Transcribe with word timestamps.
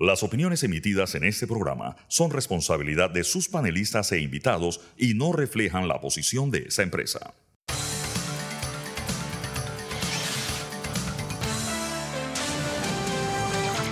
Las 0.00 0.22
opiniones 0.22 0.62
emitidas 0.62 1.16
en 1.16 1.24
este 1.24 1.48
programa 1.48 1.96
son 2.06 2.30
responsabilidad 2.30 3.10
de 3.10 3.24
sus 3.24 3.48
panelistas 3.48 4.12
e 4.12 4.20
invitados 4.20 4.80
y 4.96 5.14
no 5.14 5.32
reflejan 5.32 5.88
la 5.88 6.00
posición 6.00 6.52
de 6.52 6.66
esa 6.68 6.84
empresa. 6.84 7.34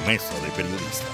Mesa 0.07 0.41
de 0.45 0.51
Periodistas. 0.55 1.09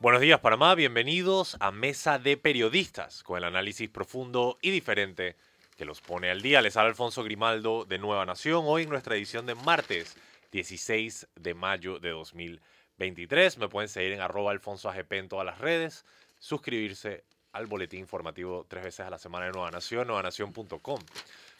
Buenos 0.00 0.20
días 0.20 0.40
Panamá, 0.40 0.74
bienvenidos 0.74 1.56
a 1.60 1.70
Mesa 1.70 2.18
de 2.18 2.36
Periodistas, 2.36 3.22
con 3.22 3.38
el 3.38 3.44
análisis 3.44 3.88
profundo 3.88 4.58
y 4.62 4.72
diferente 4.72 5.36
que 5.76 5.84
los 5.84 6.00
pone 6.00 6.28
al 6.28 6.42
día. 6.42 6.60
Les 6.60 6.76
habla 6.76 6.90
Alfonso 6.90 7.22
Grimaldo 7.22 7.84
de 7.84 7.98
Nueva 7.98 8.26
Nación, 8.26 8.64
hoy 8.66 8.82
en 8.82 8.88
nuestra 8.88 9.14
edición 9.14 9.46
de 9.46 9.54
martes 9.54 10.16
16 10.52 11.28
de 11.36 11.54
mayo 11.54 11.98
de 11.98 12.10
2023. 12.10 13.58
Me 13.58 13.68
pueden 13.68 13.88
seguir 13.88 14.12
en 14.12 14.20
arroba 14.20 14.50
alfonso 14.50 14.88
AGP 14.88 15.12
en 15.14 15.28
todas 15.28 15.46
las 15.46 15.58
redes, 15.58 16.04
suscribirse 16.38 17.24
al 17.52 17.66
boletín 17.66 18.00
informativo 18.00 18.66
tres 18.68 18.84
veces 18.84 19.00
a 19.06 19.10
la 19.10 19.18
semana 19.18 19.46
de 19.46 19.52
Nueva 19.52 19.70
Nación, 19.70 20.06
nuevanación.com. 20.06 21.00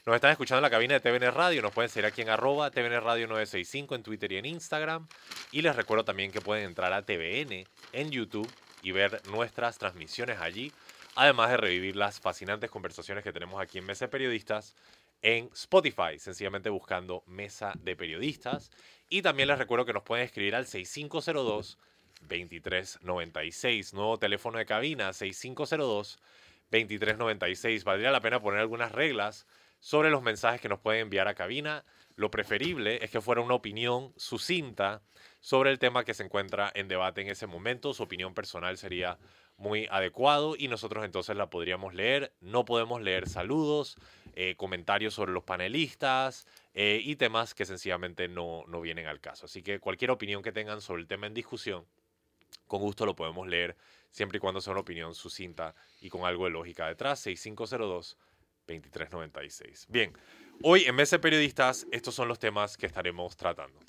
Nos 0.06 0.14
están 0.14 0.30
escuchando 0.30 0.58
en 0.58 0.62
la 0.62 0.70
cabina 0.70 0.98
de 0.98 1.00
TVN 1.00 1.32
Radio, 1.34 1.60
nos 1.60 1.72
pueden 1.72 1.90
seguir 1.90 2.06
aquí 2.06 2.22
en 2.22 2.30
arroba 2.30 2.70
TVN 2.70 3.00
Radio 3.00 3.26
965 3.26 3.94
en 3.94 4.02
Twitter 4.02 4.32
y 4.32 4.36
en 4.36 4.46
Instagram. 4.46 5.06
Y 5.52 5.62
les 5.62 5.76
recuerdo 5.76 6.04
también 6.04 6.30
que 6.30 6.40
pueden 6.40 6.64
entrar 6.64 6.92
a 6.92 7.02
TVN 7.02 7.66
en 7.92 8.10
YouTube 8.10 8.50
y 8.82 8.92
ver 8.92 9.20
nuestras 9.28 9.76
transmisiones 9.78 10.40
allí, 10.40 10.72
además 11.14 11.50
de 11.50 11.56
revivir 11.56 11.96
las 11.96 12.20
fascinantes 12.20 12.70
conversaciones 12.70 13.24
que 13.24 13.32
tenemos 13.32 13.60
aquí 13.60 13.78
en 13.78 13.86
Mesa 13.86 14.08
Periodistas 14.08 14.74
en 15.22 15.50
Spotify, 15.52 16.18
sencillamente 16.18 16.70
buscando 16.70 17.22
Mesa 17.26 17.72
de 17.82 17.96
Periodistas. 17.96 18.70
Y 19.08 19.22
también 19.22 19.48
les 19.48 19.58
recuerdo 19.58 19.84
que 19.84 19.92
nos 19.92 20.02
pueden 20.02 20.24
escribir 20.24 20.54
al 20.54 20.66
6502 20.66 21.78
2396, 22.22 23.94
nuevo 23.94 24.18
teléfono 24.18 24.58
de 24.58 24.66
cabina 24.66 25.12
6502 25.12 26.18
2396. 26.70 27.84
Valdría 27.84 28.10
la 28.10 28.20
pena 28.20 28.40
poner 28.40 28.60
algunas 28.60 28.92
reglas 28.92 29.46
sobre 29.80 30.10
los 30.10 30.22
mensajes 30.22 30.60
que 30.60 30.68
nos 30.68 30.80
pueden 30.80 31.02
enviar 31.02 31.28
a 31.28 31.34
cabina. 31.34 31.84
Lo 32.16 32.30
preferible 32.30 33.04
es 33.04 33.10
que 33.10 33.20
fuera 33.20 33.40
una 33.40 33.54
opinión 33.54 34.12
sucinta 34.16 35.02
sobre 35.40 35.70
el 35.70 35.78
tema 35.78 36.04
que 36.04 36.14
se 36.14 36.24
encuentra 36.24 36.70
en 36.74 36.88
debate 36.88 37.20
en 37.20 37.28
ese 37.28 37.46
momento. 37.46 37.94
Su 37.94 38.02
opinión 38.02 38.34
personal 38.34 38.76
sería 38.76 39.18
muy 39.56 39.86
adecuado 39.90 40.56
y 40.58 40.68
nosotros 40.68 41.04
entonces 41.04 41.36
la 41.36 41.48
podríamos 41.48 41.94
leer. 41.94 42.32
No 42.40 42.64
podemos 42.64 43.00
leer 43.00 43.28
saludos, 43.28 43.96
eh, 44.34 44.54
comentarios 44.56 45.14
sobre 45.14 45.32
los 45.32 45.44
panelistas 45.44 46.46
eh, 46.74 47.00
y 47.02 47.16
temas 47.16 47.54
que 47.54 47.64
sencillamente 47.64 48.28
no, 48.28 48.64
no 48.68 48.80
vienen 48.80 49.06
al 49.06 49.20
caso. 49.20 49.46
Así 49.46 49.62
que 49.62 49.80
cualquier 49.80 50.10
opinión 50.10 50.42
que 50.42 50.52
tengan 50.52 50.80
sobre 50.80 51.02
el 51.02 51.08
tema 51.08 51.26
en 51.26 51.34
discusión, 51.34 51.86
con 52.66 52.80
gusto 52.80 53.06
lo 53.06 53.16
podemos 53.16 53.46
leer 53.46 53.76
siempre 54.10 54.38
y 54.38 54.40
cuando 54.40 54.60
sea 54.60 54.72
una 54.72 54.80
opinión 54.80 55.14
sucinta 55.14 55.74
y 56.00 56.08
con 56.08 56.24
algo 56.24 56.44
de 56.44 56.50
lógica 56.50 56.86
detrás. 56.86 57.26
6502-2396. 57.26 59.86
Bien, 59.88 60.12
hoy 60.62 60.84
en 60.84 60.94
Mesa 60.94 61.16
de 61.16 61.20
Periodistas 61.20 61.86
estos 61.90 62.14
son 62.14 62.28
los 62.28 62.38
temas 62.38 62.76
que 62.76 62.86
estaremos 62.86 63.36
tratando. 63.36 63.80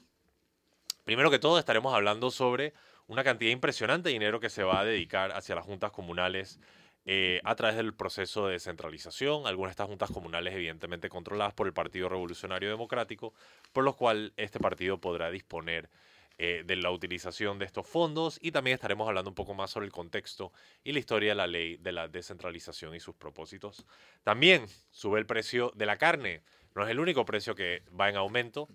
Primero 1.03 1.31
que 1.31 1.39
todo 1.39 1.57
estaremos 1.57 1.93
hablando 1.93 2.31
sobre 2.31 2.73
una 3.07 3.23
cantidad 3.23 3.51
impresionante 3.51 4.09
de 4.09 4.13
dinero 4.13 4.39
que 4.39 4.49
se 4.49 4.63
va 4.63 4.81
a 4.81 4.85
dedicar 4.85 5.31
hacia 5.31 5.55
las 5.55 5.65
juntas 5.65 5.91
comunales 5.91 6.59
eh, 7.05 7.41
a 7.43 7.55
través 7.55 7.77
del 7.77 7.93
proceso 7.93 8.47
de 8.47 8.53
descentralización. 8.53 9.47
Algunas 9.47 9.69
de 9.69 9.73
estas 9.73 9.87
juntas 9.87 10.11
comunales 10.11 10.53
evidentemente 10.53 11.09
controladas 11.09 11.53
por 11.53 11.67
el 11.67 11.73
Partido 11.73 12.09
Revolucionario 12.09 12.69
Democrático, 12.69 13.33
por 13.73 13.83
lo 13.83 13.95
cual 13.95 14.33
este 14.37 14.59
partido 14.59 14.99
podrá 14.99 15.31
disponer 15.31 15.89
eh, 16.41 16.63
de 16.65 16.77
la 16.77 16.89
utilización 16.89 17.59
de 17.59 17.65
estos 17.65 17.85
fondos 17.85 18.39
y 18.41 18.53
también 18.53 18.75
estaremos 18.75 19.05
hablando 19.09 19.29
un 19.29 19.35
poco 19.35 19.53
más 19.53 19.71
sobre 19.71 19.87
el 19.87 19.91
contexto 19.91 20.53
y 20.85 20.93
la 20.93 20.99
historia 20.99 21.31
de 21.31 21.35
la 21.35 21.47
ley 21.47 21.75
de 21.75 21.91
la 21.91 22.07
descentralización 22.07 22.95
y 22.95 23.01
sus 23.01 23.13
propósitos. 23.15 23.85
También 24.23 24.65
sube 24.89 25.19
el 25.19 25.25
precio 25.25 25.73
de 25.75 25.85
la 25.85 25.97
carne. 25.97 26.41
No 26.75 26.85
es 26.85 26.89
el 26.91 27.01
único 27.01 27.25
precio 27.25 27.55
que 27.55 27.83
va 27.99 28.07
en 28.07 28.15
aumento. 28.15 28.69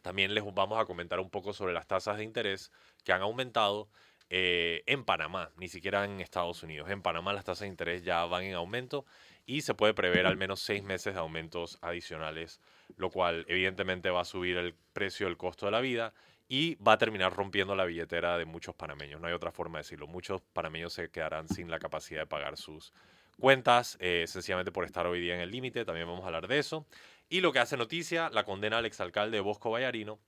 También 0.00 0.34
les 0.34 0.42
vamos 0.42 0.80
a 0.80 0.84
comentar 0.84 1.20
un 1.20 1.30
poco 1.30 1.52
sobre 1.52 1.72
las 1.72 1.86
tasas 1.86 2.16
de 2.16 2.24
interés 2.24 2.72
que 3.04 3.12
han 3.12 3.22
aumentado 3.22 3.88
eh, 4.34 4.82
en 4.86 5.04
Panamá, 5.04 5.50
ni 5.58 5.68
siquiera 5.68 6.06
en 6.06 6.22
Estados 6.22 6.62
Unidos. 6.62 6.88
En 6.88 7.02
Panamá 7.02 7.34
las 7.34 7.44
tasas 7.44 7.60
de 7.60 7.66
interés 7.66 8.02
ya 8.02 8.24
van 8.24 8.44
en 8.44 8.54
aumento 8.54 9.04
y 9.44 9.60
se 9.60 9.74
puede 9.74 9.92
prever 9.92 10.24
al 10.24 10.38
menos 10.38 10.60
seis 10.60 10.82
meses 10.82 11.12
de 11.12 11.20
aumentos 11.20 11.78
adicionales, 11.82 12.58
lo 12.96 13.10
cual 13.10 13.44
evidentemente 13.46 14.08
va 14.08 14.22
a 14.22 14.24
subir 14.24 14.56
el 14.56 14.74
precio, 14.94 15.28
el 15.28 15.36
costo 15.36 15.66
de 15.66 15.72
la 15.72 15.82
vida 15.82 16.14
y 16.48 16.76
va 16.76 16.92
a 16.94 16.98
terminar 16.98 17.34
rompiendo 17.34 17.76
la 17.76 17.84
billetera 17.84 18.38
de 18.38 18.46
muchos 18.46 18.74
panameños. 18.74 19.20
No 19.20 19.26
hay 19.26 19.34
otra 19.34 19.52
forma 19.52 19.78
de 19.78 19.82
decirlo. 19.82 20.06
Muchos 20.06 20.40
panameños 20.40 20.94
se 20.94 21.10
quedarán 21.10 21.46
sin 21.46 21.70
la 21.70 21.78
capacidad 21.78 22.22
de 22.22 22.26
pagar 22.26 22.56
sus 22.56 22.94
cuentas, 23.38 23.98
eh, 24.00 24.24
sencillamente 24.26 24.72
por 24.72 24.86
estar 24.86 25.06
hoy 25.06 25.20
día 25.20 25.34
en 25.34 25.42
el 25.42 25.50
límite. 25.50 25.84
También 25.84 26.06
vamos 26.06 26.22
a 26.24 26.28
hablar 26.28 26.48
de 26.48 26.58
eso. 26.58 26.86
Y 27.28 27.42
lo 27.42 27.52
que 27.52 27.58
hace 27.58 27.76
noticia, 27.76 28.30
la 28.30 28.44
condena 28.44 28.78
al 28.78 28.86
exalcalde 28.86 29.36
de 29.36 29.40
Bosco 29.42 29.70
Vallarino 29.70 30.18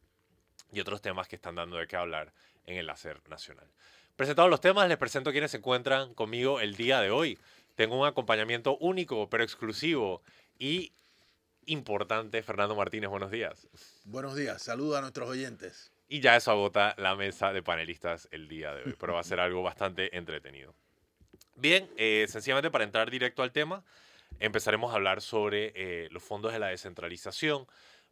y 0.72 0.80
otros 0.80 1.00
temas 1.00 1.26
que 1.26 1.36
están 1.36 1.54
dando 1.54 1.78
de 1.78 1.86
qué 1.86 1.96
hablar 1.96 2.34
en 2.66 2.76
el 2.76 2.90
hacer 2.90 3.20
nacional. 3.28 3.66
Presentados 4.16 4.50
los 4.50 4.60
temas, 4.60 4.88
les 4.88 4.98
presento 4.98 5.32
quienes 5.32 5.50
se 5.50 5.56
encuentran 5.56 6.14
conmigo 6.14 6.60
el 6.60 6.76
día 6.76 7.00
de 7.00 7.10
hoy. 7.10 7.38
Tengo 7.74 8.00
un 8.00 8.06
acompañamiento 8.06 8.76
único, 8.78 9.28
pero 9.28 9.42
exclusivo 9.42 10.22
y 10.58 10.92
importante. 11.66 12.42
Fernando 12.42 12.76
Martínez, 12.76 13.10
buenos 13.10 13.30
días. 13.30 13.66
Buenos 14.04 14.36
días, 14.36 14.62
saludos 14.62 14.98
a 14.98 15.00
nuestros 15.00 15.28
oyentes. 15.28 15.90
Y 16.08 16.20
ya 16.20 16.36
eso 16.36 16.52
agota 16.52 16.94
la 16.98 17.16
mesa 17.16 17.52
de 17.52 17.62
panelistas 17.62 18.28
el 18.30 18.46
día 18.46 18.72
de 18.74 18.84
hoy, 18.84 18.94
pero 18.98 19.14
va 19.14 19.20
a 19.20 19.24
ser 19.24 19.40
algo 19.40 19.62
bastante 19.62 20.16
entretenido. 20.16 20.74
Bien, 21.56 21.88
eh, 21.96 22.26
sencillamente 22.28 22.70
para 22.70 22.84
entrar 22.84 23.10
directo 23.10 23.42
al 23.42 23.52
tema, 23.52 23.84
empezaremos 24.38 24.92
a 24.92 24.96
hablar 24.96 25.22
sobre 25.22 25.72
eh, 25.74 26.08
los 26.10 26.22
fondos 26.22 26.52
de 26.52 26.58
la 26.58 26.68
descentralización. 26.68 27.66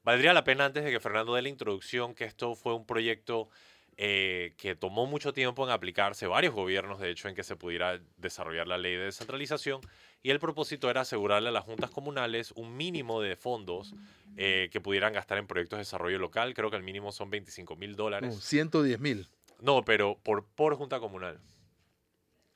Valdría 0.05 0.33
la 0.33 0.45
pena 0.45 0.65
antes 0.65 0.85
de 0.85 0.91
que 0.91 1.01
Fernando 1.01 1.35
dé 1.35 1.43
la 1.43 1.49
introducción 1.49 2.15
que 2.15 2.25
esto 2.25 2.55
fue 2.55 2.75
un 2.75 2.87
proyecto 2.87 3.51
eh, 3.97 4.55
que 4.57 4.75
tomó 4.75 5.07
mucho 5.07 5.33
tiempo 5.33 5.65
en 5.65 5.71
aplicarse, 5.71 6.27
varios 6.27 6.55
gobiernos 6.55 6.99
de 6.99 7.11
hecho, 7.11 7.29
en 7.29 7.35
que 7.35 7.45
se 7.45 7.57
pudiera 7.57 8.01
desarrollar 8.17 8.67
la 8.67 8.79
ley 8.79 8.95
de 8.97 9.05
descentralización 9.05 9.81
y 10.23 10.31
el 10.31 10.39
propósito 10.39 10.89
era 10.89 11.03
asegurarle 11.03 11.49
a 11.49 11.53
las 11.53 11.65
juntas 11.65 11.91
comunales 11.91 12.53
un 12.53 12.77
mínimo 12.77 13.21
de 13.21 13.37
fondos 13.37 13.95
eh, 14.37 14.69
que 14.73 14.81
pudieran 14.81 15.13
gastar 15.13 15.39
en 15.39 15.47
proyectos 15.47 15.79
de 15.79 15.81
desarrollo 15.81 16.19
local. 16.19 16.55
Creo 16.55 16.71
que 16.71 16.77
el 16.77 16.85
mínimo 16.85 17.11
son 17.11 17.29
25 17.29 17.75
mil 17.77 17.97
dólares. 17.97 18.39
110 18.41 19.01
mil. 19.01 19.29
No, 19.61 19.85
pero 19.85 20.19
por, 20.23 20.47
por 20.47 20.77
junta 20.77 21.01
comunal. 21.01 21.41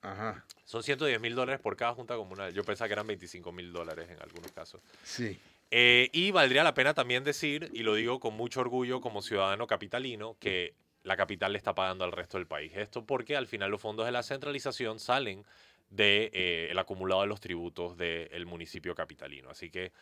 Ajá. 0.00 0.44
Son 0.64 0.82
110 0.82 1.20
mil 1.20 1.34
dólares 1.34 1.60
por 1.60 1.76
cada 1.76 1.94
junta 1.94 2.14
comunal. 2.14 2.52
Yo 2.52 2.62
pensaba 2.62 2.86
que 2.86 2.92
eran 2.92 3.06
25 3.08 3.50
mil 3.50 3.72
dólares 3.72 4.08
en 4.10 4.22
algunos 4.22 4.52
casos. 4.52 4.80
Sí. 5.02 5.38
Eh, 5.72 6.08
y 6.12 6.30
valdría 6.30 6.62
la 6.62 6.74
pena 6.74 6.94
también 6.94 7.24
decir, 7.24 7.70
y 7.72 7.82
lo 7.82 7.96
digo 7.96 8.20
con 8.20 8.34
mucho 8.34 8.60
orgullo 8.60 9.00
como 9.00 9.22
ciudadano 9.22 9.66
capitalino, 9.66 10.36
que 10.38 10.74
la 11.06 11.16
capital 11.16 11.52
le 11.52 11.58
está 11.58 11.72
pagando 11.72 12.04
al 12.04 12.10
resto 12.10 12.36
del 12.36 12.48
país. 12.48 12.72
Esto 12.74 13.06
porque 13.06 13.36
al 13.36 13.46
final 13.46 13.70
los 13.70 13.80
fondos 13.80 14.06
de 14.06 14.12
la 14.12 14.24
centralización 14.24 14.98
salen 14.98 15.44
del 15.88 15.96
de, 15.98 16.30
eh, 16.32 16.68
el 16.70 16.78
acumulado 16.80 17.20
de 17.20 17.28
los 17.28 17.40
tributos 17.40 17.96
del 17.96 18.44
municipio 18.44 18.92
capitalino. 18.94 19.48
Así 19.48 19.70
que 19.70 19.92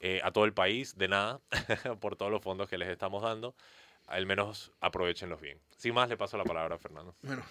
eh, 0.00 0.22
a 0.24 0.32
todo 0.32 0.46
el 0.46 0.54
país, 0.54 0.96
de 0.96 1.08
nada, 1.08 1.40
por 2.00 2.16
todos 2.16 2.32
los 2.32 2.40
fondos 2.40 2.66
que 2.66 2.78
les 2.78 2.88
estamos 2.88 3.22
dando, 3.22 3.54
al 4.06 4.24
menos 4.24 4.72
aprovechenlos 4.80 5.38
bien. 5.38 5.60
Sin 5.76 5.92
más, 5.92 6.08
le 6.08 6.16
paso 6.16 6.38
la 6.38 6.44
palabra 6.44 6.76
a 6.76 6.78
Fernando. 6.78 7.14
Bueno, 7.20 7.44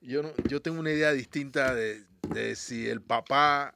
yo, 0.00 0.22
no, 0.22 0.32
yo 0.48 0.62
tengo 0.62 0.80
una 0.80 0.90
idea 0.90 1.12
distinta 1.12 1.74
de, 1.74 2.02
de 2.30 2.56
si 2.56 2.88
el 2.88 3.02
papá 3.02 3.74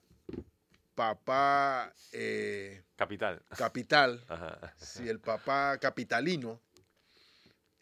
papá 0.94 1.92
eh, 2.12 2.82
capital. 2.96 3.42
Capital. 3.54 4.24
Ajá. 4.28 4.74
Si 4.78 5.08
el 5.08 5.20
papá 5.20 5.76
capitalino 5.78 6.58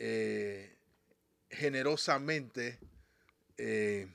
eh, 0.01 0.80
generosamente 1.51 2.79
eh, 3.57 4.09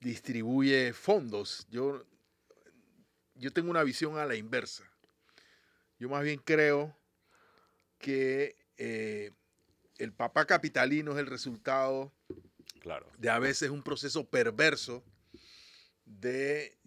distribuye 0.00 0.92
fondos. 0.92 1.66
Yo, 1.70 2.04
yo 3.34 3.52
tengo 3.52 3.70
una 3.70 3.82
visión 3.82 4.18
a 4.18 4.26
la 4.26 4.36
inversa. 4.36 4.90
Yo 5.98 6.08
más 6.08 6.22
bien 6.22 6.40
creo 6.42 6.96
que 7.98 8.56
eh, 8.78 9.32
el 9.98 10.12
papá 10.12 10.46
capitalino 10.46 11.12
es 11.12 11.18
el 11.18 11.26
resultado 11.26 12.12
claro. 12.80 13.06
de 13.18 13.28
a 13.28 13.38
veces 13.38 13.70
un 13.70 13.82
proceso 13.82 14.24
perverso 14.28 15.04
de 16.06 16.80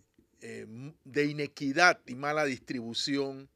eh, 0.45 0.67
de 1.05 1.23
inequidad 1.23 2.01
y 2.05 2.15
mala 2.15 2.43
distribución, 2.43 3.49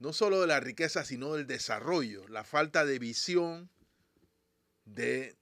no 0.00 0.12
solo 0.12 0.42
de 0.42 0.46
la 0.46 0.60
riqueza, 0.60 1.02
sino 1.02 1.32
del 1.32 1.46
desarrollo, 1.46 2.28
la 2.28 2.44
falta 2.44 2.84
de 2.84 2.98
visión 2.98 3.70
de 4.94 5.36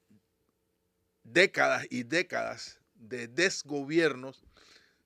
décadas 1.25 1.87
y 1.91 2.03
décadas 2.03 2.81
de 2.95 3.29
desgobiernos 3.29 4.43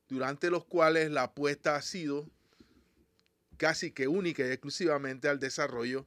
durante 0.09 0.50
los 0.50 0.65
cuales 0.65 1.11
la 1.11 1.25
apuesta 1.25 1.77
ha 1.77 1.83
sido 1.83 2.29
casi 3.56 3.93
que 3.93 4.09
única 4.09 4.47
y 4.47 4.50
exclusivamente 4.50 5.29
al 5.29 5.39
desarrollo 5.39 6.06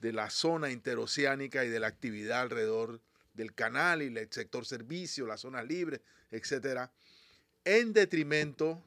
de 0.00 0.12
la 0.12 0.30
zona 0.30 0.70
interoceánica 0.70 1.64
y 1.64 1.68
de 1.68 1.80
la 1.80 1.86
actividad 1.86 2.42
alrededor 2.42 3.00
del 3.34 3.54
canal 3.54 4.02
y 4.02 4.06
el 4.06 4.32
sector 4.32 4.64
servicio, 4.64 5.26
las 5.26 5.40
zonas 5.40 5.66
libres, 5.66 6.00
etcétera, 6.30 6.92
en 7.64 7.92
detrimento 7.92 8.82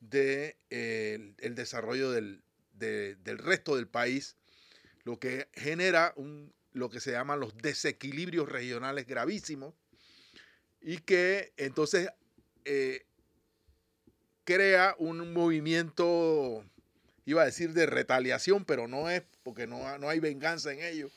del 0.00 0.56
de, 0.70 1.50
desarrollo 1.50 2.10
del, 2.10 2.42
del, 2.72 3.38
resto 3.38 3.76
del 3.76 3.86
país, 3.86 4.36
lo 5.04 5.18
que 5.18 5.48
genera 5.52 6.12
un, 6.16 6.52
lo 6.72 6.90
que 6.90 7.00
se 7.00 7.12
llaman 7.12 7.40
los 7.40 7.56
desequilibrios 7.58 8.48
regionales 8.48 9.06
gravísimos 9.06 9.74
y 10.80 10.98
que 10.98 11.52
entonces 11.56 12.08
eh, 12.64 13.04
crea 14.44 14.94
un 14.98 15.32
movimiento, 15.32 16.64
iba 17.24 17.42
a 17.42 17.46
decir 17.46 17.72
de 17.72 17.86
retaliación, 17.86 18.64
pero 18.64 18.88
no 18.88 19.10
es 19.10 19.22
porque 19.42 19.66
no, 19.66 19.98
no 19.98 20.08
hay 20.08 20.20
venganza 20.20 20.72
en 20.72 20.82
ello, 20.82 21.10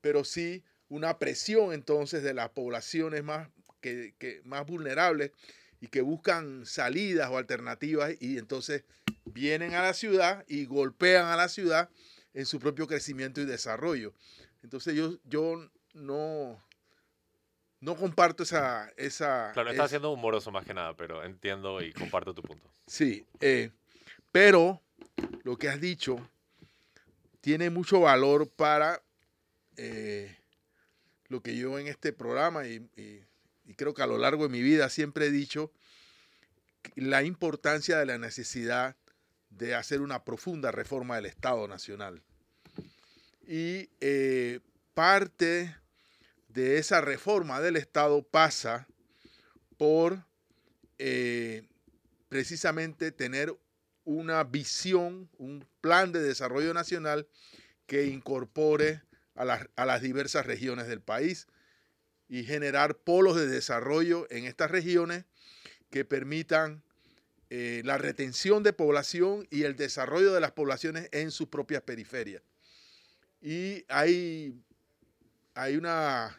pero 0.00 0.24
sí 0.24 0.62
una 0.88 1.18
presión 1.18 1.72
entonces 1.72 2.22
de 2.22 2.34
las 2.34 2.50
poblaciones 2.50 3.22
más, 3.22 3.48
que, 3.80 4.40
más 4.44 4.66
vulnerables 4.66 5.32
y 5.80 5.88
que 5.88 6.00
buscan 6.00 6.66
salidas 6.66 7.30
o 7.30 7.38
alternativas 7.38 8.14
y 8.20 8.38
entonces 8.38 8.84
vienen 9.26 9.74
a 9.74 9.82
la 9.82 9.94
ciudad 9.94 10.44
y 10.48 10.64
golpean 10.64 11.26
a 11.26 11.36
la 11.36 11.48
ciudad 11.48 11.88
en 12.34 12.46
su 12.46 12.58
propio 12.58 12.86
crecimiento 12.86 13.40
y 13.40 13.44
desarrollo. 13.44 14.12
Entonces 14.68 14.94
yo, 14.94 15.16
yo 15.24 15.66
no, 15.94 16.62
no 17.80 17.96
comparto 17.96 18.42
esa... 18.42 18.92
esa 18.98 19.50
claro, 19.54 19.70
está 19.70 19.84
haciendo 19.84 20.10
humoroso 20.10 20.50
más 20.50 20.66
que 20.66 20.74
nada, 20.74 20.94
pero 20.94 21.24
entiendo 21.24 21.80
y 21.80 21.90
comparto 21.94 22.34
tu 22.34 22.42
punto. 22.42 22.70
Sí, 22.86 23.24
eh, 23.40 23.70
pero 24.30 24.82
lo 25.42 25.56
que 25.56 25.70
has 25.70 25.80
dicho 25.80 26.18
tiene 27.40 27.70
mucho 27.70 28.00
valor 28.00 28.50
para 28.50 29.00
eh, 29.78 30.36
lo 31.28 31.40
que 31.40 31.56
yo 31.56 31.78
en 31.78 31.86
este 31.86 32.12
programa 32.12 32.66
y, 32.66 32.86
creo 33.74 33.94
que 33.94 34.02
a 34.02 34.06
lo 34.06 34.18
largo 34.18 34.42
de 34.42 34.50
mi 34.50 34.60
vida 34.60 34.90
siempre 34.90 35.28
he 35.28 35.30
dicho, 35.30 35.72
la 36.94 37.22
importancia 37.22 37.96
de 37.96 38.04
la 38.04 38.18
necesidad 38.18 38.96
de 39.48 39.74
hacer 39.74 40.02
una 40.02 40.24
profunda 40.24 40.72
reforma 40.72 41.16
del 41.16 41.24
Estado 41.24 41.66
Nacional. 41.68 42.22
Y 43.50 43.88
eh, 44.02 44.60
parte 44.92 45.74
de 46.48 46.76
esa 46.76 47.00
reforma 47.00 47.62
del 47.62 47.76
Estado 47.76 48.22
pasa 48.22 48.86
por 49.78 50.22
eh, 50.98 51.66
precisamente 52.28 53.10
tener 53.10 53.58
una 54.04 54.44
visión, 54.44 55.30
un 55.38 55.66
plan 55.80 56.12
de 56.12 56.20
desarrollo 56.20 56.74
nacional 56.74 57.26
que 57.86 58.04
incorpore 58.04 59.00
a 59.34 59.46
las, 59.46 60.02
diversas 60.02 60.44
regiones 60.44 60.86
del 60.86 61.00
país 61.00 61.46
y 62.28 62.44
generar 62.44 62.98
polos 62.98 63.34
de 63.36 63.46
desarrollo 63.46 64.26
en 64.30 64.44
estas 64.44 64.70
regiones 64.70 65.24
que 65.88 66.04
permitan 66.04 66.82
eh, 67.48 67.80
la 67.86 67.96
retención 67.96 68.62
de 68.62 68.74
población 68.74 69.46
y 69.50 69.62
el 69.62 69.74
desarrollo 69.74 70.34
de 70.34 70.40
las 70.40 70.52
poblaciones 70.52 71.08
en 71.12 71.30
sus 71.30 71.48
propias 71.48 71.80
periferias. 71.80 72.42
Y 73.40 73.84
hay, 73.88 74.60
hay 75.54 75.76
una 75.76 76.36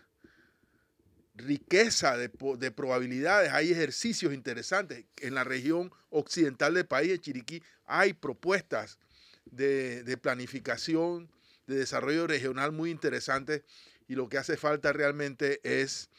riqueza 1.36 2.18
de, 2.18 2.30
probabilidades, 2.30 3.52
hay 3.52 3.72
ejercicios 3.72 4.34
interesantes. 4.34 5.06
En 5.18 5.36
la 5.36 5.44
región 5.44 5.92
occidental 6.10 6.74
del 6.74 6.86
país, 6.86 7.10
de 7.10 7.20
Chiriquí, 7.20 7.64
hay 7.86 8.14
propuestas 8.14 9.00
de, 9.46 10.04
de 10.04 10.18
planificación 10.18 11.32
de 11.68 11.78
desarrollo 11.78 12.28
regional 12.28 12.72
muy 12.72 12.90
interesante 12.90 13.64
y 14.08 14.16
lo 14.16 14.28
que 14.28 14.40
hace 14.40 14.58
falta 14.58 14.92
realmente 14.92 15.62
es 15.64 16.10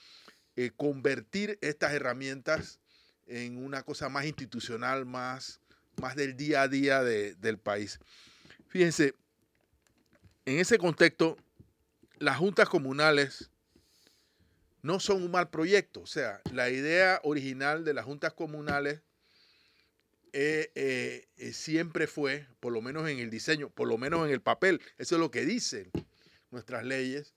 eh, 0.56 0.70
convertir 0.76 1.58
estas 1.60 1.92
herramientas 1.92 2.80
en 3.26 3.58
una 3.58 3.82
cosa 3.82 4.08
más 4.08 4.26
institucional, 4.26 5.06
más, 5.06 5.60
más 6.00 6.14
del 6.16 6.36
día 6.36 6.62
a 6.62 6.68
día 6.68 7.02
del 7.02 7.58
país. 7.58 7.98
Fíjense, 8.68 9.14
en 10.46 10.58
ese 10.58 10.78
contexto, 10.78 11.36
las 12.18 12.38
juntas 12.38 12.68
comunales 12.68 13.50
no 14.82 15.00
son 15.00 15.22
un 15.22 15.30
mal 15.30 15.50
proyecto. 15.50 16.00
O 16.02 16.06
sea, 16.06 16.40
la 16.52 16.70
idea 16.70 17.20
original 17.24 17.84
de 17.84 17.94
las 17.94 18.04
juntas 18.04 18.32
comunales 18.32 19.02
eh, 20.32 20.70
eh, 20.74 21.26
eh, 21.36 21.52
siempre 21.52 22.06
fue, 22.06 22.46
por 22.60 22.72
lo 22.72 22.80
menos 22.80 23.08
en 23.08 23.18
el 23.18 23.30
diseño, 23.30 23.70
por 23.70 23.88
lo 23.88 23.98
menos 23.98 24.26
en 24.26 24.32
el 24.32 24.40
papel, 24.40 24.80
eso 24.96 25.16
es 25.16 25.20
lo 25.20 25.30
que 25.30 25.44
dicen 25.44 25.90
nuestras 26.50 26.84
leyes, 26.84 27.34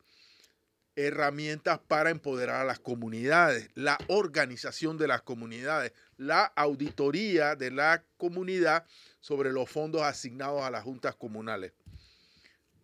herramientas 0.96 1.80
para 1.80 2.12
empoderar 2.12 2.62
a 2.62 2.66
las 2.66 2.80
comunidades, 2.80 3.70
la 3.74 3.98
organización 4.08 4.98
de 4.98 5.08
las 5.08 5.24
comunidades, 5.24 5.92
la 6.18 6.44
auditoría 6.44 7.56
de 7.56 7.72
la 7.72 8.04
comunidad 8.18 8.86
sobre 9.20 9.52
los 9.52 9.70
fondos 9.70 10.04
asignados 10.04 10.62
a 10.62 10.70
las 10.70 10.84
juntas 10.84 11.16
comunales. 11.16 11.74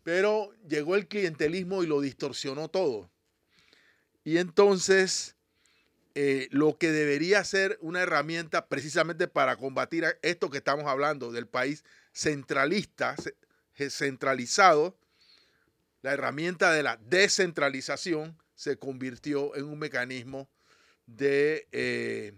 Pero 0.09 0.51
llegó 0.67 0.95
el 0.95 1.07
clientelismo 1.07 1.83
y 1.83 1.85
lo 1.85 2.01
distorsionó 2.01 2.67
todo. 2.67 3.11
Y 4.23 4.37
entonces 4.37 5.35
eh, 6.15 6.47
lo 6.49 6.79
que 6.79 6.91
debería 6.91 7.43
ser 7.43 7.77
una 7.79 8.01
herramienta 8.01 8.67
precisamente 8.69 9.27
para 9.27 9.55
combatir 9.55 10.17
esto 10.23 10.49
que 10.49 10.57
estamos 10.57 10.87
hablando 10.87 11.31
del 11.31 11.45
país 11.45 11.83
centralista, 12.11 13.15
centralizado, 13.91 14.97
la 16.01 16.13
herramienta 16.13 16.71
de 16.71 16.81
la 16.81 16.97
descentralización 16.97 18.35
se 18.55 18.79
convirtió 18.79 19.55
en 19.55 19.65
un 19.65 19.77
mecanismo 19.77 20.49
de, 21.05 21.67
eh, 21.71 22.33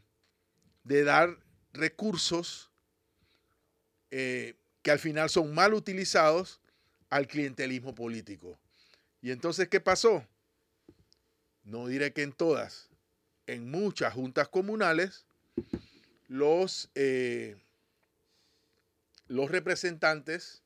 de 0.83 1.05
dar 1.05 1.37
recursos 1.71 2.69
eh, 4.09 4.55
que 4.81 4.91
al 4.91 4.99
final 4.99 5.29
son 5.29 5.53
mal 5.53 5.73
utilizados 5.73 6.60
al 7.11 7.27
clientelismo 7.27 7.93
político. 7.93 8.57
Y 9.21 9.29
entonces, 9.29 9.67
¿qué 9.67 9.79
pasó? 9.79 10.25
No 11.63 11.85
diré 11.85 12.13
que 12.13 12.23
en 12.23 12.31
todas, 12.31 12.89
en 13.45 13.69
muchas 13.69 14.13
juntas 14.13 14.47
comunales, 14.47 15.27
los, 16.27 16.89
eh, 16.95 17.57
los 19.27 19.51
representantes, 19.51 20.63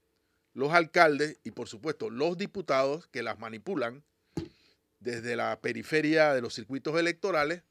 los 0.54 0.72
alcaldes 0.72 1.40
y 1.44 1.52
por 1.52 1.68
supuesto 1.68 2.10
los 2.10 2.38
diputados 2.38 3.08
que 3.08 3.24
las 3.24 3.40
manipulan 3.40 4.04
desde 5.00 5.36
la 5.36 5.60
periferia 5.60 6.34
de 6.34 6.42
los 6.42 6.54
circuitos 6.54 6.98
electorales, 6.98 7.64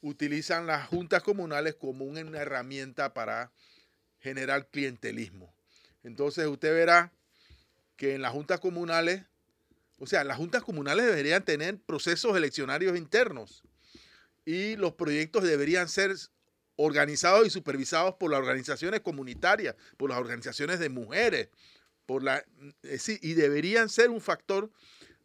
utilizan 0.00 0.66
las 0.66 0.88
juntas 0.88 1.22
comunales 1.22 1.74
como 1.74 2.04
una 2.06 2.20
herramienta 2.20 3.14
para 3.14 3.52
generar 4.18 4.66
clientelismo. 4.68 5.54
Entonces 6.02 6.46
usted 6.46 6.74
verá 6.74 7.12
que 7.96 8.14
en 8.14 8.22
las 8.22 8.32
juntas 8.32 8.60
comunales, 8.60 9.24
o 9.98 10.06
sea, 10.06 10.24
las 10.24 10.36
juntas 10.36 10.62
comunales 10.62 11.06
deberían 11.06 11.44
tener 11.44 11.80
procesos 11.80 12.36
eleccionarios 12.36 12.96
internos 12.96 13.62
y 14.44 14.76
los 14.76 14.94
proyectos 14.94 15.44
deberían 15.44 15.88
ser 15.88 16.16
organizados 16.76 17.46
y 17.46 17.50
supervisados 17.50 18.14
por 18.14 18.30
las 18.30 18.40
organizaciones 18.40 19.00
comunitarias, 19.00 19.76
por 19.96 20.10
las 20.10 20.18
organizaciones 20.18 20.78
de 20.78 20.88
mujeres, 20.88 21.48
por 22.06 22.22
la, 22.22 22.44
y 23.20 23.34
deberían 23.34 23.88
ser 23.88 24.10
un 24.10 24.20
factor 24.20 24.70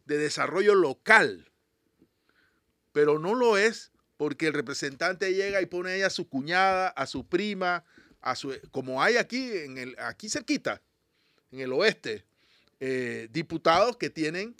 de 0.05 0.17
desarrollo 0.17 0.75
local. 0.75 1.51
Pero 2.91 3.19
no 3.19 3.33
lo 3.33 3.57
es 3.57 3.91
porque 4.17 4.47
el 4.47 4.53
representante 4.53 5.33
llega 5.33 5.61
y 5.61 5.65
pone 5.65 5.91
ahí 5.91 6.01
a 6.01 6.09
su 6.09 6.27
cuñada, 6.27 6.89
a 6.89 7.07
su 7.07 7.27
prima, 7.27 7.83
a 8.21 8.35
su, 8.35 8.55
como 8.71 9.01
hay 9.01 9.17
aquí, 9.17 9.51
en 9.51 9.77
el, 9.77 9.95
aquí 9.99 10.29
cerquita, 10.29 10.81
en 11.51 11.59
el 11.59 11.71
oeste, 11.71 12.25
eh, 12.79 13.27
diputados 13.31 13.97
que 13.97 14.09
tienen 14.09 14.55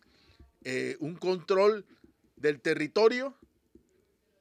eh, 0.64 0.98
un 1.00 1.16
control 1.16 1.86
del 2.36 2.60
territorio 2.60 3.36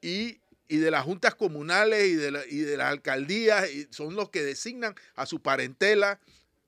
y, 0.01 0.39
de 0.67 0.91
las 0.91 1.05
juntas 1.05 1.33
comunales 1.33 2.07
y 2.07 2.15
de, 2.15 2.31
de 2.31 2.77
las 2.77 2.91
alcaldías, 2.91 3.71
y 3.71 3.87
son 3.89 4.15
los 4.15 4.29
que 4.29 4.43
designan 4.43 4.95
a 5.15 5.25
su 5.25 5.41
parentela 5.41 6.19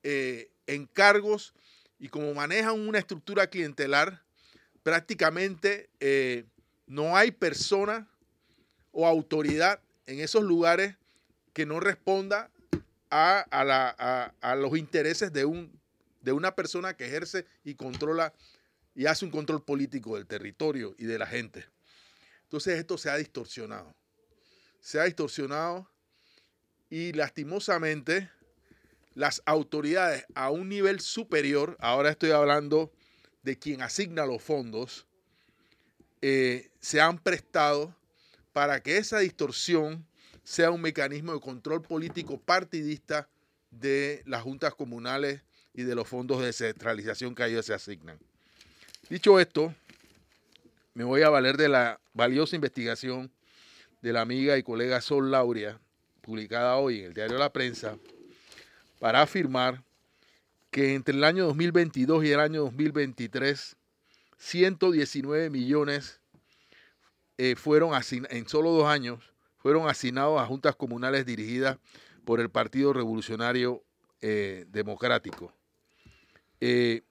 eh, 0.03 0.49
en 0.67 0.85
cargos 0.85 1.53
y 1.99 2.07
como 2.07 2.33
manejan 2.33 2.79
una 2.79 2.99
estructura 2.99 3.47
clientelar, 3.47 4.21
prácticamente 4.83 5.89
eh, 5.99 6.45
no 6.87 7.17
hay 7.17 7.31
persona 7.31 8.07
o 8.91 9.05
autoridad 9.05 9.81
en 10.05 10.19
esos 10.19 10.43
lugares 10.43 10.95
que 11.53 11.65
no 11.65 11.79
responda 11.79 12.49
a, 13.11 14.55
los 14.57 14.77
intereses 14.77 15.33
de, 15.33 15.43
un, 15.43 15.78
de 16.29 16.33
una 16.33 16.53
persona 16.53 16.95
que 16.95 17.07
ejerce 17.07 17.47
y 17.63 17.73
controla 17.73 18.33
y 18.93 19.07
hace 19.07 19.25
un 19.25 19.31
control 19.31 19.63
político 19.63 20.15
del 20.15 20.27
territorio 20.27 20.93
y 20.99 21.05
de 21.05 21.17
la 21.17 21.25
gente. 21.25 21.65
Entonces 22.43 22.77
esto 22.77 22.99
se 22.99 23.09
ha 23.09 23.17
distorsionado. 23.17 23.95
Se 24.79 24.99
ha 24.99 25.05
distorsionado 25.05 25.89
y 26.87 27.13
lastimosamente 27.13 28.29
las 29.15 29.41
autoridades 29.47 30.23
a 30.35 30.51
un 30.51 30.69
nivel 30.69 30.99
superior, 30.99 31.75
ahora 31.79 32.11
estoy 32.11 32.29
hablando 32.29 32.91
de 33.41 33.57
quien 33.57 33.81
asigna 33.81 34.27
los 34.27 34.43
fondos 34.43 35.07
eh, 36.21 36.69
se 36.79 37.01
han 37.01 37.17
prestado 37.17 37.95
para 38.53 38.83
que 38.83 38.97
esa 38.97 39.17
distorsión 39.17 40.05
sea 40.43 40.69
un 40.69 40.81
mecanismo 40.81 41.33
de 41.33 41.39
control 41.39 41.81
político 41.81 42.39
partidista 42.39 43.27
de 43.71 44.21
las 44.27 44.43
juntas 44.43 44.75
comunales 44.75 45.41
y 45.79 45.83
de 45.83 45.95
los 45.95 46.09
fondos 46.09 46.39
de 46.39 46.47
descentralización 46.47 47.33
que 47.33 47.43
a 47.43 47.47
ellos 47.47 47.65
se 47.65 47.73
asignan. 47.73 48.19
Dicho 49.09 49.39
esto, 49.39 49.73
me 50.93 51.05
voy 51.05 51.21
a 51.21 51.29
valer 51.29 51.55
de 51.55 51.69
la 51.69 52.01
valiosa 52.13 52.57
investigación 52.57 53.31
de 54.01 54.11
la 54.11 54.19
amiga 54.19 54.57
y 54.57 54.63
colega 54.63 54.99
Sol 54.99 55.31
Lauria, 55.31 55.79
publicada 56.21 56.75
hoy 56.75 56.99
en 56.99 57.05
el 57.05 57.13
diario 57.13 57.37
La 57.37 57.53
Prensa, 57.53 57.97
para 58.99 59.21
afirmar 59.21 59.81
que 60.69 60.95
entre 60.95 61.15
el 61.15 61.23
año 61.23 61.45
2022 61.45 62.25
y 62.25 62.31
el 62.33 62.41
año 62.41 62.63
2023, 62.63 63.77
119 64.37 65.49
millones 65.49 66.19
eh, 67.37 67.55
fueron 67.55 67.91
en 68.11 68.49
solo 68.49 68.71
dos 68.71 68.85
años, 68.85 69.31
fueron 69.59 69.87
asignados 69.87 70.41
a 70.41 70.45
juntas 70.45 70.75
comunales 70.75 71.25
dirigidas 71.25 71.77
por 72.25 72.41
el 72.41 72.49
Partido 72.49 72.91
Revolucionario 72.91 73.81
eh, 74.19 74.65
Democrático. 74.67 75.53
Eh, 76.61 77.01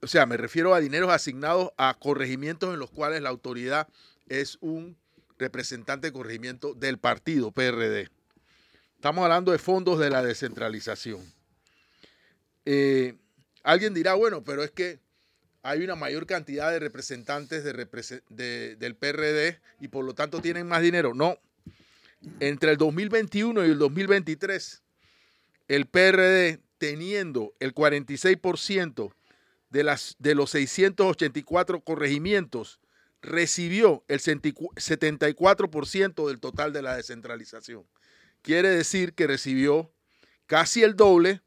o 0.00 0.06
sea, 0.06 0.26
me 0.26 0.36
refiero 0.36 0.74
a 0.74 0.80
dineros 0.80 1.10
asignados 1.10 1.70
a 1.76 1.96
corregimientos 1.98 2.72
en 2.72 2.78
los 2.78 2.90
cuales 2.90 3.20
la 3.20 3.30
autoridad 3.30 3.88
es 4.28 4.58
un 4.60 4.96
representante 5.38 6.08
de 6.08 6.12
corregimiento 6.12 6.74
del 6.74 6.98
partido 6.98 7.50
PRD. 7.50 8.08
Estamos 8.94 9.22
hablando 9.22 9.52
de 9.52 9.58
fondos 9.58 9.98
de 9.98 10.10
la 10.10 10.22
descentralización. 10.22 11.20
Eh, 12.64 13.16
alguien 13.62 13.94
dirá, 13.94 14.14
bueno, 14.14 14.42
pero 14.44 14.62
es 14.62 14.70
que 14.70 15.00
hay 15.62 15.82
una 15.82 15.96
mayor 15.96 16.26
cantidad 16.26 16.70
de 16.70 16.78
representantes 16.78 17.64
del 17.64 18.96
PRD 18.96 19.60
y 19.80 19.88
por 19.88 20.04
lo 20.04 20.14
tanto 20.14 20.40
tienen 20.40 20.66
más 20.66 20.82
dinero. 20.82 21.14
No. 21.14 21.38
Entre 22.40 22.72
el 22.72 22.76
2021 22.76 23.66
y 23.66 23.70
el 23.70 23.78
2023, 23.78 24.82
el 25.68 25.86
PRD 25.86 26.60
teniendo 26.78 27.54
el 27.60 27.74
46% 27.74 29.12
de, 29.70 29.84
las, 29.84 30.16
de 30.18 30.34
los 30.34 30.50
684 30.50 31.80
corregimientos 31.80 32.80
recibió 33.20 34.04
el 34.08 34.20
74% 34.20 36.28
del 36.28 36.40
total 36.40 36.72
de 36.72 36.80
la 36.82 36.96
descentralización. 36.96 37.86
Quiere 38.42 38.70
decir 38.70 39.14
que 39.14 39.26
recibió 39.26 39.92
casi 40.46 40.82
el 40.82 40.96
doble 40.96 41.42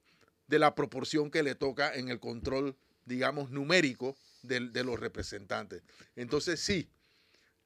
de 0.48 0.60
la 0.60 0.76
proporción 0.76 1.32
que 1.32 1.44
le 1.44 1.56
toca 1.56 1.96
en 1.96 2.10
el 2.10 2.20
control, 2.20 2.76
digamos, 3.06 3.52
numérico 3.52 4.18
de, 4.44 4.60
los 4.84 5.00
representantes. 5.00 5.82
Entonces, 6.16 6.60
sí, 6.60 6.90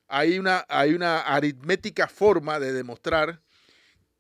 hay 0.07 0.38
una, 0.38 0.65
hay 0.69 0.93
una 0.93 1.22
aritmética 1.22 2.07
forma 2.07 2.60
de 2.60 2.74
demostrar 2.74 3.41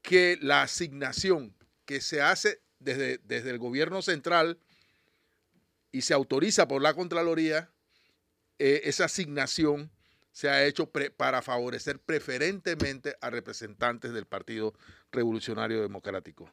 que 0.01 0.39
la 0.41 0.63
asignación 0.63 1.55
que 1.85 2.01
se 2.01 2.21
hace 2.21 2.59
desde, 2.85 3.17
desde 3.25 3.49
el 3.49 3.57
gobierno 3.59 4.01
central 4.01 4.57
y 5.91 6.01
se 6.01 6.13
autoriza 6.13 6.67
por 6.67 6.81
la 6.81 6.93
Contraloría, 6.93 7.69
eh, 8.59 8.81
esa 8.85 9.05
asignación 9.05 9.91
se 10.31 10.49
ha 10.49 10.65
hecho 10.65 10.89
para 11.17 11.41
favorecer 11.41 11.99
preferentemente 11.99 13.15
a 13.21 13.29
representantes 13.29 14.13
del 14.13 14.25
Partido 14.25 14.73
Revolucionario 15.11 15.81
Democrático. 15.81 16.51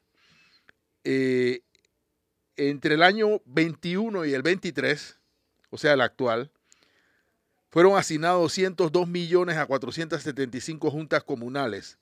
Eh, 1.04 1.62
entre 2.56 2.94
el 2.94 3.02
año 3.02 3.42
21 3.44 4.24
y 4.24 4.34
el 4.34 4.42
23, 4.42 5.18
o 5.70 5.78
sea, 5.78 5.94
el 5.94 6.00
actual, 6.00 6.52
fueron 7.70 7.96
asignados 7.96 8.42
202 8.42 9.08
millones 9.08 9.56
a 9.56 9.66
475 9.66 10.90
juntas 10.90 11.24
comunales, 11.24 11.98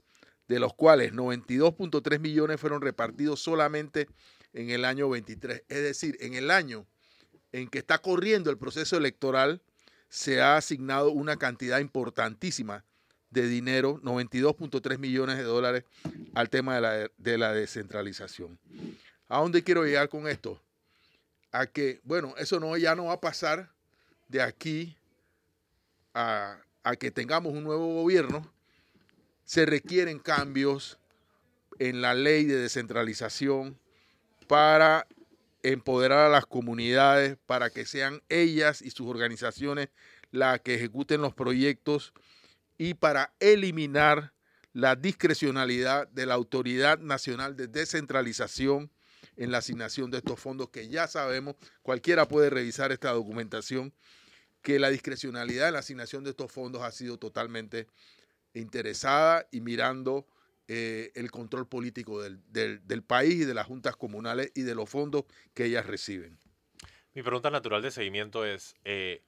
de 0.50 0.59
los 0.59 0.75
cuales 0.75 1.12
92.3 1.12 2.19
millones 2.19 2.61
fueron 2.61 2.83
repartidos 2.83 3.40
solamente 3.40 4.09
en 4.52 4.71
el 4.71 4.85
año 4.85 5.09
23. 5.09 5.62
Es 5.69 5.83
decir, 5.83 6.16
en 6.19 6.35
el 6.35 6.50
año 6.50 6.88
en 7.52 7.69
que 7.69 7.78
está 7.78 7.99
corriendo 7.99 8.50
el 8.50 8.59
proceso 8.59 8.97
electoral, 8.97 9.62
se 10.09 10.40
ha 10.40 10.57
asignado 10.57 11.12
una 11.12 11.37
cantidad 11.37 11.78
importantísima 11.78 12.85
de 13.30 13.47
dinero, 13.47 14.00
92.3 14.02 14.99
millones 14.99 15.37
de 15.37 15.45
dólares, 15.45 15.85
al 16.35 16.50
tema 16.50 16.75
de 16.75 16.80
la, 16.80 17.11
de 17.16 17.38
la, 17.38 17.52
descentralización. 17.52 18.59
¿A 19.28 19.38
dónde 19.38 19.62
quiero 19.62 19.85
llegar 19.85 20.09
con 20.09 20.26
esto? 20.26 20.61
A 21.52 21.66
que, 21.66 22.00
bueno, 22.02 22.35
eso 22.38 22.59
no, 22.59 22.76
ya 22.76 22.97
no 22.97 23.04
va 23.04 23.12
a 23.12 23.21
pasar 23.21 23.71
de 24.26 24.42
aquí 24.42 24.97
a, 26.12 26.59
a 26.83 26.97
que 26.97 27.12
tengamos 27.12 27.52
un 27.52 27.62
nuevo 27.62 28.02
gobierno. 28.02 28.52
Se 29.50 29.66
requieren 29.66 30.21
cambios 30.21 31.00
en 31.80 32.02
la 32.02 32.14
ley 32.14 32.45
de 32.45 32.57
descentralización 32.57 33.80
para 34.47 35.09
empoderar 35.64 36.26
a 36.26 36.28
las 36.28 36.47
comunidades 36.47 37.37
para 37.47 37.69
que 37.69 37.85
sean 37.85 38.23
ellas 38.28 38.80
y 38.80 38.92
sus 38.92 39.09
organizaciones 39.09 39.88
las 40.30 40.61
que 40.61 40.76
ejecuten 40.76 41.21
los 41.21 41.35
proyectos 41.35 42.12
y 42.78 42.95
para 42.95 43.35
eliminar 43.40 44.35
la 44.73 44.95
discrecionalidad 44.95 46.07
de 46.07 46.26
la 46.26 46.35
Autoridad 46.35 47.00
Nacional 47.00 47.57
de 47.57 47.66
Descentralización 47.66 48.92
en 49.37 49.50
la 49.50 49.59
asignación 49.59 50.12
de 50.12 50.19
estos 50.19 50.38
fondos, 50.38 50.71
que 50.71 50.88
ya 50.88 51.09
sabemos, 51.09 51.57
cualquiera 51.83 52.28
puede 52.28 52.50
revisar 52.50 52.92
esta 52.92 53.11
documentación, 53.11 53.92
que 54.62 54.78
la 54.78 54.90
discrecionalidad 54.90 55.66
en 55.66 55.75
la 55.75 55.80
asignación 55.80 56.23
de 56.23 56.30
estos 56.30 56.52
fondos 56.52 56.83
ha 56.83 56.92
sido 56.92 57.19
totalmente 57.19 57.88
interesada 58.54 59.47
y 59.50 59.61
mirando 59.61 60.26
eh, 60.73 61.11
el 61.16 61.33
control 61.33 61.66
político 61.66 62.23
del, 62.23 63.02
país 63.02 63.35
y 63.35 63.45
de 63.45 63.54
las 63.54 63.66
juntas 63.66 63.97
comunales 63.97 64.52
y 64.54 64.62
de 64.62 64.76
los 64.76 64.88
fondos 64.88 65.25
que 65.52 65.64
ellas 65.64 65.85
reciben. 65.85 66.38
Mi 67.12 67.23
pregunta 67.23 67.50
natural 67.50 67.83
de 67.83 67.90
seguimiento 67.90 68.45
es, 68.45 68.76
eh, 68.85 69.25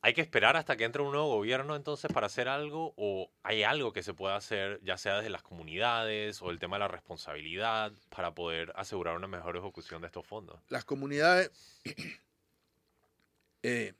¿hay 0.00 0.14
que 0.14 0.20
esperar 0.20 0.56
hasta 0.56 0.76
que 0.76 0.82
entre 0.82 1.02
un 1.02 1.12
nuevo 1.12 1.28
gobierno 1.28 1.76
entonces 1.76 2.10
para 2.12 2.26
hacer 2.26 2.48
algo 2.48 2.92
o 2.96 3.30
hay 3.44 3.62
algo 3.62 3.92
que 3.92 4.02
se 4.02 4.14
pueda 4.14 4.34
hacer 4.34 4.80
ya 4.82 4.96
sea 4.96 5.18
desde 5.18 5.30
las 5.30 5.42
comunidades 5.42 6.42
o 6.42 6.50
el 6.50 6.58
tema 6.58 6.74
de 6.74 6.80
la 6.80 6.88
responsabilidad 6.88 7.92
para 8.08 8.34
poder 8.34 8.72
asegurar 8.74 9.16
una 9.16 9.28
mejor 9.28 9.56
ejecución 9.56 10.00
de 10.00 10.08
estos 10.08 10.26
fondos? 10.26 10.60
Las 10.68 10.84
comunidades 10.84 11.52
eh, 13.62 13.94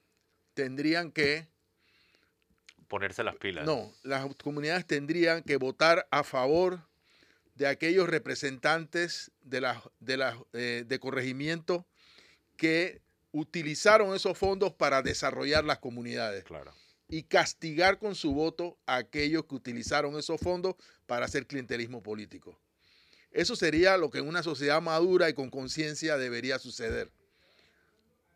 tendrían 0.55 1.12
que 1.12 1.47
ponerse 2.90 3.23
las 3.23 3.37
pilas. 3.37 3.64
No, 3.64 3.94
las 4.02 4.26
comunidades 4.35 4.85
tendrían 4.85 5.42
que 5.44 5.56
votar 5.56 6.06
a 6.11 6.25
favor 6.25 6.82
de 7.54 7.68
aquellos 7.68 8.09
representantes 8.09 9.30
de, 9.42 9.61
la, 9.61 9.82
de, 10.00 10.35
eh, 10.52 10.85
de 10.87 10.99
corregimiento 10.99 11.87
que 12.56 13.00
utilizaron 13.32 14.14
esos 14.14 14.37
fondos 14.37 14.73
para 14.73 15.02
desarrollar 15.02 15.64
las 15.64 15.78
comunidades. 15.78 16.42
Claro. 16.44 16.75
Y 17.09 17.23
castigar 17.23 17.99
con 17.99 18.14
su 18.14 18.35
voto 18.35 18.76
a 18.87 18.97
aquellos 18.97 19.47
que 19.47 19.54
utilizaron 19.54 20.18
esos 20.18 20.40
fondos 20.40 20.75
para 21.06 21.26
hacer 21.26 21.47
clientelismo 21.47 22.02
político. 22.02 22.59
Eso 23.30 23.54
sería 23.54 23.97
lo 23.97 24.11
que 24.11 24.18
en 24.18 24.26
una 24.26 24.42
sociedad 24.42 24.82
madura 24.82 25.28
y 25.28 25.35
con 25.35 25.49
conciencia 25.49 26.16
debería 26.16 26.59
suceder. 26.59 27.12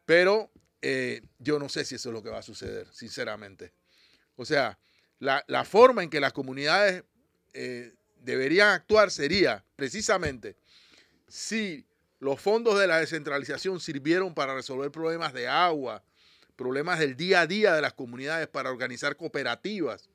Pero 0.07 0.51
eh, 0.81 1.23
yo 1.39 1.59
no 1.59 1.69
sé 1.69 1.85
si 1.85 1.97
eso 1.97 2.11
es 2.11 2.13
lo 2.13 2.23
que 2.23 2.31
va 2.31 2.39
a 2.39 2.43
suceder, 2.43 2.87
sinceramente. 2.93 3.73
O 4.37 4.45
sea, 4.45 4.79
la, 5.19 5.65
forma 5.65 6.03
en 6.03 6.11
que 6.11 6.21
las 6.21 6.33
comunidades 6.33 7.05
eh, 7.53 7.95
deberían 8.21 8.71
actuar 8.71 9.11
sería 9.11 9.65
precisamente 9.77 10.57
si 11.29 11.87
los 12.21 12.41
fondos 12.41 12.79
de 12.79 12.87
la 12.87 12.99
descentralización 12.99 13.81
sirvieron 13.81 14.35
para 14.35 14.55
resolver 14.55 14.91
problemas 14.91 15.33
de 15.33 15.49
agua, 15.49 16.03
problemas 16.57 16.99
del 16.99 17.17
día 17.17 17.43
a 17.43 17.47
día 17.47 17.75
de 17.75 17.83
las 17.83 17.93
comunidades 17.93 18.49
para 18.49 18.71
organizar 18.71 19.17
cooperativas, 19.17 20.09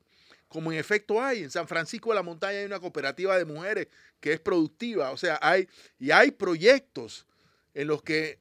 como 0.48 0.72
en 0.72 0.78
efecto 0.78 1.22
hay. 1.22 1.42
En 1.42 1.50
San 1.50 1.68
Francisco 1.68 2.10
de 2.10 2.16
la 2.16 2.22
Montaña 2.22 2.58
hay 2.58 2.64
una 2.64 2.80
cooperativa 2.80 3.36
de 3.36 3.44
mujeres 3.44 3.88
que 4.20 4.32
es 4.32 4.40
productiva, 4.40 5.10
o 5.12 5.16
sea, 5.16 5.38
hay 5.40 5.68
y 5.98 6.10
hay 6.10 6.30
proyectos 6.30 7.26
en 7.74 7.86
los 7.86 8.02
que 8.02 8.38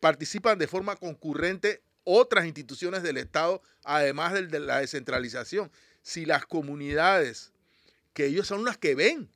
participan 0.00 0.58
de 0.58 0.66
forma 0.66 0.96
concurrente 0.96 1.82
otras 2.18 2.46
instituciones 2.46 3.02
del 3.02 3.16
Estado, 3.16 3.62
además 3.84 4.32
de 4.34 4.60
la 4.60 4.80
descentralización. 4.80 5.70
Si 6.02 6.24
las 6.24 6.46
comunidades, 6.46 7.52
que 8.12 8.26
ellos 8.26 8.46
son 8.46 8.64
las 8.64 8.78
que 8.78 8.94
ven 8.94 9.30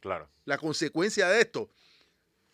claro. 0.00 0.28
la 0.44 0.58
consecuencia 0.58 1.28
de 1.28 1.40
esto, 1.40 1.70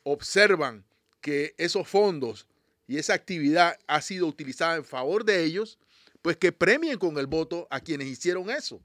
observan 0.03 0.85
que 1.21 1.55
esos 1.59 1.89
fondos 1.89 2.47
y 2.87 2.99
esa 2.99 3.15
actividad 3.15 3.79
ha 3.87 4.01
sido 4.01 4.27
utilizada 4.27 4.77
en 4.77 4.85
favor 4.85 5.25
de 5.25 5.45
ellos, 5.45 5.79
pues 6.23 6.37
que 6.37 6.53
premien 6.53 6.99
con 6.99 7.19
el 7.19 7.27
voto 7.27 7.67
a 7.71 7.81
quienes 7.81 8.09
hicieron 8.09 8.51
eso. 8.51 8.81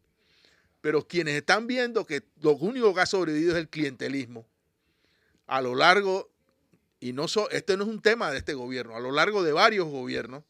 Pero 0.82 1.08
quienes 1.08 1.36
están 1.36 1.68
viendo 1.68 2.06
que 2.06 2.24
lo 2.42 2.56
único 2.56 2.94
que 2.94 3.02
ha 3.02 3.06
sobrevivido 3.06 3.52
es 3.52 3.60
el 3.60 3.70
clientelismo, 3.70 4.48
a 5.46 5.62
lo 5.62 5.76
largo 5.76 6.32
y 7.00 7.14
no 7.14 7.28
so, 7.28 7.50
este 7.50 7.76
no 7.78 7.84
es 7.84 7.90
un 7.90 8.02
tema 8.02 8.32
de 8.32 8.38
este 8.38 8.54
gobierno, 8.54 8.96
a 8.96 9.00
lo 9.00 9.12
largo 9.12 9.44
de 9.44 9.52
varios 9.52 9.88
gobiernos, 9.88 10.44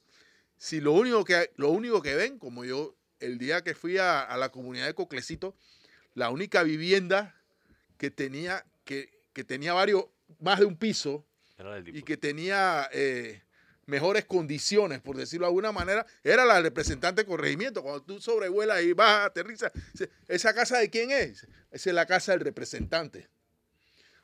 si 0.61 0.79
lo 0.79 0.91
único 0.91 1.25
que, 1.25 1.51
lo 1.55 1.71
único 1.71 2.03
que 2.03 2.13
ven, 2.13 2.37
como 2.37 2.63
yo 2.63 2.95
el 3.19 3.39
día 3.39 3.63
que 3.63 3.73
fui 3.73 3.97
a, 3.97 4.21
a 4.21 4.37
la 4.37 4.49
comunidad 4.49 4.85
de 4.85 4.93
Coclecito, 4.93 5.55
la 6.13 6.29
única 6.29 6.61
vivienda 6.61 7.35
que 7.97 8.11
tenía, 8.11 8.63
que, 8.85 9.09
que 9.33 9.43
tenía 9.43 9.73
varios, 9.73 10.05
más 10.39 10.59
de 10.59 10.65
un 10.65 10.77
piso, 10.77 11.25
y 11.87 12.03
que 12.03 12.15
tenía 12.15 12.87
eh, 12.93 13.41
mejores 13.87 14.25
condiciones, 14.25 15.01
por 15.01 15.17
decirlo 15.17 15.47
de 15.47 15.49
alguna 15.49 15.71
manera, 15.71 16.05
era 16.23 16.45
la 16.45 16.61
representante 16.61 17.23
de 17.23 17.27
corregimiento. 17.27 17.81
Cuando 17.81 18.03
tú 18.03 18.21
sobrevuelas 18.21 18.83
y 18.83 18.93
vas, 18.93 19.25
aterriza, 19.25 19.71
dice, 19.93 20.11
¿esa 20.27 20.53
casa 20.53 20.77
de 20.77 20.91
quién 20.91 21.09
es? 21.09 21.47
Esa 21.71 21.89
es 21.89 21.95
la 21.95 22.05
casa 22.05 22.33
del 22.33 22.41
representante. 22.41 23.29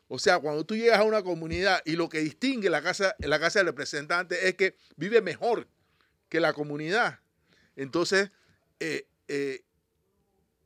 O 0.07 0.19
sea, 0.19 0.37
cuando 0.37 0.63
tú 0.67 0.75
llegas 0.75 0.99
a 0.99 1.03
una 1.03 1.23
comunidad 1.23 1.81
y 1.83 1.95
lo 1.95 2.09
que 2.09 2.19
distingue 2.19 2.69
la 2.69 2.83
casa, 2.83 3.15
la 3.17 3.39
casa 3.39 3.57
del 3.57 3.69
representante 3.69 4.47
es 4.47 4.53
que 4.53 4.75
vive 4.97 5.21
mejor 5.21 5.67
que 6.29 6.39
la 6.39 6.53
comunidad, 6.53 7.19
entonces 7.75 8.31
eh, 8.79 9.07
eh, 9.27 9.63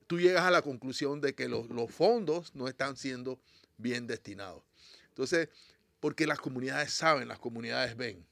tú 0.08 0.20
llegas 0.20 0.46
a 0.46 0.51
la 0.51 0.62
conclusión 0.62 1.22
de 1.22 1.34
que 1.36 1.48
los, 1.48 1.70
los 1.70 1.91
fondos 1.91 2.53
no 2.56 2.68
están 2.68 2.98
siendo 2.98 3.39
bien 3.77 4.08
destinados. 4.08 4.63
Entonces, 5.10 5.50
porque 6.00 6.27
las 6.27 6.39
comunidades 6.39 6.94
saben, 6.94 7.27
las 7.27 7.39
comunidades 7.39 7.96
ven. 7.96 8.25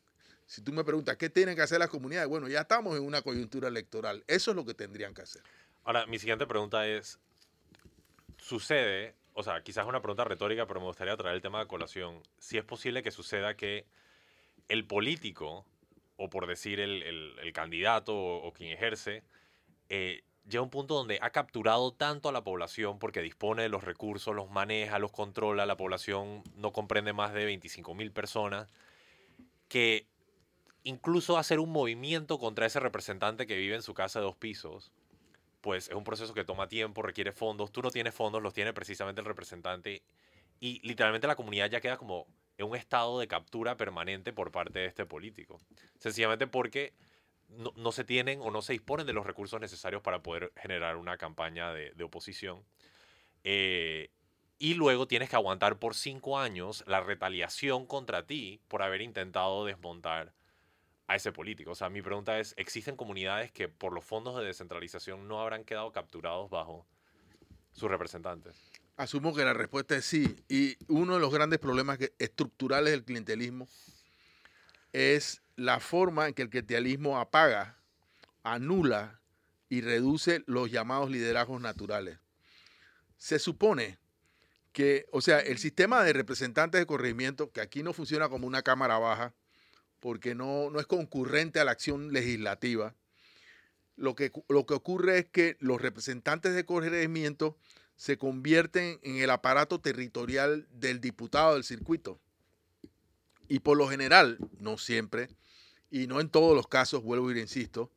Si 0.45 0.61
tú 0.61 0.73
me 0.73 0.83
preguntas, 0.83 1.15
¿qué 1.17 1.29
tienen 1.29 1.55
que 1.55 1.61
hacer 1.61 1.77
las 1.79 1.89
comunidades? 1.89 2.27
Bueno, 2.27 2.47
ya 2.47 2.61
estamos 2.61 2.97
en 2.97 3.03
una 3.03 3.21
coyuntura 3.21 3.67
electoral. 3.67 4.23
Eso 4.27 4.51
es 4.51 4.57
lo 4.57 4.65
que 4.65 4.73
tendrían 4.73 5.13
que 5.13 5.21
hacer. 5.21 5.43
Ahora, 5.83 6.07
mi 6.07 6.17
siguiente 6.17 6.47
pregunta 6.47 6.87
es, 6.87 7.19
sucede, 8.37 9.13
o 9.33 9.43
sea, 9.43 9.61
quizás 9.61 9.83
es 9.83 9.89
una 9.89 10.01
pregunta 10.01 10.23
retórica, 10.23 10.65
pero 10.65 10.79
me 10.79 10.87
gustaría 10.87 11.15
traer 11.15 11.35
el 11.35 11.41
tema 11.41 11.59
de 11.59 11.67
colación, 11.67 12.23
si 12.39 12.57
es 12.57 12.63
posible 12.63 13.03
que 13.03 13.11
suceda 13.11 13.55
que 13.55 13.85
el 14.67 14.85
político, 14.85 15.65
o 16.19 16.29
por 16.29 16.47
decir 16.47 16.79
el, 16.81 17.03
el- 17.03 17.53
candidato 17.53 18.15
o, 18.15 18.47
o 18.47 18.53
quien 18.53 18.71
ejerce, 18.71 19.23
eh, 19.89 20.23
llega 20.49 20.61
a 20.61 20.63
un 20.63 20.69
punto 20.71 20.95
donde 20.95 21.19
ha 21.21 21.31
capturado 21.31 21.93
tanto 21.93 22.29
a 22.29 22.33
la 22.33 22.43
población 22.43 22.99
porque 22.99 23.21
dispone 23.21 23.63
de 23.63 23.69
los 23.69 23.83
recursos, 23.85 24.35
los 24.35 24.49
maneja, 24.51 24.99
los 24.99 25.11
controla, 25.11 25.65
la 25.65 25.77
población 25.77 26.43
no 26.55 26.73
comprende 26.73 27.13
más 27.13 27.33
de 27.33 27.45
25 27.45 27.95
mil 27.95 28.11
personas, 28.11 28.69
que 29.67 30.07
incluso 30.83 31.37
hacer 31.37 31.59
un 31.59 31.71
movimiento 31.71 32.39
contra 32.39 32.65
ese 32.65 32.79
representante 32.79 33.47
que 33.47 33.57
vive 33.57 33.75
en 33.75 33.83
su 33.83 33.93
casa 33.93 34.19
de 34.19 34.25
dos 34.25 34.37
pisos, 34.37 34.91
pues 35.61 35.89
es 35.89 35.95
un 35.95 36.05
proceso 36.05 36.33
que 36.33 36.45
toma 36.45 36.69
tiempo, 36.69 37.01
requiere 37.03 37.31
fondos. 37.33 37.71
Tú 37.71 37.81
no 37.81 37.91
tienes 37.91 38.15
fondos, 38.15 38.43
los 38.43 38.53
tiene 38.53 38.73
precisamente 38.73 39.21
el 39.21 39.27
representante. 39.27 40.03
Y 40.59 40.81
literalmente 40.87 41.27
la 41.27 41.35
comunidad 41.35 41.69
ya 41.69 41.81
queda 41.81 41.97
como 41.97 42.27
en 42.59 42.67
un 42.67 42.75
estado 42.75 43.19
de 43.19 43.27
captura 43.27 43.77
permanente 43.77 44.33
por 44.33 44.51
parte 44.51 44.79
de 44.79 44.85
este 44.85 45.05
político. 45.05 45.59
Sencillamente 45.97 46.45
porque 46.45 46.93
no, 47.47 47.91
se 47.91 48.03
tienen 48.03 48.41
o 48.41 48.51
no 48.51 48.61
se 48.61 48.73
disponen 48.73 49.07
de 49.07 49.13
los 49.13 49.25
recursos 49.25 49.59
necesarios 49.59 50.01
para 50.01 50.21
poder 50.21 50.51
generar 50.57 50.97
una 50.97 51.17
campaña 51.17 51.73
de, 51.73 51.91
de 51.91 52.03
oposición. 52.03 52.63
Eh, 53.45 54.11
y 54.59 54.73
luego 54.73 55.07
tienes 55.07 55.29
que 55.29 55.37
aguantar 55.37 55.79
por 55.79 55.95
cinco 55.95 56.37
años 56.37 56.83
la 56.85 56.99
retaliación 56.99 57.85
contra 57.85 58.27
ti 58.27 58.59
por 58.67 58.83
haber 58.83 59.01
intentado 59.01 59.63
desmontar 59.63 60.33
a 61.07 61.15
ese 61.15 61.31
político. 61.31 61.71
O 61.71 61.75
sea, 61.75 61.89
mi 61.89 62.01
pregunta 62.01 62.39
es, 62.39 62.53
¿existen 62.57 62.97
comunidades 62.97 63.53
que 63.53 63.69
por 63.69 63.93
los 63.93 64.03
fondos 64.03 64.37
de 64.37 64.43
descentralización 64.43 65.29
no 65.29 65.39
habrán 65.39 65.63
quedado 65.63 65.93
capturados 65.93 66.49
bajo 66.49 66.85
sus 67.71 67.89
representantes? 67.89 68.68
Asumo 68.99 69.33
que 69.33 69.45
la 69.45 69.53
respuesta 69.53 69.95
es 69.95 70.03
sí. 70.03 70.43
Y 70.49 70.75
uno 70.89 71.13
de 71.13 71.21
los 71.21 71.33
grandes 71.33 71.59
problemas 71.59 71.97
estructurales 72.17 72.91
del 72.91 73.05
clientelismo 73.05 73.69
es 74.91 75.41
la 75.55 75.79
forma 75.79 76.27
en 76.27 76.33
que 76.33 76.41
el 76.41 76.49
clientelismo 76.49 77.17
apaga, 77.17 77.77
anula 78.43 79.21
y 79.69 79.79
reduce 79.79 80.43
los 80.47 80.69
llamados 80.69 81.09
liderazgos 81.09 81.61
naturales. 81.61 82.19
Se 83.17 83.39
supone 83.39 83.99
que, 84.73 85.05
o 85.13 85.21
sea, 85.21 85.39
el 85.39 85.59
sistema 85.59 86.03
de 86.03 86.11
representantes 86.11 86.81
de 86.81 86.85
corregimiento, 86.85 87.53
que 87.53 87.61
aquí 87.61 87.83
no 87.83 87.93
funciona 87.93 88.27
como 88.27 88.47
una 88.47 88.63
cámara 88.63 88.97
baja, 88.97 89.33
porque 90.01 90.35
no, 90.35 90.69
no 90.71 90.81
es 90.81 90.87
concurrente 90.87 91.61
a 91.61 91.63
la 91.63 91.71
acción 91.71 92.11
legislativa, 92.11 92.93
lo 93.95 94.13
que, 94.13 94.33
lo 94.49 94.65
que 94.65 94.73
ocurre 94.73 95.19
es 95.19 95.25
que 95.27 95.55
los 95.61 95.81
representantes 95.81 96.53
de 96.53 96.65
corregimiento 96.65 97.57
se 97.99 98.17
convierten 98.17 98.97
en 99.03 99.17
el 99.17 99.29
aparato 99.29 99.81
territorial 99.81 100.65
del 100.71 101.01
diputado 101.01 101.55
del 101.55 101.65
circuito. 101.65 102.17
Y 103.49 103.59
por 103.59 103.77
lo 103.77 103.89
general, 103.89 104.37
no 104.57 104.77
siempre, 104.77 105.27
y 105.91 106.07
no 106.07 106.21
en 106.21 106.29
todos 106.29 106.55
los 106.55 106.65
casos, 106.69 107.03
vuelvo 107.03 107.29
y 107.29 107.37
insisto, 107.37 107.91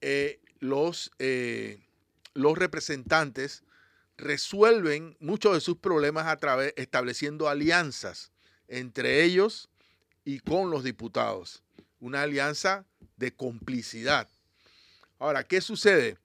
eh, 0.00 0.40
los, 0.60 1.10
eh, 1.18 1.78
los 2.32 2.56
representantes 2.56 3.64
resuelven 4.16 5.14
muchos 5.20 5.52
de 5.52 5.60
sus 5.60 5.76
problemas 5.76 6.26
a 6.26 6.38
través 6.38 6.72
estableciendo 6.78 7.50
alianzas 7.50 8.32
entre 8.66 9.24
ellos 9.24 9.68
y 10.24 10.40
con 10.40 10.70
los 10.70 10.84
diputados. 10.84 11.62
Una 12.00 12.22
alianza 12.22 12.86
de 13.18 13.34
complicidad. 13.34 14.30
Ahora, 15.18 15.44
¿qué 15.44 15.60
sucede? 15.60 16.16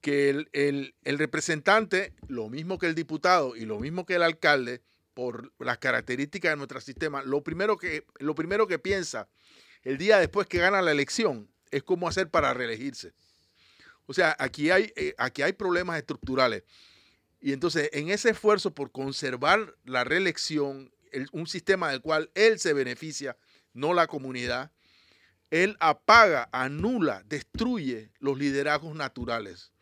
Que 0.00 0.30
el, 0.30 0.48
el- 0.52 1.18
representante, 1.18 2.14
lo 2.28 2.48
mismo 2.48 2.78
que 2.78 2.86
el 2.86 2.94
diputado 2.94 3.56
y 3.56 3.64
lo 3.66 3.78
mismo 3.80 4.06
que 4.06 4.14
el 4.14 4.22
alcalde, 4.22 4.82
por 5.14 5.52
las 5.58 5.78
características 5.78 6.52
de 6.52 6.56
nuestro 6.56 6.80
sistema, 6.80 7.22
lo 7.24 7.42
primero 7.42 7.76
que, 7.76 8.04
lo 8.20 8.36
primero 8.36 8.68
que 8.68 8.78
piensa 8.78 9.28
el 9.82 9.98
día 9.98 10.18
después 10.18 10.46
que 10.46 10.58
gana 10.58 10.80
la 10.82 10.92
elección 10.92 11.50
es 11.72 11.82
cómo 11.82 12.08
hacer 12.08 12.30
para 12.30 12.54
reelegirse. 12.54 13.12
O 14.06 14.14
sea, 14.14 14.36
aquí 14.38 14.70
hay, 14.70 14.92
eh, 14.96 15.14
aquí 15.18 15.42
hay 15.42 15.52
problemas 15.54 15.98
estructurales. 15.98 16.62
Y 17.40 17.52
entonces, 17.52 17.90
en 17.92 18.10
ese 18.10 18.30
esfuerzo 18.30 18.74
por 18.74 18.92
conservar 18.92 19.74
la 19.84 20.04
reelección, 20.04 20.92
el- 21.10 21.28
un 21.32 21.46
sistema 21.48 21.90
del 21.90 22.00
cual 22.00 22.30
él 22.34 22.58
se 22.60 22.72
beneficia, 22.72 23.36
no 23.72 23.94
la 23.94 24.06
comunidad, 24.06 24.70
él 25.50 25.76
apaga, 25.80 26.48
anula, 26.52 27.22
destruye 27.26 28.12
los 28.20 28.38
liderazgos 28.38 28.94
naturales. 28.94 29.72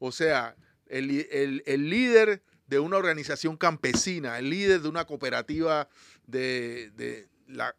O 0.00 0.10
sea, 0.10 0.56
el, 0.86 1.10
el- 1.30 1.62
el 1.66 1.88
líder 1.88 2.42
de 2.66 2.80
una 2.80 2.96
organización 2.96 3.56
campesina, 3.56 4.38
el 4.38 4.50
líder 4.50 4.80
de 4.80 4.88
una 4.88 5.04
cooperativa 5.04 5.88
de, 6.26 6.90
de 6.96 7.28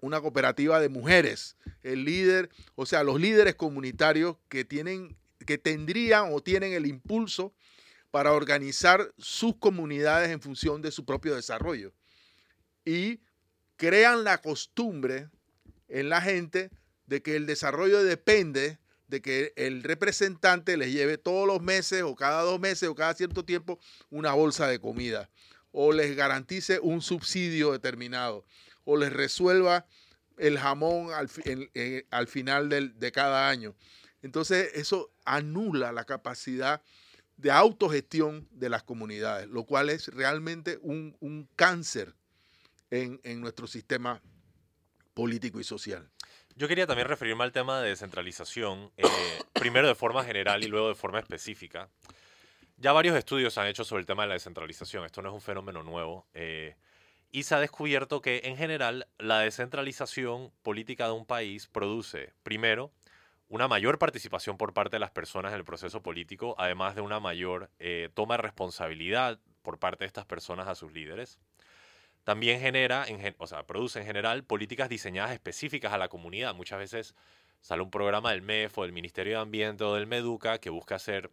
una 0.02 0.22
cooperativa 0.22 0.80
de 0.80 0.90
mujeres, 0.90 1.56
el 1.82 2.04
líder, 2.06 2.50
o 2.76 2.86
sea, 2.86 3.04
los 3.04 3.20
líderes 3.20 3.56
comunitarios 3.56 4.38
que 4.50 4.66
tienen, 4.66 5.18
que 5.46 5.58
tendrían 5.58 6.30
o 6.34 6.42
tienen 6.42 6.74
el 6.74 6.86
impulso 6.86 7.54
para 8.12 8.34
organizar 8.34 9.14
sus 9.18 9.56
comunidades 9.58 10.30
en 10.30 10.42
función 10.42 10.82
de 10.82 10.92
su 10.92 11.06
propio 11.06 11.34
desarrollo. 11.36 11.94
Y 12.84 13.22
crean 13.78 14.26
la 14.26 14.42
costumbre 14.42 15.30
en 15.88 16.10
la 16.10 16.22
gente 16.22 16.70
de 17.08 17.22
que 17.22 17.38
el 17.38 17.46
desarrollo 17.46 18.04
depende 18.04 18.78
de 19.12 19.22
que 19.22 19.54
el 19.58 19.84
representante 19.84 20.78
les 20.78 20.92
lleve 20.92 21.18
todos 21.18 21.46
los 21.46 21.62
meses 21.62 22.02
o 22.02 22.16
cada 22.16 22.42
dos 22.44 22.60
meses 22.60 22.88
o 22.90 22.96
cada 22.96 23.14
cierto 23.14 23.44
tiempo 23.46 23.78
una 24.10 24.34
bolsa 24.34 24.68
de 24.68 24.80
comida 24.80 25.30
o 25.72 25.92
les 25.92 26.16
garantice 26.16 26.80
un 26.80 27.02
subsidio 27.02 27.74
determinado 27.74 28.46
o 28.86 28.96
les 28.98 29.12
resuelva 29.14 29.86
el 30.38 30.58
jamón 30.58 31.14
al, 31.14 31.30
en- 31.44 32.06
al 32.10 32.28
final 32.28 32.70
del- 32.70 32.98
de 33.00 33.12
cada 33.12 33.50
año. 33.50 33.76
Entonces 34.22 34.72
eso 34.76 35.12
anula 35.26 35.92
la 35.92 36.06
capacidad 36.06 36.82
de 37.36 37.52
autogestión 37.52 38.48
de 38.52 38.70
las 38.70 38.84
comunidades, 38.84 39.48
lo 39.50 39.66
cual 39.66 39.90
es 39.90 40.08
realmente 40.08 40.80
un, 40.82 41.18
un 41.20 41.50
cáncer 41.58 42.14
en, 42.92 43.20
en 43.24 43.42
nuestro 43.42 43.68
sistema 43.68 44.22
político 45.14 45.60
y 45.60 45.64
social. 45.64 46.10
Yo 46.62 46.68
quería 46.68 46.86
también 46.86 47.08
referirme 47.08 47.44
al 47.44 47.52
tema 47.52 47.82
de 47.82 47.90
descentralización, 47.90 48.92
eh, 48.96 49.04
primero 49.54 49.88
de 49.88 49.96
forma 49.96 50.24
general 50.24 50.64
y 50.64 50.68
luego 50.68 50.90
de 50.90 50.94
forma 50.94 51.18
específica. 51.18 51.90
Ya 52.78 52.92
varios 52.92 53.18
estudios 53.18 53.56
se 53.56 53.62
han 53.62 53.66
hecho 53.66 53.84
sobre 53.84 54.02
el 54.02 54.06
tema 54.06 54.22
de 54.22 54.28
la 54.28 54.36
descentralización, 54.36 55.04
esto 55.04 55.24
no 55.24 55.30
es 55.30 55.34
un 55.34 55.42
fenómeno 55.42 55.82
nuevo, 55.82 56.28
eh, 56.36 56.76
y 57.32 57.42
se 57.42 57.56
ha 57.56 57.60
descubierto 57.60 58.22
que 58.22 58.42
en 58.44 58.58
general 58.58 59.08
la 59.18 59.40
descentralización 59.40 60.52
política 60.62 61.08
de 61.08 61.14
un 61.14 61.26
país 61.26 61.66
produce, 61.66 62.32
primero, 62.44 62.92
una 63.50 63.68
mayor 63.68 63.98
participación 63.98 64.60
por 64.60 64.72
parte 64.72 64.98
de 64.98 65.00
las 65.00 65.10
personas 65.10 65.54
en 65.54 65.58
el 65.58 65.66
proceso 65.66 66.04
político, 66.04 66.54
además 66.60 66.94
de 66.94 67.02
una 67.02 67.20
mayor 67.20 67.72
eh, 67.80 68.10
toma 68.14 68.36
de 68.36 68.44
responsabilidad 68.44 69.40
por 69.64 69.80
parte 69.80 70.04
de 70.04 70.10
estas 70.10 70.26
personas 70.28 70.68
a 70.68 70.76
sus 70.76 70.92
líderes. 70.92 71.40
También 72.24 72.60
genera, 72.60 73.06
en 73.08 73.20
gen- 73.20 73.36
o 73.40 73.48
sea, 73.48 73.64
produce 73.64 74.00
en 74.00 74.06
general 74.06 74.44
políticas 74.44 74.90
diseñadas 74.90 75.32
específicas 75.32 75.94
a 75.94 75.98
la 75.98 76.08
comunidad. 76.08 76.54
Muchas 76.54 76.80
veces 76.80 77.16
sale 77.62 77.82
un 77.82 77.92
programa 77.92 78.32
del 78.32 78.42
MEF 78.42 78.78
o 78.78 78.84
del 78.84 78.94
Ministerio 78.94 79.38
de 79.38 79.42
Ambiente 79.42 79.84
o 79.84 79.96
del 79.96 80.08
MEDUCA 80.08 80.60
que 80.60 80.70
busca 80.70 80.96
hacer 80.96 81.32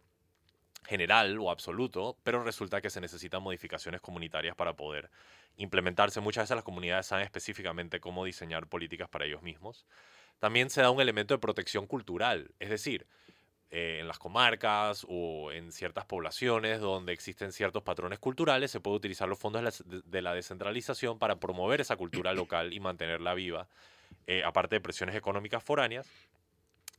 general 0.85 1.37
o 1.39 1.51
absoluto, 1.51 2.17
pero 2.23 2.43
resulta 2.43 2.81
que 2.81 2.89
se 2.89 3.01
necesitan 3.01 3.43
modificaciones 3.43 4.01
comunitarias 4.01 4.55
para 4.55 4.73
poder 4.73 5.11
implementarse. 5.57 6.21
Muchas 6.21 6.43
veces 6.43 6.55
las 6.55 6.63
comunidades 6.63 7.05
saben 7.05 7.25
específicamente 7.25 7.99
cómo 7.99 8.25
diseñar 8.25 8.67
políticas 8.67 9.09
para 9.09 9.25
ellos 9.25 9.41
mismos. 9.43 9.85
También 10.39 10.69
se 10.69 10.81
da 10.81 10.89
un 10.89 11.01
elemento 11.01 11.33
de 11.33 11.39
protección 11.39 11.85
cultural, 11.85 12.51
es 12.59 12.69
decir, 12.69 13.05
eh, 13.71 13.99
en 13.99 14.07
las 14.07 14.19
comarcas 14.19 15.05
o 15.07 15.51
en 15.51 15.71
ciertas 15.71 16.05
poblaciones 16.05 16.79
donde 16.79 17.13
existen 17.13 17.51
ciertos 17.51 17.83
patrones 17.83 18.19
culturales, 18.19 18.71
se 18.71 18.79
puede 18.79 18.97
utilizar 18.97 19.27
los 19.29 19.37
fondos 19.37 19.61
de 19.61 19.91
la, 19.91 20.01
de 20.05 20.21
la 20.21 20.33
descentralización 20.33 21.19
para 21.19 21.39
promover 21.39 21.81
esa 21.81 21.95
cultura 21.95 22.33
local 22.33 22.73
y 22.73 22.79
mantenerla 22.79 23.33
viva, 23.33 23.67
eh, 24.27 24.43
aparte 24.43 24.75
de 24.75 24.81
presiones 24.81 25.15
económicas 25.15 25.63
foráneas. 25.63 26.07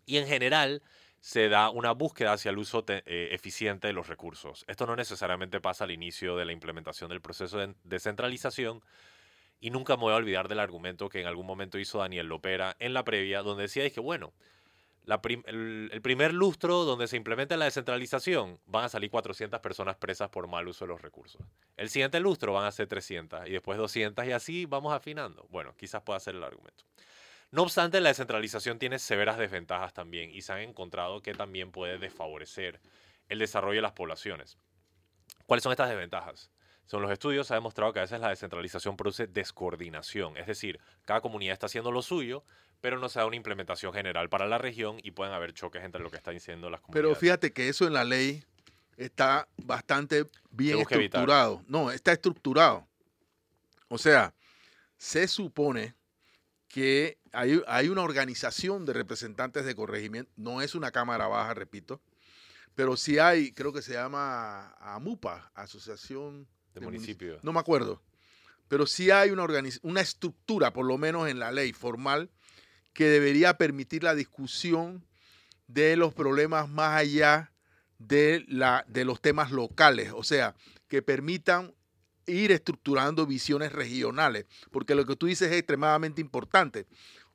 Y 0.07 0.19
en 0.19 0.27
general, 0.27 0.83
se 1.21 1.49
da 1.49 1.71
una 1.71 1.93
búsqueda 1.93 2.33
hacia 2.33 2.51
el 2.51 2.59
uso 2.59 2.85
eh, 2.89 3.29
eficiente 3.33 3.87
de 3.89 3.93
los 3.93 4.09
recursos. 4.09 4.65
Esto 4.69 4.87
no 4.87 4.97
necesariamente 4.97 5.61
pasa 5.61 5.85
al 5.85 5.91
inicio 5.91 6.37
de 6.37 6.47
la 6.47 6.53
implementación 6.53 7.11
del 7.11 7.21
proceso 7.21 7.59
de 7.59 7.75
descentralización 7.85 8.83
y 9.61 9.71
nunca 9.71 9.97
me 9.97 10.05
voy 10.05 10.13
a 10.15 10.17
olvidar 10.17 10.49
del 10.49 10.61
argumento 10.61 11.11
que 11.11 11.21
en 11.21 11.27
algún 11.27 11.47
momento 11.47 11.79
hizo 11.79 11.99
Daniel 11.99 12.27
Lopera 12.27 12.75
en 12.79 12.95
la 12.95 13.05
previa, 13.05 13.43
donde 13.43 13.65
decía, 13.65 13.85
dije, 13.85 14.01
bueno, 14.01 14.33
el, 15.47 16.01
primer 16.03 16.33
lustro 16.33 16.85
donde 16.85 17.09
se 17.09 17.17
implementa 17.17 17.57
la 17.57 17.65
descentralización 17.65 18.61
van 18.67 18.85
a 18.85 18.89
salir 18.89 19.11
400 19.11 19.61
personas 19.61 19.97
presas 19.97 20.29
por 20.31 20.47
mal 20.47 20.69
uso 20.69 20.85
de 20.85 20.89
los 20.89 21.03
recursos. 21.03 21.43
El 21.77 21.91
siguiente 21.91 22.21
lustro 22.21 22.53
van 22.53 22.67
a 22.67 22.73
ser 22.73 22.87
300 22.87 23.49
y 23.49 23.53
después 23.53 23.79
200 23.79 24.25
y 24.27 24.33
así 24.33 24.67
vamos 24.67 24.93
afinando. 24.93 25.47
Bueno, 25.51 25.75
quizás 25.77 26.03
pueda 26.03 26.21
ser 26.21 26.37
el 26.37 26.45
argumento. 26.45 26.85
No 27.51 27.63
obstante, 27.63 28.01
la 28.01 28.11
descentralización 28.11 28.79
tiene 28.79 28.99
severas 28.99 29.37
desventajas 29.37 29.93
también 29.93 30.31
y 30.31 30.43
se 30.43 30.53
han 30.53 30.61
encontrado 30.61 31.21
que 31.21 31.35
también 31.35 31.73
puede 31.73 31.99
desfavorecer 31.99 32.81
el 33.29 33.41
desarrollo 33.41 33.77
de 33.77 33.83
las 33.83 33.93
poblaciones. 33.93 34.57
¿Cuáles 35.47 35.65
son 35.65 35.73
estas 35.73 35.89
desventajas? 35.89 36.51
Son 36.91 37.03
los 37.03 37.13
estudios, 37.13 37.47
se 37.47 37.55
ha 37.55 37.57
demostrado 37.57 37.93
que 37.93 38.01
a 38.01 38.03
veces 38.03 38.21
la 38.21 38.31
descentralización 38.31 38.97
produce 38.97 39.29
descoordinación, 39.29 40.37
es 40.37 40.49
decir, 40.49 40.81
cada 41.05 41.21
comunidad 41.21 41.53
está 41.53 41.67
haciendo 41.67 41.93
lo 41.93 42.03
suyo, 42.03 42.43
pero 42.81 42.99
no 42.99 43.09
se 43.09 43.21
da 43.21 43.27
una 43.27 43.37
implementación 43.37 43.93
general 43.93 44.29
para 44.29 44.49
la 44.49 44.59
región 44.59 44.99
y 45.01 45.13
pueden 45.13 45.33
haber 45.33 45.53
choques 45.53 45.85
entre 45.85 46.01
lo 46.01 46.11
que 46.11 46.17
están 46.17 46.35
diciendo 46.35 46.69
las 46.69 46.81
comunidades. 46.81 47.09
Pero 47.09 47.15
fíjate 47.15 47.53
que 47.53 47.69
eso 47.69 47.87
en 47.87 47.93
la 47.93 48.03
ley 48.03 48.43
está 48.97 49.47
bastante 49.59 50.27
bien 50.51 50.81
estructurado. 50.81 51.63
No, 51.69 51.93
está 51.93 52.11
estructurado. 52.11 52.89
O 53.87 53.97
sea, 53.97 54.35
se 54.97 55.29
supone 55.29 55.95
que 56.67 57.19
hay, 57.31 57.63
hay, 57.69 57.89
una 57.89 58.03
organización 58.03 58.85
de 58.85 58.95
representantes 58.95 59.65
de 59.65 59.77
corregimiento, 59.77 60.33
no 60.35 60.61
es 60.61 60.75
una 60.75 60.91
cámara 60.91 61.29
baja, 61.29 61.55
repito, 61.55 62.01
pero 62.75 62.97
sí 62.97 63.21
hay, 63.21 63.53
creo 63.53 63.73
que 63.73 63.81
se 63.81 63.93
llama 63.93 64.75
AMUPA, 64.81 65.53
Asociación 65.55 66.49
de, 66.75 66.81
Municipios. 66.81 67.43
No 67.43 67.53
me 67.53 67.61
acuerdo, 67.61 68.03
pero 68.69 68.87
sí 68.87 69.11
hay 69.11 69.31
una, 69.31 69.47
una 69.83 70.01
estructura, 70.01 70.73
por 70.73 70.87
lo 70.87 70.99
menos 70.99 71.29
en 71.29 71.39
la 71.39 71.53
ley 71.53 71.73
formal, 71.73 72.31
que 72.93 73.07
debería 73.07 73.57
permitir 73.57 74.03
la 74.05 74.15
discusión 74.15 75.05
de 75.67 75.97
los 75.97 76.15
problemas 76.15 76.69
más 76.69 76.97
allá 76.97 77.53
de, 77.99 78.45
la, 78.49 78.85
de 78.89 79.05
los 79.05 79.21
temas 79.21 79.51
locales, 79.51 80.13
o 80.15 80.23
sea, 80.23 80.55
que 80.89 81.03
permitan 81.03 81.75
ir 82.27 82.53
estructurando 82.53 83.27
visiones 83.27 83.73
regionales, 83.73 84.47
porque 84.71 84.95
lo 84.95 85.05
que 85.07 85.17
tú 85.17 85.27
dices 85.27 85.51
es 85.51 85.59
extremadamente 85.59 86.21
importante. 86.21 86.87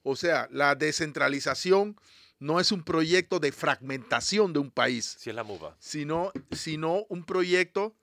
O 0.04 0.16
sea, 0.16 0.48
la 0.52 0.76
descentralización 0.76 1.98
no 2.40 2.60
es 2.60 2.72
un 2.72 2.84
proyecto 2.84 3.40
de 3.40 3.52
fragmentación 3.52 4.54
de 4.54 4.60
un 4.60 4.72
país, 4.72 5.18
es 5.26 5.36
la 5.36 5.46
Sino, 5.80 6.32
sino 6.52 7.06
un 7.10 7.24
proyecto 7.24 7.96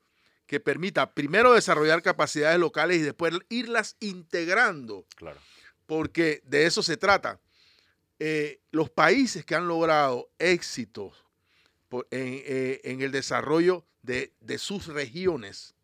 que 0.53 0.61
permita 0.61 1.15
primero 1.15 1.55
desarrollar 1.55 2.03
capacidades 2.03 2.59
locales 2.59 2.99
y 2.99 3.01
después 3.01 3.33
irlas 3.49 3.97
integrando. 4.01 5.07
Claro. 5.17 5.41
Porque 5.87 6.43
de 6.45 6.67
eso 6.67 6.83
se 6.83 6.99
trata. 6.99 7.41
Eh, 8.19 8.61
los 8.71 8.91
países 8.91 9.47
que 9.47 9.55
han 9.55 9.67
logrado 9.67 10.31
éxitos 10.39 11.25
eh, 12.11 12.83
en, 12.85 13.01
el 13.01 13.13
desarrollo 13.13 13.87
de, 14.03 14.35
de 14.43 14.59
sus 14.59 14.89
regiones, 14.89 15.75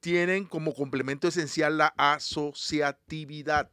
tienen 0.00 0.46
como 0.46 0.74
complemento 0.74 1.28
esencial 1.28 1.78
la 1.78 1.94
asociatividad 1.96 3.70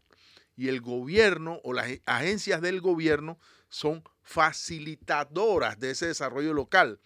y 0.56 0.68
el 0.68 0.82
gobierno 0.82 1.62
o 1.64 1.74
las 1.74 1.88
agencias 2.06 2.62
del 2.62 2.80
gobierno 2.80 3.40
son 3.70 4.04
facilitadoras 4.22 5.80
de 5.80 5.90
ese 5.90 6.06
desarrollo 6.06 6.54
local 6.54 7.00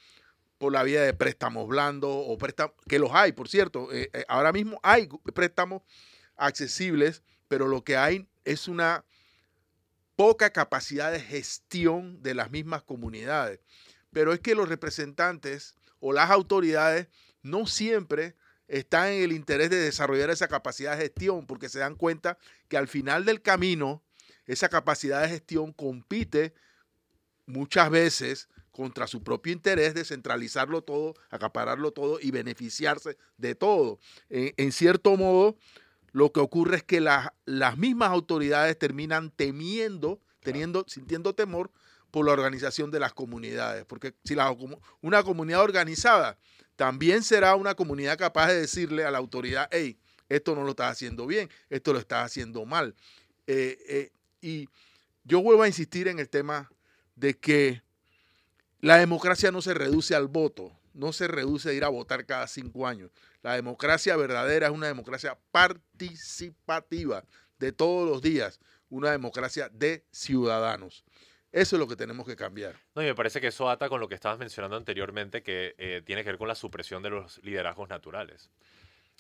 por 0.60 0.74
la 0.74 0.84
vía 0.84 1.02
de 1.02 1.14
préstamos 1.14 1.68
blandos 1.68 2.12
o 2.14 2.38
préstamos, 2.38 2.76
que 2.88 3.00
los 3.00 3.12
hay, 3.14 3.32
por 3.32 3.50
cierto. 3.50 3.92
Eh, 3.92 4.12
eh, 4.14 4.26
ahora 4.28 4.52
mismo 4.52 4.80
hay 4.84 5.10
préstamos 5.34 5.82
accesibles, 6.36 7.24
pero 7.48 7.68
lo 7.68 7.84
que 7.84 7.98
hay 7.98 8.28
es 8.44 8.68
una 8.68 9.06
poca 10.16 10.52
capacidad 10.52 11.12
de 11.12 11.22
gestión 11.22 12.22
de 12.22 12.36
las 12.36 12.52
mismas 12.52 12.84
comunidades. 12.84 13.62
Pero 14.12 14.34
es 14.34 14.42
que 14.42 14.54
los 14.54 14.68
representantes 14.68 15.76
o 16.02 16.12
las 16.12 16.30
autoridades 16.30 17.08
no 17.42 17.66
siempre 17.66 18.36
está 18.68 19.12
en 19.12 19.24
el 19.24 19.32
interés 19.32 19.70
de 19.70 19.78
desarrollar 19.78 20.30
esa 20.30 20.50
capacidad 20.50 20.92
de 20.98 21.04
gestión, 21.04 21.48
porque 21.48 21.70
se 21.70 21.80
dan 21.80 21.96
cuenta 21.96 22.38
que 22.68 22.76
al 22.76 22.90
final 22.90 23.24
del 23.24 23.42
camino, 23.42 24.04
esa 24.46 24.68
capacidad 24.68 25.22
de 25.22 25.30
gestión 25.30 25.72
compite 25.72 26.54
muchas 27.46 27.90
veces 27.90 28.50
contra 28.80 29.08
su 29.08 29.22
propio 29.22 29.52
interés 29.52 29.94
de 29.94 30.06
centralizarlo 30.06 30.82
todo, 30.82 31.14
acapararlo 31.30 31.92
todo 31.92 32.18
y 32.22 32.32
beneficiarse 32.32 33.18
de 33.36 33.54
todo. 33.54 34.00
En, 34.30 34.72
cierto 34.72 35.18
modo, 35.18 35.58
lo 36.14 36.32
que 36.32 36.40
ocurre 36.40 36.78
es 36.78 36.84
que 36.84 37.02
las 37.02 37.78
mismas 37.78 38.12
autoridades 38.12 38.80
terminan 38.80 39.32
temiendo, 39.32 40.22
teniendo, 40.40 40.86
sintiendo 40.88 41.36
temor 41.36 41.72
por 42.10 42.26
la 42.26 42.32
organización 42.32 42.90
de 42.90 43.02
las 43.02 43.12
comunidades, 43.12 43.84
porque 43.84 44.16
si 44.24 44.34
la, 44.34 44.56
una 45.02 45.24
comunidad 45.24 45.62
organizada 45.62 46.40
también 46.78 47.22
será 47.22 47.56
una 47.56 47.76
comunidad 47.76 48.18
capaz 48.18 48.48
de 48.48 48.62
decirle 48.62 49.04
a 49.04 49.12
la 49.12 49.18
autoridad, 49.18 49.68
hey, 49.74 50.00
esto 50.30 50.56
no 50.56 50.64
lo 50.64 50.70
estás 50.70 50.94
haciendo 50.94 51.28
bien, 51.28 51.50
esto 51.70 51.92
lo 51.92 52.00
estás 52.00 52.28
haciendo 52.28 52.66
mal. 52.66 52.96
Eh, 53.46 53.78
eh, 53.90 54.12
y 54.40 54.70
yo 55.26 55.42
vuelvo 55.42 55.64
a 55.64 55.68
insistir 55.68 56.08
en 56.08 56.18
el 56.20 56.30
tema 56.30 56.72
de 57.18 57.38
que 57.38 57.84
la 58.82 58.98
democracia 58.98 59.52
no 59.52 59.62
se 59.62 59.74
reduce 59.74 60.16
al 60.16 60.28
voto, 60.28 60.72
no 60.94 61.14
se 61.14 61.28
reduce 61.28 61.70
a 61.70 61.74
ir 61.74 61.84
a 61.84 61.90
votar 61.90 62.26
cada 62.26 62.48
cinco 62.48 62.88
años. 62.88 63.12
La 63.42 63.56
democracia 63.56 64.16
verdadera 64.16 64.68
es 64.68 64.74
una 64.74 64.88
democracia 64.88 65.38
participativa 65.52 67.24
de 67.60 67.72
todos 67.72 68.10
los 68.10 68.22
días, 68.22 68.60
una 68.90 69.12
democracia 69.12 69.70
de 69.70 70.06
ciudadanos. 70.12 71.04
Eso 71.52 71.76
es 71.76 71.80
lo 71.80 71.88
que 71.88 71.96
tenemos 71.96 72.28
que 72.28 72.36
cambiar. 72.36 72.76
No, 72.96 73.02
y 73.02 73.06
me 73.06 73.16
parece 73.16 73.42
que 73.42 73.48
eso 73.48 73.70
ata 73.70 73.90
con 73.90 74.00
lo 74.00 74.08
que 74.08 74.16
estabas 74.16 74.38
mencionando 74.38 74.78
anteriormente, 74.78 75.42
que 75.42 75.74
eh, 75.78 76.02
tiene 76.06 76.24
que 76.24 76.30
ver 76.30 76.38
con 76.38 76.48
la 76.48 76.56
supresión 76.56 77.02
de 77.02 77.10
los 77.10 77.40
liderazgos 77.44 77.90
naturales. 77.90 78.52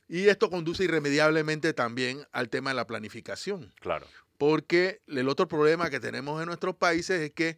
Y 0.07 0.27
esto 0.27 0.49
conduce 0.49 0.83
irremediablemente 0.83 1.73
también 1.73 2.25
al 2.31 2.49
tema 2.49 2.71
de 2.71 2.75
la 2.75 2.87
planificación. 2.87 3.73
Claro. 3.79 4.05
Porque 4.37 5.01
el 5.07 5.27
otro 5.27 5.47
problema 5.47 5.89
que 5.89 5.99
tenemos 5.99 6.39
en 6.41 6.47
nuestros 6.47 6.75
países 6.75 7.19
es 7.21 7.31
que 7.31 7.57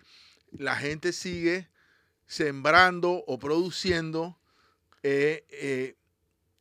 la 0.52 0.76
gente 0.76 1.14
sigue 1.14 1.70
sembrando 2.32 3.26
o 3.28 3.40
produciendo 3.40 4.40
eh, 5.04 5.46
eh, 5.50 5.98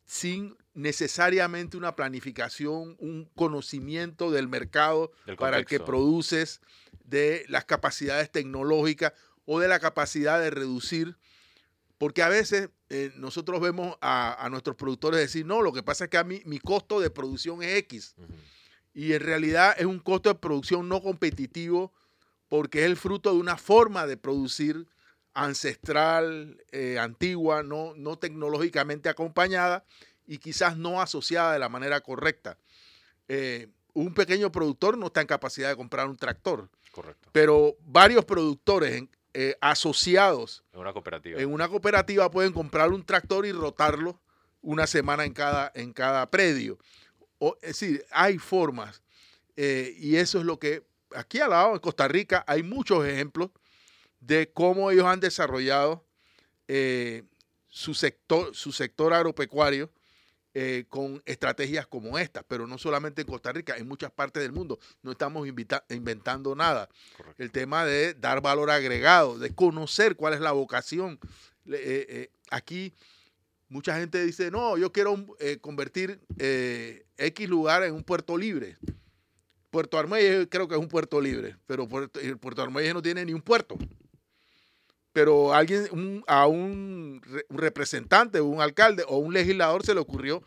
sin 0.04 0.56
necesariamente 0.74 1.76
una 1.76 1.94
planificación, 1.94 2.96
un 2.98 3.30
conocimiento 3.36 4.32
del 4.32 4.48
mercado 4.48 5.12
para 5.38 5.58
el 5.58 5.66
que 5.66 5.78
produces, 5.78 6.60
de 7.04 7.44
las 7.48 7.66
capacidades 7.66 8.32
tecnológicas 8.32 9.12
o 9.46 9.60
de 9.60 9.68
la 9.68 9.78
capacidad 9.78 10.40
de 10.40 10.50
reducir, 10.50 11.16
porque 11.98 12.24
a 12.24 12.28
veces 12.28 12.70
eh, 12.88 13.12
nosotros 13.14 13.60
vemos 13.60 13.96
a, 14.00 14.48
nuestros 14.50 14.74
productores 14.74 15.20
decir, 15.20 15.46
no, 15.46 15.62
lo 15.62 15.72
que 15.72 15.84
pasa 15.84 16.04
es 16.04 16.10
que 16.10 16.18
a 16.18 16.24
mí 16.24 16.42
mi 16.46 16.58
costo 16.58 16.98
de 16.98 17.10
producción 17.10 17.62
es 17.62 17.76
X. 17.76 18.16
Y 18.92 19.12
en 19.12 19.20
realidad 19.20 19.76
es 19.78 19.86
un 19.86 20.00
costo 20.00 20.30
de 20.30 20.34
producción 20.34 20.88
no 20.88 21.00
competitivo 21.00 21.92
porque 22.48 22.80
es 22.80 22.86
el 22.86 22.96
fruto 22.96 23.32
de 23.32 23.38
una 23.38 23.56
forma 23.56 24.08
de 24.08 24.16
producir 24.16 24.88
ancestral, 25.34 26.62
eh, 26.72 26.98
antigua, 26.98 27.62
no, 27.62 27.94
no 27.94 28.18
tecnológicamente 28.18 29.08
acompañada 29.08 29.84
y 30.26 30.38
quizás 30.38 30.76
no 30.76 31.00
asociada 31.00 31.52
de 31.52 31.58
la 31.58 31.68
manera 31.68 32.00
correcta. 32.00 32.58
Eh, 33.28 33.68
un 33.92 34.14
pequeño 34.14 34.52
productor 34.52 34.96
no 34.96 35.06
está 35.06 35.20
en 35.20 35.26
capacidad 35.26 35.68
de 35.68 35.76
comprar 35.76 36.08
un 36.08 36.16
tractor. 36.16 36.68
Correcto. 36.92 37.28
Pero 37.32 37.76
varios 37.80 38.24
productores 38.24 39.04
eh, 39.32 39.56
asociados 39.60 40.64
en 40.72 40.80
una 40.80 40.92
cooperativa. 40.92 41.40
En 41.40 41.52
una 41.52 41.68
cooperativa 41.68 42.30
pueden 42.30 42.52
comprar 42.52 42.90
un 42.90 43.04
tractor 43.04 43.46
y 43.46 43.52
rotarlo 43.52 44.20
una 44.60 44.86
semana 44.86 45.24
en 45.24 45.32
cada, 45.32 45.70
en 45.74 45.92
cada 45.92 46.28
predio. 46.30 46.78
O, 47.38 47.56
es 47.62 47.80
decir, 47.80 48.04
hay 48.10 48.38
formas. 48.38 49.02
Eh, 49.56 49.94
y 49.98 50.16
eso 50.16 50.38
es 50.38 50.44
lo 50.44 50.58
que 50.58 50.84
aquí 51.14 51.38
al 51.38 51.50
lado, 51.50 51.74
en 51.74 51.78
Costa 51.80 52.08
Rica, 52.08 52.44
hay 52.46 52.62
muchos 52.62 53.04
ejemplos 53.06 53.50
de 54.20 54.52
cómo 54.52 54.90
ellos 54.90 55.06
han 55.06 55.20
desarrollado 55.20 56.06
su 57.70 57.94
sector, 57.94 58.54
su 58.54 58.72
sector 58.72 59.12
agropecuario 59.12 59.90
eh, 60.52 60.84
con 60.88 61.22
estrategias 61.26 61.86
como 61.86 62.18
esta, 62.18 62.42
pero 62.42 62.66
no 62.66 62.76
solamente 62.76 63.22
en 63.22 63.28
Costa 63.28 63.52
Rica, 63.52 63.76
en 63.76 63.86
muchas 63.86 64.10
partes 64.10 64.42
del 64.42 64.50
mundo. 64.50 64.80
No 65.00 65.12
estamos 65.12 65.46
inventando 65.46 66.56
nada. 66.56 66.88
Correcto. 67.16 67.40
El 67.40 67.52
tema 67.52 67.84
de 67.84 68.14
dar 68.14 68.40
valor 68.40 68.68
agregado, 68.68 69.38
de 69.38 69.54
conocer 69.54 70.16
cuál 70.16 70.34
es 70.34 70.40
la 70.40 70.50
vocación. 70.50 71.20
Eh, 71.66 72.06
eh, 72.08 72.30
aquí 72.50 72.92
mucha 73.68 73.96
gente 73.96 74.24
dice, 74.24 74.50
no, 74.50 74.76
yo 74.76 74.90
quiero 74.90 75.14
convertir 75.60 76.20
X 77.16 77.48
lugar 77.48 77.84
en 77.84 77.94
un 77.94 78.02
puerto 78.02 78.36
libre. 78.36 78.76
Puerto 79.70 79.98
Armuelles 80.00 80.48
creo 80.50 80.66
que 80.66 80.74
es 80.74 80.80
un 80.80 80.88
puerto 80.88 81.20
libre, 81.20 81.56
pero 81.66 81.88
Puerto, 81.88 82.18
Puerto 82.40 82.68
no 82.68 83.02
tiene 83.02 83.24
ni 83.24 83.34
un 83.34 83.42
puerto 83.42 83.78
pero 85.12 85.54
alguien, 85.54 86.22
a 86.26 86.46
un, 86.46 87.20
representante, 87.48 88.40
un 88.40 88.60
alcalde 88.60 89.04
o 89.08 89.18
un 89.18 89.34
legislador 89.34 89.84
se 89.84 89.94
le 89.94 90.00
ocurrió, 90.00 90.42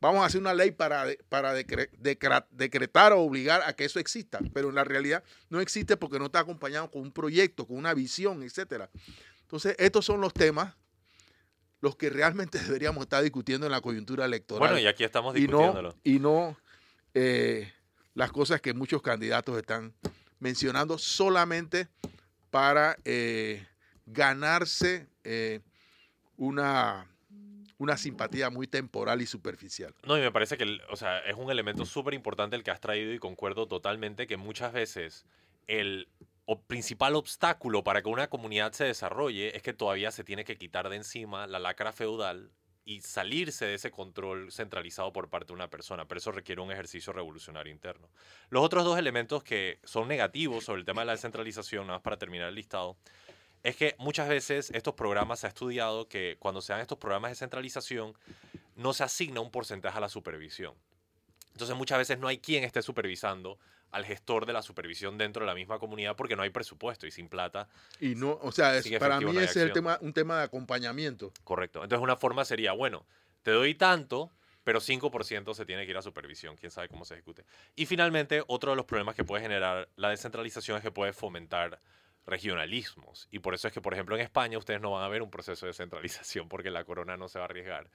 vamos 0.00 0.22
a 0.22 0.26
hacer 0.26 0.40
una 0.40 0.54
ley 0.54 0.70
para, 0.72 1.06
para 1.28 1.54
decretar 1.54 3.12
o 3.12 3.20
obligar 3.20 3.62
a 3.64 3.74
que 3.74 3.84
eso 3.84 4.00
exista, 4.00 4.40
pero 4.52 4.68
en 4.68 4.74
la 4.74 4.84
realidad 4.84 5.22
no 5.50 5.60
existe 5.60 5.96
porque 5.96 6.18
no 6.18 6.26
está 6.26 6.40
acompañado 6.40 6.90
con 6.90 7.02
un 7.02 7.12
proyecto, 7.12 7.66
con 7.66 7.76
una 7.76 7.94
visión, 7.94 8.42
etcétera. 8.42 8.90
Entonces, 9.42 9.76
estos 9.78 10.04
son 10.04 10.20
los 10.20 10.34
temas 10.34 10.74
los 11.80 11.96
que 11.96 12.10
realmente 12.10 12.58
deberíamos 12.62 13.02
estar 13.02 13.22
discutiendo 13.22 13.66
en 13.66 13.72
la 13.72 13.80
coyuntura 13.80 14.24
electoral. 14.24 14.68
Bueno, 14.68 14.78
y 14.78 14.86
aquí 14.86 15.04
estamos 15.04 15.34
discutiéndolo. 15.34 15.94
Y 16.02 16.18
no, 16.18 16.18
y 16.18 16.18
no 16.20 16.58
eh, 17.14 17.72
las 18.14 18.32
cosas 18.32 18.60
que 18.60 18.74
muchos 18.74 19.00
candidatos 19.00 19.56
están 19.56 19.94
mencionando 20.40 20.98
solamente 20.98 21.88
para 22.50 22.96
eh, 23.04 23.66
ganarse 24.12 25.08
eh, 25.24 25.60
una, 26.36 27.08
una 27.78 27.96
simpatía 27.96 28.50
muy 28.50 28.66
temporal 28.66 29.22
y 29.22 29.26
superficial. 29.26 29.94
No, 30.06 30.18
y 30.18 30.20
me 30.20 30.32
parece 30.32 30.56
que 30.56 30.78
o 30.90 30.96
sea, 30.96 31.20
es 31.20 31.36
un 31.36 31.50
elemento 31.50 31.84
súper 31.84 32.14
importante 32.14 32.56
el 32.56 32.64
que 32.64 32.70
has 32.70 32.80
traído 32.80 33.12
y 33.12 33.18
concuerdo 33.18 33.66
totalmente 33.68 34.26
que 34.26 34.36
muchas 34.36 34.72
veces 34.72 35.26
el 35.66 36.08
principal 36.66 37.14
obstáculo 37.14 37.84
para 37.84 38.02
que 38.02 38.08
una 38.08 38.28
comunidad 38.28 38.72
se 38.72 38.84
desarrolle 38.84 39.54
es 39.54 39.62
que 39.62 39.74
todavía 39.74 40.10
se 40.10 40.24
tiene 40.24 40.44
que 40.44 40.56
quitar 40.56 40.88
de 40.88 40.96
encima 40.96 41.46
la 41.46 41.58
lacra 41.58 41.92
feudal 41.92 42.50
y 42.86 43.02
salirse 43.02 43.66
de 43.66 43.74
ese 43.74 43.90
control 43.90 44.50
centralizado 44.50 45.12
por 45.12 45.28
parte 45.28 45.48
de 45.48 45.52
una 45.52 45.68
persona, 45.68 46.08
pero 46.08 46.20
eso 46.20 46.32
requiere 46.32 46.62
un 46.62 46.72
ejercicio 46.72 47.12
revolucionario 47.12 47.70
interno. 47.70 48.08
Los 48.48 48.64
otros 48.64 48.82
dos 48.82 48.98
elementos 48.98 49.44
que 49.44 49.78
son 49.84 50.08
negativos 50.08 50.64
sobre 50.64 50.80
el 50.80 50.86
tema 50.86 51.02
de 51.02 51.06
la 51.08 51.12
descentralización, 51.12 51.86
nada 51.86 51.98
más 51.98 52.02
para 52.02 52.16
terminar 52.16 52.48
el 52.48 52.54
listado, 52.54 52.96
es 53.62 53.76
que 53.76 53.94
muchas 53.98 54.28
veces 54.28 54.70
estos 54.74 54.94
programas 54.94 55.40
se 55.40 55.46
ha 55.46 55.48
estudiado 55.48 56.08
que 56.08 56.36
cuando 56.38 56.60
se 56.60 56.72
dan 56.72 56.80
estos 56.80 56.98
programas 56.98 57.30
de 57.30 57.36
centralización 57.36 58.14
no 58.76 58.92
se 58.92 59.04
asigna 59.04 59.40
un 59.40 59.50
porcentaje 59.50 59.98
a 59.98 60.00
la 60.00 60.08
supervisión. 60.08 60.74
Entonces 61.52 61.76
muchas 61.76 61.98
veces 61.98 62.18
no 62.18 62.28
hay 62.28 62.38
quien 62.38 62.64
esté 62.64 62.82
supervisando 62.82 63.58
al 63.90 64.04
gestor 64.04 64.46
de 64.46 64.52
la 64.52 64.62
supervisión 64.62 65.18
dentro 65.18 65.44
de 65.44 65.46
la 65.46 65.54
misma 65.54 65.78
comunidad 65.78 66.14
porque 66.14 66.36
no 66.36 66.42
hay 66.42 66.50
presupuesto 66.50 67.06
y 67.06 67.10
sin 67.10 67.28
plata. 67.28 67.68
Y 68.00 68.14
no, 68.14 68.38
o 68.42 68.52
sea, 68.52 68.80
para 68.98 69.20
mí 69.20 69.36
ese 69.36 69.44
es 69.44 69.56
el 69.56 69.72
tema, 69.72 69.98
un 70.02 70.12
tema 70.12 70.38
de 70.38 70.44
acompañamiento. 70.44 71.32
Correcto. 71.42 71.82
Entonces 71.82 72.02
una 72.02 72.16
forma 72.16 72.44
sería, 72.44 72.72
bueno, 72.72 73.06
te 73.42 73.50
doy 73.50 73.74
tanto, 73.74 74.30
pero 74.62 74.80
5% 74.80 75.54
se 75.54 75.64
tiene 75.64 75.84
que 75.84 75.90
ir 75.90 75.96
a 75.96 76.02
supervisión, 76.02 76.56
quién 76.56 76.70
sabe 76.70 76.88
cómo 76.88 77.04
se 77.04 77.14
ejecute. 77.14 77.44
Y 77.74 77.86
finalmente, 77.86 78.44
otro 78.46 78.72
de 78.72 78.76
los 78.76 78.84
problemas 78.84 79.14
que 79.14 79.24
puede 79.24 79.42
generar 79.42 79.88
la 79.96 80.10
descentralización 80.10 80.76
es 80.76 80.82
que 80.82 80.90
puede 80.90 81.12
fomentar 81.12 81.80
regionalismos. 82.28 83.26
Y 83.30 83.38
por 83.38 83.54
eso 83.54 83.68
es 83.68 83.74
que, 83.74 83.80
por 83.80 83.94
ejemplo, 83.94 84.14
en 84.14 84.22
España 84.22 84.58
ustedes 84.58 84.80
no 84.80 84.92
van 84.92 85.02
a 85.02 85.08
ver 85.08 85.22
un 85.22 85.30
proceso 85.30 85.66
de 85.66 85.72
centralización 85.72 86.48
porque 86.48 86.70
la 86.70 86.84
corona 86.84 87.16
no 87.16 87.28
se 87.28 87.38
va 87.38 87.46
a 87.46 87.48
arriesgar 87.48 87.90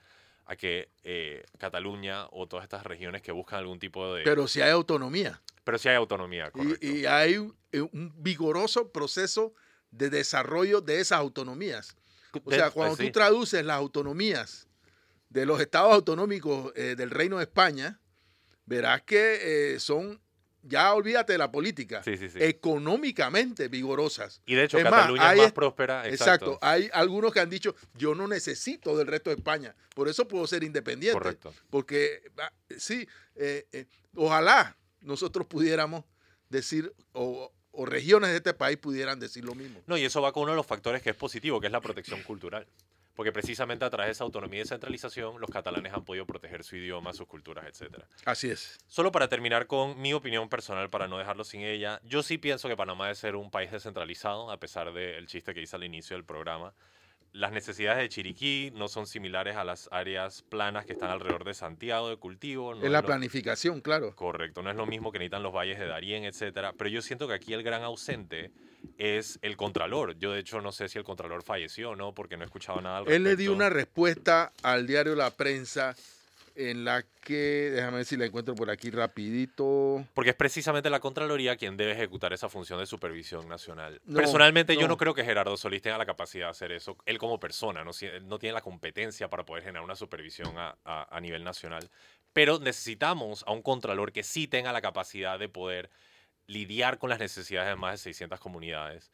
a 0.46 0.58
que 0.58 0.90
eh, 1.04 1.46
Cataluña 1.58 2.28
o 2.32 2.48
todas 2.48 2.64
estas 2.64 2.84
regiones 2.84 3.22
que 3.22 3.32
buscan 3.32 3.60
algún 3.60 3.80
tipo 3.80 4.14
de... 4.14 4.24
Pero 4.24 4.48
si 4.48 4.62
hay 4.62 4.72
autonomía. 4.72 5.42
Pero 5.64 5.78
si 5.78 5.88
hay 5.88 5.96
autonomía, 5.96 6.52
correcto. 6.52 6.86
Y, 6.86 7.06
hay 7.06 7.38
un 7.38 8.14
vigoroso 8.18 8.92
proceso 8.92 9.54
de 9.92 10.10
desarrollo 10.10 10.82
de 10.82 11.00
esas 11.00 11.20
autonomías. 11.20 11.96
O 12.44 12.52
sea, 12.52 12.72
cuando 12.72 12.98
tú 12.98 13.10
traduces 13.12 13.64
las 13.64 13.78
autonomías 13.78 14.68
de 15.30 15.46
los 15.46 15.62
estados 15.62 15.94
autonómicos 15.94 16.74
eh, 16.76 16.96
del 16.98 17.10
Reino 17.12 17.38
de 17.38 17.44
España, 17.44 18.00
verás 18.66 19.04
que 19.04 19.76
eh, 19.76 19.80
son 19.80 20.20
ya 20.64 20.94
olvídate 20.94 21.34
de 21.34 21.38
la 21.38 21.52
política, 21.52 22.02
económicamente 22.06 23.68
vigorosas. 23.68 24.42
Y 24.46 24.56
de 24.56 24.64
hecho, 24.64 24.78
Cataluña 24.82 25.34
es 25.34 25.38
más 25.40 25.52
próspera. 25.52 26.08
Exacto. 26.08 26.58
Hay 26.62 26.90
algunos 26.94 27.34
que 27.34 27.40
han 27.40 27.50
dicho, 27.50 27.76
yo 27.96 28.16
no 28.16 28.28
necesito 28.28 28.98
del 28.98 29.08
resto 29.08 29.30
de 29.30 29.36
España, 29.36 29.76
por 29.94 30.08
eso 30.08 30.28
puedo 30.28 30.48
ser 30.48 30.64
independiente. 30.64 31.18
Correcto. 31.18 31.54
Porque, 31.70 32.24
ah, 32.40 32.52
sí, 32.78 33.08
eh, 33.36 33.68
eh, 33.72 33.86
ojalá 34.16 34.76
nosotros 35.02 35.46
pudiéramos 35.46 36.06
decir, 36.50 36.94
o, 37.12 37.52
o 37.72 37.86
regiones 37.86 38.32
de 38.32 38.38
este 38.38 38.54
país 38.54 38.78
pudieran 38.78 39.20
decir 39.20 39.44
lo 39.44 39.56
mismo. 39.56 39.82
No, 39.86 39.98
y 39.98 40.06
eso 40.06 40.22
va 40.22 40.32
con 40.32 40.44
uno 40.44 40.54
de 40.54 40.58
los 40.58 40.66
factores 40.66 41.02
que 41.02 41.10
es 41.10 41.16
positivo, 41.16 41.60
que 41.60 41.68
es 41.68 41.74
la 41.74 41.82
protección 41.82 42.24
cultural 42.24 42.66
porque 43.16 43.32
precisamente 43.32 43.86
a 43.86 43.90
través 43.90 44.08
de 44.08 44.12
esa 44.14 44.24
autonomía 44.24 44.60
y 44.60 44.64
descentralización 44.64 45.40
los 45.40 45.50
catalanes 45.50 45.94
han 45.94 46.04
podido 46.04 46.26
proteger 46.26 46.64
su 46.64 46.76
idioma, 46.76 47.14
sus 47.14 47.28
culturas, 47.28 47.66
etc. 47.66 48.04
Así 48.26 48.50
es. 48.50 48.78
Solo 48.88 49.12
para 49.12 49.28
terminar 49.28 49.68
con 49.68 50.00
mi 50.02 50.14
opinión 50.14 50.50
personal, 50.50 50.90
para 50.90 51.08
no 51.08 51.18
dejarlo 51.18 51.44
sin 51.44 51.62
ella, 51.62 52.02
yo 52.04 52.24
sí 52.24 52.38
pienso 52.38 52.68
que 52.68 52.76
Panamá 52.76 53.06
debe 53.06 53.16
ser 53.16 53.36
un 53.36 53.52
país 53.52 53.72
descentralizado, 53.72 54.52
a 54.52 54.60
pesar 54.60 54.94
del 54.94 55.28
chiste 55.28 55.54
que 55.54 55.62
hice 55.62 55.76
al 55.76 55.84
inicio 55.84 56.16
del 56.16 56.26
programa 56.26 56.74
las 57.34 57.52
necesidades 57.52 57.98
de 57.98 58.10
Chiriquí 58.10 58.72
no 58.76 58.88
son 58.88 59.08
similares 59.08 59.56
a 59.56 59.64
las 59.64 59.90
áreas 59.92 60.44
planas 60.44 60.86
que 60.86 60.94
están 60.94 61.10
alrededor 61.10 61.44
de 61.44 61.56
Santiago 61.56 62.10
de 62.10 62.18
cultivo. 62.18 62.76
No 62.76 62.86
es 62.86 62.92
la 62.92 63.02
planificación, 63.02 63.82
claro. 63.82 64.16
Correcto, 64.16 64.62
no 64.62 64.70
es 64.70 64.76
lo 64.76 64.86
mismo 64.86 65.12
que 65.12 65.18
necesitan 65.18 65.42
los 65.42 65.52
valles 65.52 65.80
de 65.80 65.88
Darién, 65.88 66.26
etcétera. 66.26 66.74
Pero 66.78 66.92
yo 66.92 67.02
siento 67.02 67.28
que 67.28 67.34
aquí 67.34 67.54
el 67.54 67.64
gran 67.64 67.82
ausente 67.82 68.52
es 69.00 69.40
el 69.42 69.58
Contralor. 69.58 70.18
Yo, 70.20 70.32
de 70.32 70.40
hecho, 70.40 70.62
no 70.62 70.72
sé 70.72 70.88
si 70.90 71.00
el 71.00 71.04
Contralor 71.04 71.42
falleció 71.42 71.92
o 71.92 71.96
no, 71.96 72.14
porque 72.14 72.38
no 72.38 72.44
he 72.44 72.46
escuchado 72.46 72.80
nada 72.82 73.00
al 73.00 73.12
Él 73.12 73.24
le 73.24 73.36
dio 73.36 73.52
una 73.52 73.70
respuesta 73.70 74.54
al 74.62 74.86
diario 74.86 75.16
La 75.16 75.32
Prensa 75.32 75.96
en 76.56 76.86
la 76.86 77.04
que, 77.22 77.72
déjame 77.74 77.98
ver 77.98 78.06
si 78.06 78.18
la 78.18 78.26
encuentro 78.26 78.56
por 78.56 78.70
aquí 78.70 78.90
rapidito. 78.92 80.06
Porque 80.14 80.32
es 80.32 80.36
precisamente 80.36 80.90
la 80.90 81.00
Contraloría 81.00 81.56
quien 81.56 81.78
debe 81.78 81.94
ejecutar 81.94 82.34
esa 82.34 82.50
función 82.50 82.80
de 82.80 82.86
supervisión 82.86 83.48
nacional. 83.48 84.02
Personalmente 84.14 84.76
yo 84.76 84.88
no 84.88 84.98
creo 84.98 85.14
que 85.14 85.24
Gerardo 85.24 85.58
Solís 85.58 85.82
tenga 85.82 85.98
la 85.98 86.06
capacidad 86.06 86.48
de 86.48 86.52
hacer 86.52 86.72
eso, 86.72 86.98
él 87.06 87.18
como 87.18 87.40
persona, 87.40 87.84
no, 87.84 87.92
no 88.24 88.40
tiene 88.40 88.54
la 88.54 88.62
competencia 88.62 89.30
para 89.30 89.46
poder 89.46 89.64
generar 89.64 89.84
una 89.84 89.96
supervisión 89.96 90.54
a, 90.58 90.78
a 90.84 91.20
nivel 91.20 91.44
nacional. 91.44 91.90
Pero 92.34 92.60
necesitamos 92.60 93.44
a 93.48 93.52
un 93.52 93.62
Contralor 93.62 94.12
que 94.12 94.24
sí 94.24 94.48
tenga 94.48 94.72
la 94.74 94.82
capacidad 94.82 95.38
de 95.38 95.50
poder 95.50 95.90
lidiar 96.48 96.98
con 96.98 97.10
las 97.10 97.20
necesidades 97.20 97.70
de 97.70 97.76
más 97.76 97.94
de 97.94 97.98
600 97.98 98.40
comunidades 98.40 99.12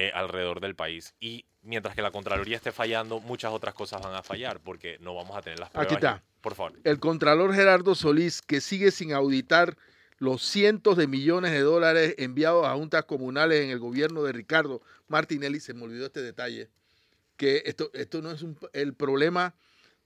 eh, 0.00 0.12
alrededor 0.14 0.60
del 0.60 0.76
país. 0.76 1.16
Y 1.18 1.44
mientras 1.62 1.96
que 1.96 2.02
la 2.02 2.12
Contraloría 2.12 2.54
esté 2.54 2.70
fallando, 2.70 3.18
muchas 3.18 3.50
otras 3.52 3.74
cosas 3.74 4.00
van 4.00 4.14
a 4.14 4.22
fallar 4.22 4.60
porque 4.60 4.96
no 5.00 5.12
vamos 5.12 5.36
a 5.36 5.42
tener 5.42 5.58
las 5.58 5.70
pruebas. 5.70 5.92
Aquí 5.92 5.96
está. 5.96 6.22
Por 6.40 6.54
favor. 6.54 6.78
El 6.84 7.00
Contralor 7.00 7.52
Gerardo 7.52 7.96
Solís, 7.96 8.40
que 8.40 8.60
sigue 8.60 8.92
sin 8.92 9.12
auditar 9.12 9.76
los 10.18 10.40
cientos 10.42 10.96
de 10.96 11.08
millones 11.08 11.50
de 11.50 11.62
dólares 11.62 12.14
enviados 12.16 12.64
a 12.64 12.74
juntas 12.74 13.06
comunales 13.06 13.64
en 13.64 13.70
el 13.70 13.80
gobierno 13.80 14.22
de 14.22 14.30
Ricardo 14.30 14.82
Martinelli, 15.08 15.58
se 15.58 15.74
me 15.74 15.82
olvidó 15.82 16.06
este 16.06 16.22
detalle, 16.22 16.70
que 17.36 17.64
esto, 17.66 17.90
esto 17.92 18.22
no 18.22 18.30
es 18.30 18.44
el 18.74 18.94
problema 18.94 19.56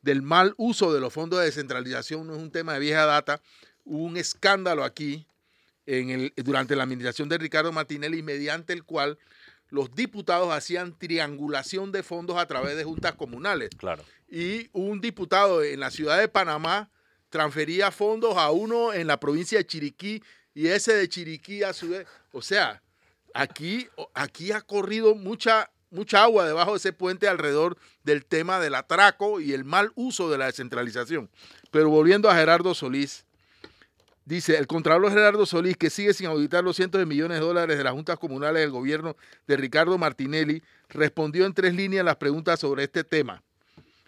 del 0.01 0.23
mal 0.23 0.55
uso 0.57 0.95
de 0.95 1.01
los 1.01 1.13
fondos 1.13 1.39
de 1.41 1.45
descentralización, 1.45 2.27
no 2.27 2.35
es 2.35 2.41
un 2.41 2.51
tema 2.51 2.73
de 2.73 2.81
vieja 2.81 3.05
data, 3.05 3.43
hubo 3.85 4.05
un 4.05 4.17
escándalo 4.17 4.85
aquí 4.85 5.27
en 5.85 6.09
el, 6.09 6.33
durante 6.37 6.77
la 6.77 6.85
administración 6.85 7.29
de 7.29 7.37
Ricardo 7.37 7.73
Martinelli, 7.73 8.23
mediante 8.23 8.73
el 8.73 8.85
cual 8.85 9.19
los 9.73 9.91
diputados 9.95 10.53
hacían 10.53 10.99
triangulación 10.99 11.93
de 11.93 12.03
fondos 12.03 12.37
a 12.37 12.47
través 12.47 12.77
de 12.77 12.85
juntas 12.85 13.15
comunales. 13.15 13.71
Claro. 13.79 14.05
Y 14.29 14.69
un 14.73 15.01
diputado 15.01 15.65
en 15.65 15.81
la 15.81 15.91
ciudad 15.91 16.21
de 16.21 16.29
Panamá 16.29 16.91
transfería 17.31 17.91
fondos 17.91 18.37
a 18.37 18.51
uno 18.51 18.93
en 18.93 19.07
la 19.07 19.19
provincia 19.19 19.57
de 19.57 19.67
Chiriquí 19.67 20.23
y 20.53 20.67
ese 20.67 20.93
de 20.93 21.09
Chiriquí 21.09 21.63
a 21.63 21.73
su 21.73 21.89
vez. 21.89 22.07
O 22.33 22.43
sea, 22.43 22.83
aquí, 23.33 23.89
aquí 24.13 24.53
ha 24.53 24.61
corrido 24.61 25.15
mucha, 25.15 25.71
mucha 25.91 26.23
agua 26.23 26.47
debajo 26.47 26.73
de 26.73 26.77
ese 26.77 26.93
puente 26.93 27.27
alrededor 27.27 27.79
del 28.05 28.27
tema 28.27 28.61
del 28.61 28.75
atraco 28.75 29.41
y 29.41 29.55
el 29.55 29.65
mal 29.65 29.91
uso 29.95 30.31
de 30.31 30.37
la 30.37 30.47
descentralización. 30.47 31.31
Pero 31.71 31.89
volviendo 31.89 32.29
a 32.29 32.35
Gerardo 32.35 32.75
Solís, 32.75 33.25
Dice, 34.25 34.57
el 34.57 34.67
Contralor 34.67 35.13
Gerardo 35.13 35.47
Solís, 35.47 35.77
que 35.77 35.91
sigue 35.91 36.15
sin 36.15 36.27
auditar 36.27 36.63
los 36.63 36.77
cientos 36.77 36.99
de 36.99 37.07
millones 37.07 37.41
de 37.41 37.45
dólares 37.45 37.77
de 37.77 37.85
las 37.85 37.93
juntas 37.93 38.19
comunales 38.19 38.63
del 38.63 38.71
gobierno 38.71 39.17
de 39.47 39.57
Ricardo 39.57 39.99
Martinelli, 39.99 40.63
respondió 40.89 41.45
en 41.45 41.55
tres 41.55 41.75
líneas 41.75 42.05
las 42.05 42.17
preguntas 42.17 42.61
sobre 42.61 42.85
este 42.85 43.03
tema 43.05 43.43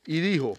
y 0.07 0.21
dijo, 0.21 0.57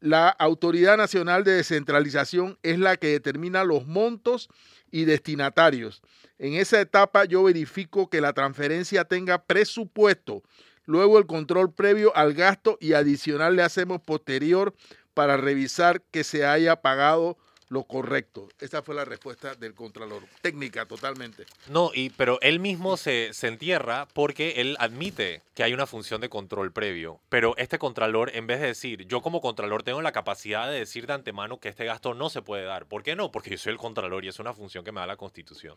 la 0.00 0.28
Autoridad 0.28 0.96
Nacional 0.96 1.44
de 1.44 1.52
Descentralización 1.52 2.58
es 2.62 2.78
la 2.78 2.96
que 2.96 3.08
determina 3.08 3.64
los 3.64 3.86
montos 3.86 4.48
y 4.90 5.04
destinatarios. 5.04 6.02
En 6.38 6.54
esa 6.54 6.80
etapa 6.80 7.24
yo 7.24 7.42
verifico 7.44 8.08
que 8.10 8.20
la 8.20 8.32
transferencia 8.32 9.04
tenga 9.04 9.42
presupuesto, 9.42 10.42
Luego 10.88 11.18
el 11.18 11.26
control 11.26 11.70
previo 11.74 12.16
al 12.16 12.32
gasto 12.32 12.78
y 12.80 12.94
adicional 12.94 13.56
le 13.56 13.62
hacemos 13.62 14.00
posterior 14.00 14.74
para 15.12 15.36
revisar 15.36 16.00
que 16.00 16.24
se 16.24 16.46
haya 16.46 16.76
pagado 16.76 17.36
lo 17.70 17.84
correcto. 17.84 18.48
Esa 18.60 18.82
fue 18.82 18.94
la 18.94 19.04
respuesta 19.04 19.54
del 19.54 19.74
Contralor. 19.74 20.22
Técnica, 20.40 20.86
totalmente. 20.86 21.44
No, 21.68 21.90
y, 21.92 22.10
pero 22.10 22.38
él 22.40 22.60
mismo 22.60 22.96
se, 22.96 23.32
se 23.34 23.48
entierra 23.48 24.08
porque 24.14 24.54
él 24.62 24.76
admite 24.80 25.42
que 25.54 25.62
hay 25.64 25.74
una 25.74 25.86
función 25.86 26.20
de 26.20 26.28
control 26.30 26.72
previo. 26.72 27.20
Pero 27.28 27.54
este 27.58 27.78
Contralor, 27.78 28.30
en 28.34 28.46
vez 28.46 28.60
de 28.60 28.68
decir, 28.68 29.06
yo 29.06 29.20
como 29.20 29.40
Contralor 29.40 29.82
tengo 29.82 30.00
la 30.00 30.12
capacidad 30.12 30.70
de 30.70 30.78
decir 30.78 31.06
de 31.06 31.12
antemano 31.12 31.60
que 31.60 31.68
este 31.68 31.84
gasto 31.84 32.14
no 32.14 32.30
se 32.30 32.40
puede 32.40 32.64
dar. 32.64 32.86
¿Por 32.86 33.02
qué 33.02 33.14
no? 33.16 33.30
Porque 33.30 33.50
yo 33.50 33.58
soy 33.58 33.72
el 33.72 33.78
Contralor 33.78 34.24
y 34.24 34.28
es 34.28 34.38
una 34.38 34.54
función 34.54 34.82
que 34.84 34.92
me 34.92 35.00
da 35.00 35.06
la 35.06 35.16
Constitución. 35.16 35.76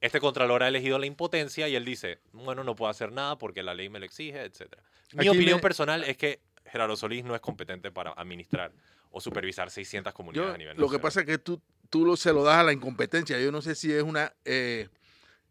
Este 0.00 0.20
Contralor 0.20 0.62
ha 0.62 0.68
elegido 0.68 0.98
la 0.98 1.06
impotencia 1.06 1.68
y 1.68 1.74
él 1.76 1.84
dice, 1.84 2.18
bueno, 2.32 2.64
no 2.64 2.76
puedo 2.76 2.90
hacer 2.90 3.12
nada 3.12 3.38
porque 3.38 3.62
la 3.62 3.72
ley 3.74 3.88
me 3.88 3.98
lo 3.98 4.04
exige, 4.04 4.42
etc. 4.44 4.76
Mi 5.12 5.20
Aquí 5.20 5.28
opinión 5.30 5.56
me- 5.56 5.62
personal 5.62 6.04
es 6.04 6.16
que 6.18 6.40
Gerardo 6.66 6.96
Solís 6.96 7.24
no 7.24 7.34
es 7.34 7.40
competente 7.40 7.90
para 7.90 8.12
administrar 8.12 8.72
o 9.10 9.20
supervisar 9.20 9.70
600 9.70 10.12
comunidades 10.14 10.50
Yo, 10.50 10.54
a 10.54 10.58
nivel 10.58 10.76
lo 10.76 10.86
que 10.88 10.96
nacional. 10.96 11.02
pasa 11.02 11.20
es 11.20 11.26
que 11.26 11.38
tú, 11.38 11.60
tú 11.88 12.04
lo, 12.06 12.16
se 12.16 12.32
lo 12.32 12.44
das 12.44 12.58
a 12.58 12.62
la 12.62 12.72
incompetencia. 12.72 13.40
Yo 13.40 13.50
no 13.52 13.62
sé 13.62 13.74
si 13.74 13.92
es 13.92 14.02
una, 14.02 14.32
eh, 14.44 14.88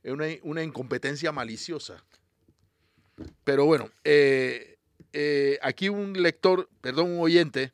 una, 0.04 0.26
una 0.44 0.64
incompetencia 0.64 1.32
maliciosa. 1.32 2.04
Pero 3.44 3.66
bueno, 3.66 3.90
eh, 4.04 4.78
eh, 5.12 5.60
aquí 5.62 5.90
un 5.90 6.14
lector, 6.22 6.70
perdón, 6.82 7.12
un 7.12 7.20
oyente, 7.20 7.74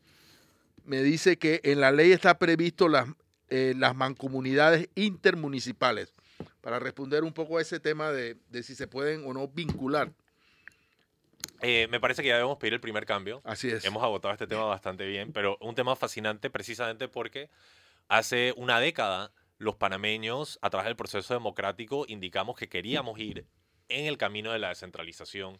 me 0.86 1.04
dice 1.04 1.38
que 1.38 1.62
en 1.63 1.82
la 1.82 1.91
ley 1.91 2.12
está 2.12 2.38
previsto 2.38 2.88
las, 2.88 3.08
las 3.50 3.95
mancomunidades 3.95 4.89
intermunicipales. 4.95 6.13
Para 6.62 6.80
responder 6.80 7.24
un 7.24 7.32
poco 7.34 7.60
a 7.60 7.62
ese 7.62 7.80
tema 7.80 8.12
de, 8.12 8.38
de 8.50 8.63
si 8.63 8.74
se 8.74 8.88
pueden 8.88 9.24
o 9.28 9.34
no 9.34 9.48
vincular. 9.48 10.12
Eh, 11.62 11.88
me 11.89 12.00
parece 12.00 12.21
que 12.21 12.30
ya 12.30 12.36
debemos 12.36 12.58
pedir 12.58 12.74
el 12.74 12.82
primer 12.82 13.06
cambio. 13.06 13.41
Así 13.43 13.69
es. 13.69 13.86
Hemos 13.86 14.04
agotado 14.04 14.34
este 14.34 14.48
tema 14.48 14.65
bastante 14.65 15.06
bien, 15.06 15.32
pero 15.34 15.58
un 15.62 15.76
tema 15.76 15.95
fascinante 15.95 16.50
precisamente 16.50 17.08
porque 17.08 17.50
hace 18.08 18.54
una 18.58 18.80
década 18.80 19.32
los 19.58 19.76
panameños, 19.76 20.60
a 20.62 20.69
través 20.69 20.86
del 20.86 20.95
proceso 20.95 21.34
democrático, 21.34 22.06
indicamos 22.08 22.58
que 22.58 22.67
queríamos 22.67 23.17
ir 23.19 23.45
en 23.89 24.06
el 24.06 24.17
camino 24.17 24.52
de 24.52 24.60
la 24.60 24.69
descentralización. 24.69 25.58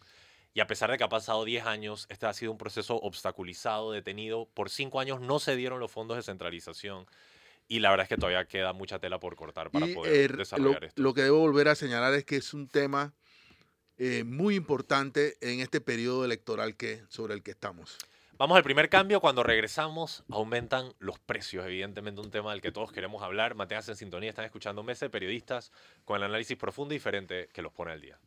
Y 0.52 0.60
a 0.60 0.66
pesar 0.66 0.90
de 0.90 0.98
que 0.98 1.04
ha 1.04 1.08
pasado 1.08 1.44
10 1.44 1.66
años, 1.66 2.06
este 2.08 2.26
ha 2.26 2.32
sido 2.32 2.52
un 2.52 2.58
proceso 2.58 2.96
obstaculizado, 2.96 3.92
detenido. 3.92 4.48
Por 4.54 4.70
5 4.70 5.00
años 5.00 5.20
no 5.20 5.38
se 5.38 5.56
dieron 5.56 5.80
los 5.80 5.90
fondos 5.90 6.16
de 6.16 6.22
centralización. 6.22 7.06
Y 7.68 7.80
la 7.80 7.90
verdad 7.90 8.04
es 8.04 8.08
que 8.08 8.16
todavía 8.16 8.46
queda 8.46 8.72
mucha 8.72 8.98
tela 8.98 9.18
por 9.18 9.34
cortar 9.34 9.70
para 9.70 9.86
y 9.86 9.94
poder 9.94 10.14
eh, 10.14 10.28
lo, 10.28 10.36
desarrollar 10.36 10.84
esto. 10.84 11.02
lo 11.02 11.14
que 11.14 11.22
debo 11.22 11.40
volver 11.40 11.68
a 11.68 11.74
señalar 11.74 12.14
es 12.14 12.24
que 12.24 12.36
es 12.36 12.54
un 12.54 12.68
tema 12.68 13.12
eh, 13.98 14.24
muy 14.24 14.54
importante 14.54 15.36
en 15.40 15.60
este 15.60 15.80
periodo 15.80 16.24
electoral 16.24 16.76
que, 16.76 17.02
sobre 17.08 17.34
el 17.34 17.42
que 17.42 17.52
estamos. 17.52 17.98
Vamos 18.38 18.58
al 18.58 18.62
primer 18.62 18.90
cambio. 18.90 19.20
Cuando 19.20 19.42
regresamos, 19.42 20.22
aumentan 20.30 20.92
los 20.98 21.18
precios. 21.18 21.64
Evidentemente, 21.64 22.20
un 22.20 22.30
tema 22.30 22.52
del 22.52 22.60
que 22.60 22.70
todos 22.70 22.92
queremos 22.92 23.22
hablar. 23.22 23.54
Manténganse 23.54 23.92
en 23.92 23.96
sintonía. 23.96 24.28
Están 24.28 24.44
escuchando 24.44 24.82
Mesa 24.82 25.06
de 25.06 25.10
Periodistas 25.10 25.72
con 26.04 26.18
el 26.18 26.24
análisis 26.24 26.58
profundo 26.58 26.92
y 26.92 26.98
diferente 26.98 27.48
que 27.54 27.62
los 27.62 27.72
pone 27.72 27.92
al 27.92 28.00
día. 28.02 28.18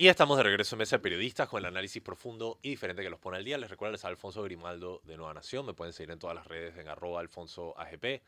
Y 0.00 0.08
estamos 0.08 0.38
de 0.38 0.44
regreso 0.44 0.76
en 0.76 0.78
Mesa 0.78 0.96
de 0.96 1.02
Periodistas 1.02 1.46
con 1.46 1.58
el 1.58 1.66
análisis 1.66 2.00
profundo 2.00 2.58
y 2.62 2.70
diferente 2.70 3.02
que 3.02 3.10
los 3.10 3.20
pone 3.20 3.36
al 3.36 3.44
día. 3.44 3.58
Les 3.58 3.68
recuerdo, 3.68 3.92
les 3.92 4.04
Alfonso 4.06 4.42
Grimaldo 4.42 5.02
de 5.04 5.18
Nueva 5.18 5.34
Nación. 5.34 5.66
Me 5.66 5.74
pueden 5.74 5.92
seguir 5.92 6.10
en 6.10 6.18
todas 6.18 6.34
las 6.34 6.46
redes 6.46 6.74
en 6.78 6.88
arroba 6.88 7.20
alfonso 7.20 7.78
AGP. 7.78 8.22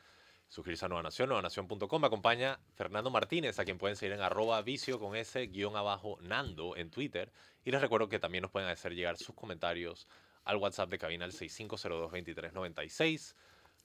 Suscribirse 0.49 0.85
a 0.85 0.89
Nueva 0.89 1.03
Nación, 1.03 1.31
nuevanación.com. 1.31 1.99
Me 1.99 2.09
acompaña 2.09 2.61
Fernando 2.75 3.09
Martínez, 3.09 3.59
a 3.59 3.65
quien 3.65 3.79
pueden 3.79 3.97
seguir 3.97 4.13
en 4.13 4.21
arroba 4.21 4.61
vicio 4.61 5.01
con 5.01 5.17
ese 5.17 5.47
guion 5.47 5.75
abajo 5.75 6.19
Nando 6.21 6.77
en 6.77 6.91
Twitter. 6.91 7.33
Y 7.65 7.71
les 7.71 7.81
recuerdo 7.81 8.11
que 8.11 8.19
también 8.19 8.43
nos 8.43 8.51
pueden 8.51 8.69
hacer 8.69 8.95
llegar 8.95 9.17
sus 9.17 9.35
comentarios 9.35 10.07
al 10.45 10.59
WhatsApp 10.59 10.91
de 10.91 10.99
cabina 10.99 11.25
al 11.25 11.33
6502-2396. 11.33 13.35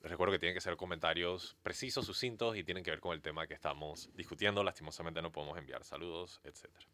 Les 0.02 0.10
recuerdo 0.10 0.32
que 0.32 0.38
tienen 0.38 0.54
que 0.54 0.60
ser 0.60 0.76
comentarios 0.76 1.56
precisos, 1.62 2.04
sucintos 2.04 2.54
y 2.54 2.64
tienen 2.64 2.84
que 2.84 2.90
ver 2.90 3.00
con 3.00 3.14
el 3.14 3.22
tema 3.22 3.46
que 3.46 3.54
estamos 3.54 4.10
discutiendo. 4.14 4.62
Lastimosamente 4.62 5.22
no 5.22 5.32
podemos 5.32 5.56
enviar 5.56 5.84
saludos, 5.84 6.42
etcétera. 6.44 6.84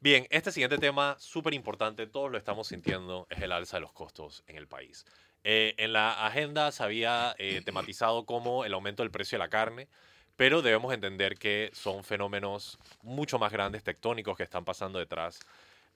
Bien, 0.00 0.26
este 0.30 0.52
siguiente 0.52 0.76
tema, 0.76 1.16
súper 1.18 1.54
importante, 1.54 2.06
todos 2.06 2.30
lo 2.30 2.36
estamos 2.36 2.68
sintiendo, 2.68 3.26
es 3.30 3.40
el 3.40 3.50
alza 3.50 3.78
de 3.78 3.80
los 3.80 3.92
costos 3.92 4.44
en 4.46 4.56
el 4.56 4.68
país. 4.68 5.06
Eh, 5.42 5.74
en 5.78 5.94
la 5.94 6.26
agenda 6.26 6.70
se 6.70 6.82
había 6.82 7.34
eh, 7.38 7.62
tematizado 7.64 8.26
como 8.26 8.66
el 8.66 8.74
aumento 8.74 9.02
del 9.02 9.10
precio 9.10 9.38
de 9.38 9.44
la 9.44 9.48
carne, 9.48 9.88
pero 10.36 10.60
debemos 10.60 10.92
entender 10.92 11.38
que 11.38 11.70
son 11.72 12.04
fenómenos 12.04 12.78
mucho 13.02 13.38
más 13.38 13.50
grandes, 13.50 13.84
tectónicos, 13.84 14.36
que 14.36 14.42
están 14.42 14.66
pasando 14.66 14.98
detrás 14.98 15.40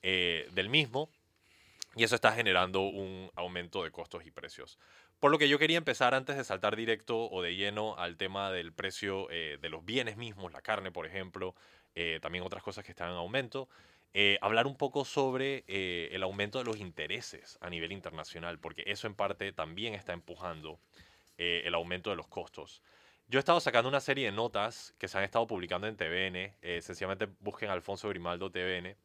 eh, 0.02 0.48
del 0.52 0.70
mismo, 0.70 1.10
y 1.94 2.04
eso 2.04 2.14
está 2.14 2.32
generando 2.32 2.80
un 2.80 3.30
aumento 3.34 3.84
de 3.84 3.90
costos 3.90 4.24
y 4.24 4.30
precios. 4.30 4.78
Por 5.18 5.30
lo 5.30 5.36
que 5.36 5.50
yo 5.50 5.58
quería 5.58 5.76
empezar 5.76 6.14
antes 6.14 6.36
de 6.38 6.44
saltar 6.44 6.76
directo 6.76 7.28
o 7.30 7.42
de 7.42 7.54
lleno 7.54 7.94
al 7.98 8.16
tema 8.16 8.50
del 8.50 8.72
precio 8.72 9.28
eh, 9.30 9.58
de 9.60 9.68
los 9.68 9.84
bienes 9.84 10.16
mismos, 10.16 10.52
la 10.52 10.62
carne, 10.62 10.90
por 10.90 11.04
ejemplo, 11.04 11.54
eh, 11.94 12.18
también 12.20 12.44
otras 12.44 12.62
cosas 12.62 12.84
que 12.84 12.92
están 12.92 13.10
en 13.10 13.16
aumento, 13.16 13.68
eh, 14.12 14.38
hablar 14.40 14.66
un 14.66 14.76
poco 14.76 15.04
sobre 15.04 15.64
eh, 15.68 16.08
el 16.12 16.22
aumento 16.22 16.58
de 16.58 16.64
los 16.64 16.78
intereses 16.78 17.58
a 17.60 17.70
nivel 17.70 17.92
internacional, 17.92 18.58
porque 18.58 18.82
eso 18.86 19.06
en 19.06 19.14
parte 19.14 19.52
también 19.52 19.94
está 19.94 20.12
empujando 20.12 20.80
eh, 21.38 21.62
el 21.64 21.74
aumento 21.74 22.10
de 22.10 22.16
los 22.16 22.26
costos. 22.26 22.82
Yo 23.28 23.38
he 23.38 23.40
estado 23.40 23.60
sacando 23.60 23.88
una 23.88 24.00
serie 24.00 24.26
de 24.26 24.32
notas 24.32 24.94
que 24.98 25.06
se 25.06 25.16
han 25.16 25.22
estado 25.22 25.46
publicando 25.46 25.86
en 25.86 25.96
TVN, 25.96 26.56
eh, 26.62 26.80
sencillamente 26.82 27.28
busquen 27.38 27.70
Alfonso 27.70 28.08
Grimaldo 28.08 28.50
TVN, 28.50 28.96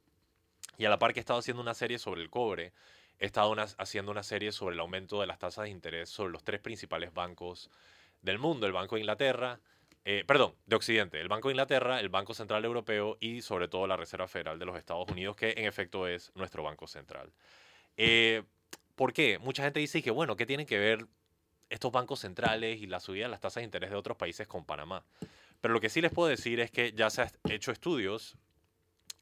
y 0.78 0.86
a 0.86 0.90
la 0.90 0.98
par 0.98 1.14
que 1.14 1.20
he 1.20 1.22
estado 1.22 1.40
haciendo 1.40 1.62
una 1.62 1.76
serie 1.76 2.00
sobre 2.00 2.22
el 2.24 2.32
cobre, 2.32 2.74
he 3.20 3.26
estado 3.28 3.52
una- 3.52 3.68
haciendo 3.78 4.12
una 4.12 4.24
serie 4.24 4.52
sobre 4.52 4.74
el 4.74 4.80
aumento 4.80 5.22
de 5.22 5.28
las 5.28 5.38
tasas 5.38 5.66
de 5.66 5.70
interés 5.70 6.10
sobre 6.10 6.32
los 6.32 6.44
tres 6.44 6.60
principales 6.60 7.14
bancos 7.14 7.70
del 8.24 8.40
mundo, 8.40 8.66
el 8.66 8.74
Banco 8.74 8.96
de 8.96 9.02
Inglaterra, 9.02 9.60
eh, 10.08 10.24
perdón, 10.26 10.54
de 10.68 10.76
Occidente, 10.76 11.20
el 11.20 11.28
Banco 11.28 11.48
de 11.48 11.54
Inglaterra, 11.54 12.00
el 12.00 12.10
Banco 12.10 12.36
Central 12.36 12.64
Europeo 12.64 13.18
y 13.20 13.42
sobre 13.42 13.68
todo 13.68 13.88
la 13.88 13.98
Reserva 13.98 14.28
Federal 14.28 14.60
de 14.60 14.66
los 14.66 14.78
Estados 14.78 15.10
Unidos, 15.10 15.36
que 15.36 15.56
en 15.58 15.66
efecto 15.66 16.08
es 16.08 16.32
nuestro 16.36 16.62
Banco 16.62 16.86
Central. 16.86 17.32
Eh, 17.98 18.44
¿Por 18.96 19.14
qué? 19.14 19.40
Mucha 19.40 19.64
gente 19.64 19.80
dice 19.80 20.04
que, 20.04 20.12
bueno, 20.12 20.36
¿qué 20.36 20.46
tienen 20.46 20.68
que 20.68 20.78
ver 20.78 21.08
estos 21.70 21.92
bancos 21.92 22.20
centrales 22.20 22.82
y 22.82 22.86
la 22.86 23.00
subida 23.00 23.26
de 23.26 23.32
las 23.32 23.42
tasas 23.42 23.62
de 23.62 23.66
interés 23.66 23.90
de 23.90 23.96
otros 23.96 24.16
países 24.16 24.48
con 24.48 24.64
Panamá? 24.64 25.04
Pero 25.60 25.74
lo 25.74 25.82
que 25.82 25.90
sí 25.90 26.02
les 26.02 26.12
puedo 26.12 26.30
decir 26.30 26.60
es 26.60 26.70
que 26.70 26.92
ya 26.94 27.10
se 27.10 27.24
han 27.24 27.32
hecho 27.50 27.72
estudios 27.72 28.38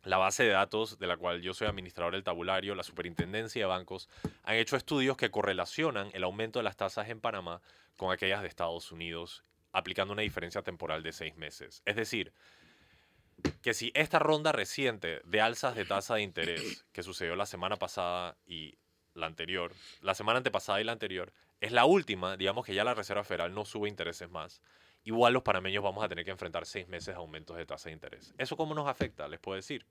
la 0.03 0.17
base 0.17 0.43
de 0.43 0.49
datos 0.49 0.99
de 0.99 1.07
la 1.07 1.15
cual 1.15 1.41
yo 1.41 1.53
soy 1.53 1.67
administrador 1.67 2.11
del 2.11 2.25
tabulario, 2.25 2.75
la 2.75 2.83
Superintendencia 2.83 3.61
de 3.61 3.67
Bancos, 3.67 4.09
han 4.43 4.57
hecho 4.57 4.75
estudios 4.75 5.15
que 5.15 5.31
correlacionan 5.31 6.09
el 6.13 6.25
aumento 6.25 6.59
de 6.59 6.63
las 6.63 6.75
tasas 6.75 7.07
en 7.07 7.21
Panamá 7.21 7.61
con 7.95 8.11
aquellas 8.11 8.41
de 8.41 8.49
Estados 8.49 8.91
Unidos, 8.91 9.45
aplicando 9.73 10.13
una 10.13 10.21
diferencia 10.21 10.61
temporal 10.61 11.03
de 11.03 11.11
seis 11.11 11.35
meses. 11.35 11.81
Es 11.85 11.95
decir, 11.95 12.31
que 13.61 13.73
si 13.73 13.91
esta 13.95 14.19
ronda 14.19 14.51
reciente 14.51 15.21
de 15.25 15.41
alzas 15.41 15.75
de 15.75 15.85
tasa 15.85 16.15
de 16.15 16.21
interés 16.21 16.85
que 16.93 17.03
sucedió 17.03 17.35
la 17.35 17.45
semana 17.45 17.75
pasada 17.75 18.37
y 18.45 18.77
la 19.13 19.25
anterior, 19.25 19.73
la 20.01 20.15
semana 20.15 20.37
antepasada 20.37 20.79
y 20.79 20.83
la 20.83 20.91
anterior, 20.91 21.33
es 21.59 21.71
la 21.71 21.85
última, 21.85 22.37
digamos 22.37 22.65
que 22.65 22.73
ya 22.73 22.83
la 22.83 22.93
Reserva 22.93 23.23
Federal 23.23 23.53
no 23.53 23.65
sube 23.65 23.89
intereses 23.89 24.29
más, 24.29 24.61
igual 25.03 25.33
los 25.33 25.43
panameños 25.43 25.83
vamos 25.83 26.03
a 26.03 26.09
tener 26.09 26.25
que 26.25 26.31
enfrentar 26.31 26.65
seis 26.65 26.87
meses 26.87 27.15
de 27.15 27.19
aumentos 27.19 27.57
de 27.57 27.65
tasa 27.65 27.89
de 27.89 27.93
interés. 27.93 28.33
¿Eso 28.37 28.55
cómo 28.55 28.73
nos 28.73 28.87
afecta? 28.87 29.27
Les 29.27 29.39
puedo 29.39 29.55
decir. 29.55 29.85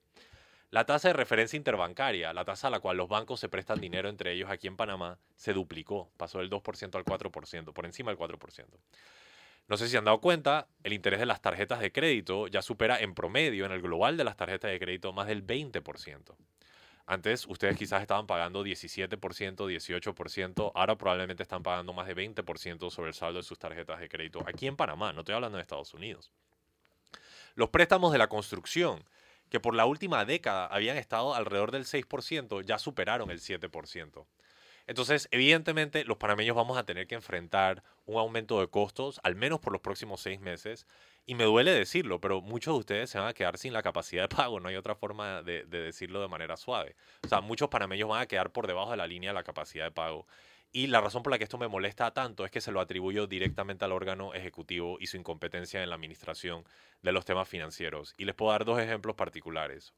La 0.71 0.87
tasa 0.87 1.09
de 1.09 1.13
referencia 1.13 1.55
interbancaria, 1.55 2.33
la 2.33 2.45
tasa 2.45 2.67
a 2.67 2.71
la 2.71 2.79
cual 2.79 2.97
los 2.97 3.07
bancos 3.07 3.39
se 3.39 3.47
prestan 3.47 3.79
dinero 3.79 4.09
entre 4.09 4.33
ellos 4.33 4.49
aquí 4.49 4.65
en 4.65 4.75
Panamá, 4.75 5.19
se 5.35 5.53
duplicó, 5.53 6.11
pasó 6.17 6.39
del 6.39 6.49
2% 6.49 6.95
al 6.95 7.05
4%, 7.05 7.73
por 7.73 7.85
encima 7.85 8.09
del 8.09 8.17
4%. 8.17 8.65
No 9.67 9.77
sé 9.77 9.85
si 9.85 9.91
se 9.91 9.97
han 9.97 10.05
dado 10.05 10.19
cuenta, 10.19 10.67
el 10.83 10.93
interés 10.93 11.19
de 11.19 11.25
las 11.25 11.41
tarjetas 11.41 11.79
de 11.79 11.91
crédito 11.91 12.47
ya 12.47 12.61
supera 12.61 12.99
en 12.99 13.13
promedio 13.13 13.65
en 13.65 13.71
el 13.71 13.81
global 13.81 14.17
de 14.17 14.23
las 14.23 14.35
tarjetas 14.35 14.71
de 14.71 14.79
crédito 14.79 15.13
más 15.13 15.27
del 15.27 15.45
20%. 15.45 16.35
Antes 17.05 17.45
ustedes 17.47 17.77
quizás 17.77 18.01
estaban 18.01 18.27
pagando 18.27 18.63
17%, 18.63 19.19
18%, 19.19 20.71
ahora 20.73 20.97
probablemente 20.97 21.43
están 21.43 21.61
pagando 21.61 21.91
más 21.91 22.07
de 22.07 22.15
20% 22.15 22.89
sobre 22.91 23.09
el 23.09 23.13
saldo 23.13 23.39
de 23.39 23.43
sus 23.43 23.59
tarjetas 23.59 23.99
de 23.99 24.07
crédito 24.07 24.41
aquí 24.47 24.67
en 24.67 24.77
Panamá, 24.77 25.11
no 25.11 25.19
estoy 25.19 25.35
hablando 25.35 25.57
de 25.57 25.61
Estados 25.61 25.93
Unidos. 25.93 26.31
Los 27.55 27.69
préstamos 27.69 28.13
de 28.13 28.17
la 28.17 28.27
construcción, 28.27 29.03
que 29.49 29.59
por 29.59 29.75
la 29.75 29.85
última 29.85 30.23
década 30.25 30.65
habían 30.67 30.97
estado 30.97 31.35
alrededor 31.35 31.71
del 31.71 31.85
6%, 31.85 32.63
ya 32.63 32.79
superaron 32.79 33.29
el 33.31 33.39
7%. 33.39 34.25
Entonces, 34.87 35.27
evidentemente, 35.31 36.03
los 36.03 36.17
panameños 36.17 36.55
vamos 36.55 36.77
a 36.77 36.85
tener 36.85 37.07
que 37.07 37.15
enfrentar 37.15 37.83
un 38.05 38.17
aumento 38.17 38.59
de 38.59 38.67
costos, 38.67 39.21
al 39.23 39.35
menos 39.35 39.59
por 39.59 39.71
los 39.71 39.81
próximos 39.81 40.21
seis 40.21 40.39
meses. 40.39 40.85
Y 41.25 41.35
me 41.35 41.45
duele 41.45 41.71
decirlo, 41.71 42.19
pero 42.19 42.41
muchos 42.41 42.73
de 42.73 42.79
ustedes 42.79 43.09
se 43.09 43.17
van 43.17 43.29
a 43.29 43.33
quedar 43.33 43.57
sin 43.57 43.71
la 43.71 43.81
capacidad 43.81 44.23
de 44.23 44.35
pago. 44.35 44.59
No 44.59 44.67
hay 44.67 44.75
otra 44.75 44.95
forma 44.95 45.41
de, 45.41 45.63
de 45.65 45.81
decirlo 45.81 46.21
de 46.21 46.27
manera 46.27 46.57
suave. 46.57 46.95
O 47.23 47.27
sea, 47.29 47.39
muchos 47.39 47.69
panameños 47.69 48.09
van 48.09 48.21
a 48.21 48.25
quedar 48.25 48.51
por 48.51 48.67
debajo 48.67 48.91
de 48.91 48.97
la 48.97 49.07
línea 49.07 49.29
de 49.29 49.35
la 49.35 49.43
capacidad 49.43 49.85
de 49.85 49.91
pago. 49.91 50.27
Y 50.75 50.87
la 50.87 51.01
razón 51.01 51.21
por 51.21 51.31
la 51.31 51.37
que 51.37 51.43
esto 51.43 51.59
me 51.59 51.67
molesta 51.67 52.11
tanto 52.15 52.45
es 52.45 52.51
que 52.51 52.59
se 52.59 52.71
lo 52.71 52.81
atribuyo 52.81 53.27
directamente 53.27 53.85
al 53.85 53.91
órgano 53.91 54.33
ejecutivo 54.33 54.97
y 54.99 55.05
su 55.05 55.17
incompetencia 55.17 55.83
en 55.83 55.89
la 55.89 55.95
administración 55.95 56.65
de 57.03 57.11
los 57.11 57.25
temas 57.25 57.47
financieros. 57.47 58.15
Y 58.17 58.25
les 58.25 58.33
puedo 58.33 58.51
dar 58.51 58.65
dos 58.65 58.79
ejemplos 58.79 59.15
particulares. 59.15 59.93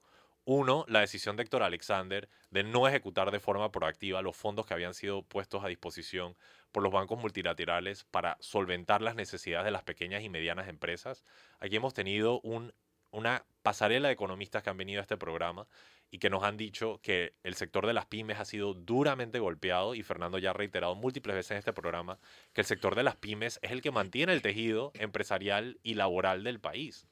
Uno, 0.47 0.85
la 0.87 0.99
decisión 0.99 1.35
de 1.35 1.43
Héctor 1.43 1.63
Alexander 1.63 2.29
de 2.51 2.63
no 2.63 2.87
ejecutar 2.87 3.31
de 3.31 3.39
forma 3.39 3.71
proactiva 3.71 4.21
los 4.21 4.37
fondos 4.37 4.67
que 4.67 4.75
habían 4.75 4.93
sido 4.93 5.23
puestos 5.23 5.63
a 5.63 5.67
disposición 5.67 6.35
por 6.71 6.83
los 6.83 6.91
bancos 6.91 7.19
multilaterales 7.19 8.03
para 8.03 8.37
solventar 8.39 9.01
las 9.01 9.15
necesidades 9.15 9.65
de 9.65 9.71
las 9.71 9.81
pequeñas 9.81 10.21
y 10.21 10.29
medianas 10.29 10.67
empresas. 10.67 11.23
Aquí 11.59 11.77
hemos 11.77 11.95
tenido 11.95 12.41
un, 12.41 12.73
una 13.09 13.43
pasarela 13.63 14.09
de 14.09 14.13
economistas 14.13 14.61
que 14.61 14.69
han 14.69 14.77
venido 14.77 14.99
a 14.99 15.01
este 15.01 15.17
programa 15.17 15.67
y 16.11 16.19
que 16.19 16.29
nos 16.29 16.43
han 16.43 16.57
dicho 16.57 16.99
que 17.01 17.33
el 17.43 17.55
sector 17.55 17.87
de 17.87 17.93
las 17.93 18.05
pymes 18.05 18.39
ha 18.39 18.45
sido 18.45 18.75
duramente 18.75 19.39
golpeado 19.39 19.95
y 19.95 20.03
Fernando 20.03 20.37
ya 20.37 20.51
ha 20.51 20.53
reiterado 20.53 20.93
múltiples 20.93 21.35
veces 21.35 21.51
en 21.51 21.57
este 21.57 21.73
programa 21.73 22.19
que 22.53 22.61
el 22.61 22.67
sector 22.67 22.93
de 22.93 23.01
las 23.01 23.15
pymes 23.15 23.57
es 23.63 23.71
el 23.71 23.81
que 23.81 23.89
mantiene 23.89 24.33
el 24.33 24.43
tejido 24.43 24.91
empresarial 24.93 25.79
y 25.81 25.95
laboral 25.95 26.43
del 26.43 26.59
país. 26.59 27.07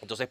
Entonces, 0.00 0.30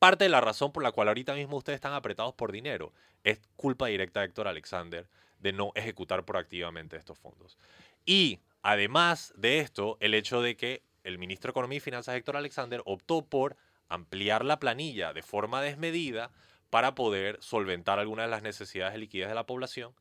parte 0.00 0.24
de 0.24 0.30
la 0.30 0.40
razón 0.40 0.72
por 0.72 0.82
la 0.82 0.92
cual 0.92 1.08
ahorita 1.08 1.34
mismo 1.34 1.58
ustedes 1.58 1.76
están 1.76 1.92
apretados 1.92 2.34
por 2.34 2.50
dinero 2.50 2.92
es 3.22 3.38
culpa 3.56 3.86
directa 3.86 4.20
de 4.20 4.26
Héctor 4.26 4.48
Alexander 4.48 5.06
de 5.38 5.52
no 5.52 5.72
ejecutar 5.74 6.24
proactivamente 6.24 6.96
estos 6.96 7.18
fondos. 7.18 7.58
Y 8.06 8.40
además 8.62 9.34
de 9.36 9.60
esto, 9.60 9.98
el 10.00 10.14
hecho 10.14 10.40
de 10.40 10.56
que 10.56 10.82
el 11.04 11.18
ministro 11.18 11.48
de 11.48 11.52
Economía 11.52 11.76
y 11.76 11.80
Finanzas, 11.80 12.16
Héctor 12.16 12.38
Alexander, 12.38 12.82
optó 12.86 13.22
por 13.22 13.56
ampliar 13.90 14.44
la 14.44 14.58
planilla 14.58 15.12
de 15.12 15.22
forma 15.22 15.60
desmedida 15.60 16.30
para 16.70 16.94
poder 16.94 17.36
solventar 17.42 17.98
algunas 17.98 18.26
de 18.26 18.30
las 18.30 18.42
necesidades 18.42 18.94
de 18.94 19.00
liquidez 19.00 19.28
de 19.28 19.34
la 19.34 19.46
población 19.46 19.92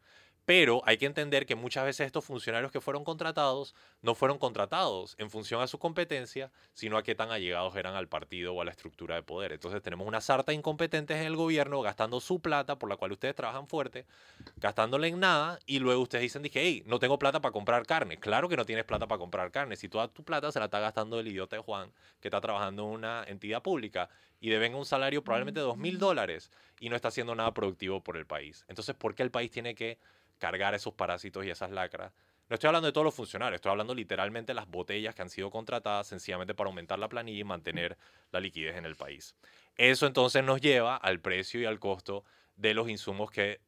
pero 0.50 0.82
hay 0.86 0.98
que 0.98 1.06
entender 1.06 1.46
que 1.46 1.54
muchas 1.54 1.86
veces 1.86 2.08
estos 2.08 2.26
funcionarios 2.26 2.72
que 2.72 2.82
fueron 2.82 3.04
contratados 3.04 3.76
no 4.02 4.16
fueron 4.16 4.40
contratados 4.40 5.14
en 5.20 5.30
función 5.30 5.62
a 5.62 5.68
su 5.68 5.78
competencia, 5.78 6.52
sino 6.74 6.98
a 6.98 7.04
qué 7.04 7.14
tan 7.14 7.30
allegados 7.30 7.76
eran 7.76 7.94
al 7.94 8.08
partido 8.08 8.56
o 8.56 8.62
a 8.64 8.66
la 8.66 8.72
estructura 8.72 9.14
de 9.14 9.22
poder. 9.22 9.52
Entonces 9.52 9.80
tenemos 9.84 10.08
una 10.08 10.22
sarta 10.22 10.52
de 10.52 10.56
incompetentes 10.56 11.18
en 11.18 11.28
el 11.28 11.36
gobierno 11.36 11.84
gastando 11.84 12.20
su 12.20 12.40
plata 12.40 12.80
por 12.80 12.90
la 12.90 12.98
cual 12.98 13.12
ustedes 13.12 13.36
trabajan 13.36 13.68
fuerte, 13.68 14.08
gastándole 14.56 15.10
en 15.10 15.20
nada, 15.20 15.60
y 15.68 15.78
luego 15.78 16.02
ustedes 16.02 16.24
dicen, 16.24 16.42
dije, 16.42 16.62
hey, 16.64 16.82
no 16.88 16.98
tengo 16.98 17.20
plata 17.20 17.40
para 17.40 17.52
comprar 17.52 17.86
carne. 17.86 18.18
Claro 18.18 18.50
que 18.50 18.58
no 18.58 18.66
tienes 18.66 18.86
plata 18.86 19.06
para 19.06 19.20
comprar 19.20 19.52
carne. 19.52 19.76
Si 19.76 19.88
toda 19.88 20.08
tu 20.08 20.24
plata 20.24 20.52
se 20.52 20.58
la 20.58 20.66
está 20.66 20.80
gastando 20.80 21.20
el 21.20 21.28
idiota 21.28 21.58
de 21.58 21.62
Juan, 21.62 21.92
que 22.20 22.30
está 22.30 22.42
trabajando 22.42 22.86
en 22.86 22.90
una 22.90 23.24
entidad 23.28 23.62
pública 23.62 24.10
y 24.40 24.50
deben 24.50 24.74
un 24.74 24.86
salario 24.86 25.24
probablemente 25.24 25.60
de 25.60 25.68
dos 25.68 25.78
mil 25.78 26.00
dólares 26.00 26.50
y 26.80 26.90
no 26.90 26.96
está 26.96 27.10
haciendo 27.10 27.36
nada 27.36 27.54
productivo 27.54 28.02
por 28.02 28.18
el 28.18 28.26
país. 28.26 28.66
Entonces, 28.68 28.96
¿por 28.96 29.14
qué 29.14 29.22
el 29.22 29.30
país 29.30 29.52
tiene 29.52 29.76
que 29.76 30.00
cargar 30.40 30.74
esos 30.74 30.94
parásitos 30.94 31.46
y 31.46 31.50
esas 31.52 31.72
lacras. 31.72 32.12
No 32.50 32.56
estoy 32.56 32.70
hablando 32.70 32.88
de 32.88 32.94
todos 32.94 33.06
los 33.06 33.14
funcionarios, 33.14 33.58
estoy 33.58 33.70
hablando 33.70 33.94
literalmente 33.94 34.52
de 34.52 34.56
las 34.56 34.68
botellas 34.68 35.14
que 35.14 35.22
han 35.22 35.30
sido 35.30 35.52
contratadas 35.52 36.08
sencillamente 36.08 36.56
para 36.56 36.70
aumentar 36.70 36.98
la 36.98 37.08
planilla 37.08 37.42
y 37.42 37.44
mantener 37.44 37.96
la 38.32 38.40
liquidez 38.40 38.76
en 38.76 38.86
el 38.86 38.96
país. 38.96 39.36
Eso 39.78 40.08
entonces 40.08 40.44
nos 40.44 40.60
lleva 40.60 40.96
al 40.96 41.20
precio 41.20 41.62
y 41.62 41.66
al 41.66 41.80
costo 41.80 42.26
de 42.56 42.74
los 42.74 42.90
insumos 42.90 43.30
que 43.30 43.62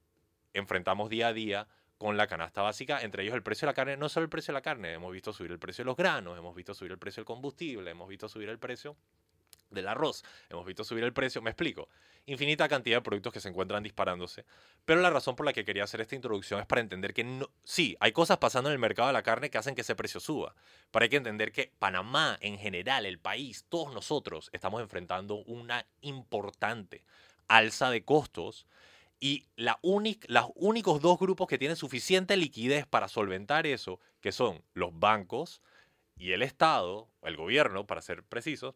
enfrentamos 0.53 1.09
día 1.09 1.28
a 1.28 1.34
día 1.34 1.67
con 1.99 2.17
la 2.17 2.26
canasta 2.26 2.63
básica, 2.63 3.01
entre 3.03 3.22
ellos 3.22 3.36
el 3.36 3.43
precio 3.43 3.67
de 3.67 3.69
la 3.69 3.76
carne, 3.76 3.95
no 3.95 4.09
solo 4.09 4.24
el 4.24 4.30
precio 4.30 4.51
de 4.51 4.57
la 4.57 4.63
carne, 4.63 4.93
hemos 4.93 5.13
visto 5.13 5.32
subir 5.32 5.51
el 5.51 5.59
precio 5.59 5.84
de 5.84 5.86
los 5.86 5.95
granos, 5.95 6.36
hemos 6.36 6.55
visto 6.55 6.74
subir 6.74 6.91
el 6.91 6.97
precio 6.97 7.22
del 7.22 7.26
combustible, 7.26 7.91
hemos 7.91 8.09
visto 8.09 8.28
subir 8.28 8.49
el 8.49 8.57
precio 8.57 8.97
del 9.69 9.88
arroz, 9.88 10.24
hemos 10.49 10.65
visto 10.65 10.84
subir 10.84 11.03
el 11.03 11.13
precio, 11.13 11.43
me 11.43 11.51
explico, 11.51 11.89
infinita 12.26 12.67
cantidad 12.67 12.97
de 12.97 13.01
productos 13.01 13.34
que 13.34 13.39
se 13.39 13.49
encuentran 13.49 13.84
disparándose, 13.84 14.45
pero 14.86 15.01
la 15.01 15.09
razón 15.09 15.36
por 15.36 15.45
la 15.45 15.53
que 15.53 15.65
quería 15.65 15.84
hacer 15.84 16.01
esta 16.01 16.15
introducción 16.15 16.59
es 16.59 16.65
para 16.65 16.82
entender 16.82 17.13
que 17.13 17.24
no, 17.24 17.49
sí, 17.63 17.97
hay 17.99 18.11
cosas 18.11 18.38
pasando 18.38 18.69
en 18.69 18.74
el 18.74 18.80
mercado 18.80 19.07
de 19.07 19.13
la 19.13 19.24
carne 19.24 19.49
que 19.49 19.57
hacen 19.57 19.76
que 19.76 19.82
ese 19.82 19.95
precio 19.95 20.19
suba, 20.19 20.55
pero 20.91 21.03
hay 21.03 21.09
que 21.09 21.17
entender 21.17 21.51
que 21.51 21.72
Panamá 21.80 22.38
en 22.41 22.57
general, 22.57 23.05
el 23.05 23.19
país, 23.19 23.65
todos 23.69 23.93
nosotros 23.93 24.49
estamos 24.53 24.82
enfrentando 24.82 25.36
una 25.36 25.86
importante 26.01 27.03
alza 27.47 27.89
de 27.89 28.03
costos 28.03 28.65
y 29.19 29.45
la 29.55 29.80
los 29.84 30.45
únicos 30.55 31.01
dos 31.01 31.19
grupos 31.19 31.47
que 31.47 31.57
tienen 31.57 31.78
suficiente 31.78 32.38
liquidez 32.38 32.88
para 32.88 33.07
solventar 33.07 33.67
eso, 33.67 33.99
que 34.19 34.32
son 34.32 34.63
los 34.74 34.97
bancos 34.99 35.61
y 36.17 36.34
el 36.34 36.41
Estado, 36.41 37.07
el 37.24 37.36
gobierno, 37.36 37.86
para 37.86 38.01
ser 38.01 38.24
precisos, 38.24 38.76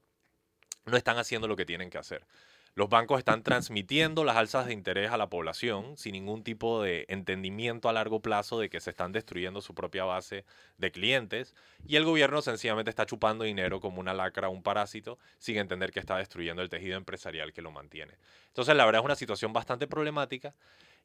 no 0.86 0.98
están 0.98 1.18
haciendo 1.18 1.48
lo 1.48 1.56
que 1.56 1.66
tienen 1.66 1.90
que 1.90 1.98
hacer. 1.98 2.26
Los 2.78 2.90
bancos 2.90 3.20
están 3.20 3.42
transmitiendo 3.42 4.26
las 4.26 4.36
alzas 4.36 4.66
de 4.66 4.74
interés 4.74 5.10
a 5.10 5.18
la 5.18 5.30
población 5.30 5.96
sin 5.96 6.12
ningún 6.12 6.44
tipo 6.44 6.84
de 6.84 7.06
entendimiento 7.08 7.88
a 7.88 7.94
largo 7.94 8.22
plazo 8.22 8.60
de 8.60 8.70
que 8.70 8.82
se 8.82 8.90
están 8.90 9.14
destruyendo 9.14 9.62
su 9.62 9.74
propia 9.74 10.04
base 10.04 10.44
de 10.78 10.92
clientes 10.92 11.56
y 11.88 11.96
el 11.96 12.04
gobierno 12.04 12.42
sencillamente 12.42 12.90
está 12.90 13.06
chupando 13.06 13.46
dinero 13.46 13.80
como 13.80 14.02
una 14.02 14.14
lacra, 14.14 14.50
un 14.50 14.62
parásito, 14.62 15.18
sin 15.40 15.56
entender 15.56 15.94
que 15.94 16.02
está 16.02 16.18
destruyendo 16.18 16.62
el 16.62 16.68
tejido 16.68 16.98
empresarial 16.98 17.54
que 17.54 17.62
lo 17.62 17.72
mantiene. 17.72 18.18
Entonces, 18.48 18.76
la 18.76 18.86
verdad 18.86 19.00
es 19.00 19.06
una 19.06 19.16
situación 19.16 19.54
bastante 19.54 19.88
problemática 19.88 20.54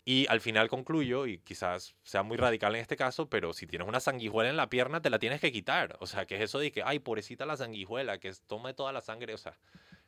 y 0.05 0.27
al 0.29 0.41
final 0.41 0.69
concluyo, 0.69 1.27
y 1.27 1.39
quizás 1.39 1.95
sea 2.03 2.25
muy 2.25 2.37
radical 2.37 2.75
en 2.75 2.81
este 2.81 2.97
caso, 2.97 3.29
pero 3.29 3.53
si 3.53 3.69
tienes 3.69 3.87
una 3.87 4.01
sanguijuela 4.01 4.51
en 4.51 4.57
la 4.57 4.69
pierna, 4.71 5.03
te 5.03 5.11
la 5.11 5.21
tienes 5.21 5.41
que 5.41 5.53
quitar. 5.53 5.97
O 6.01 6.09
sea, 6.09 6.27
que 6.27 6.35
es 6.35 6.43
eso 6.43 6.59
de 6.59 6.73
que, 6.73 6.83
ay, 6.83 6.99
pobrecita 6.99 7.47
la 7.47 7.57
sanguijuela, 7.57 8.19
que 8.19 8.33
tome 8.49 8.75
toda 8.75 8.93
la 8.93 9.03
sangre. 9.03 9.35
O 9.35 9.39
sea, 9.39 9.57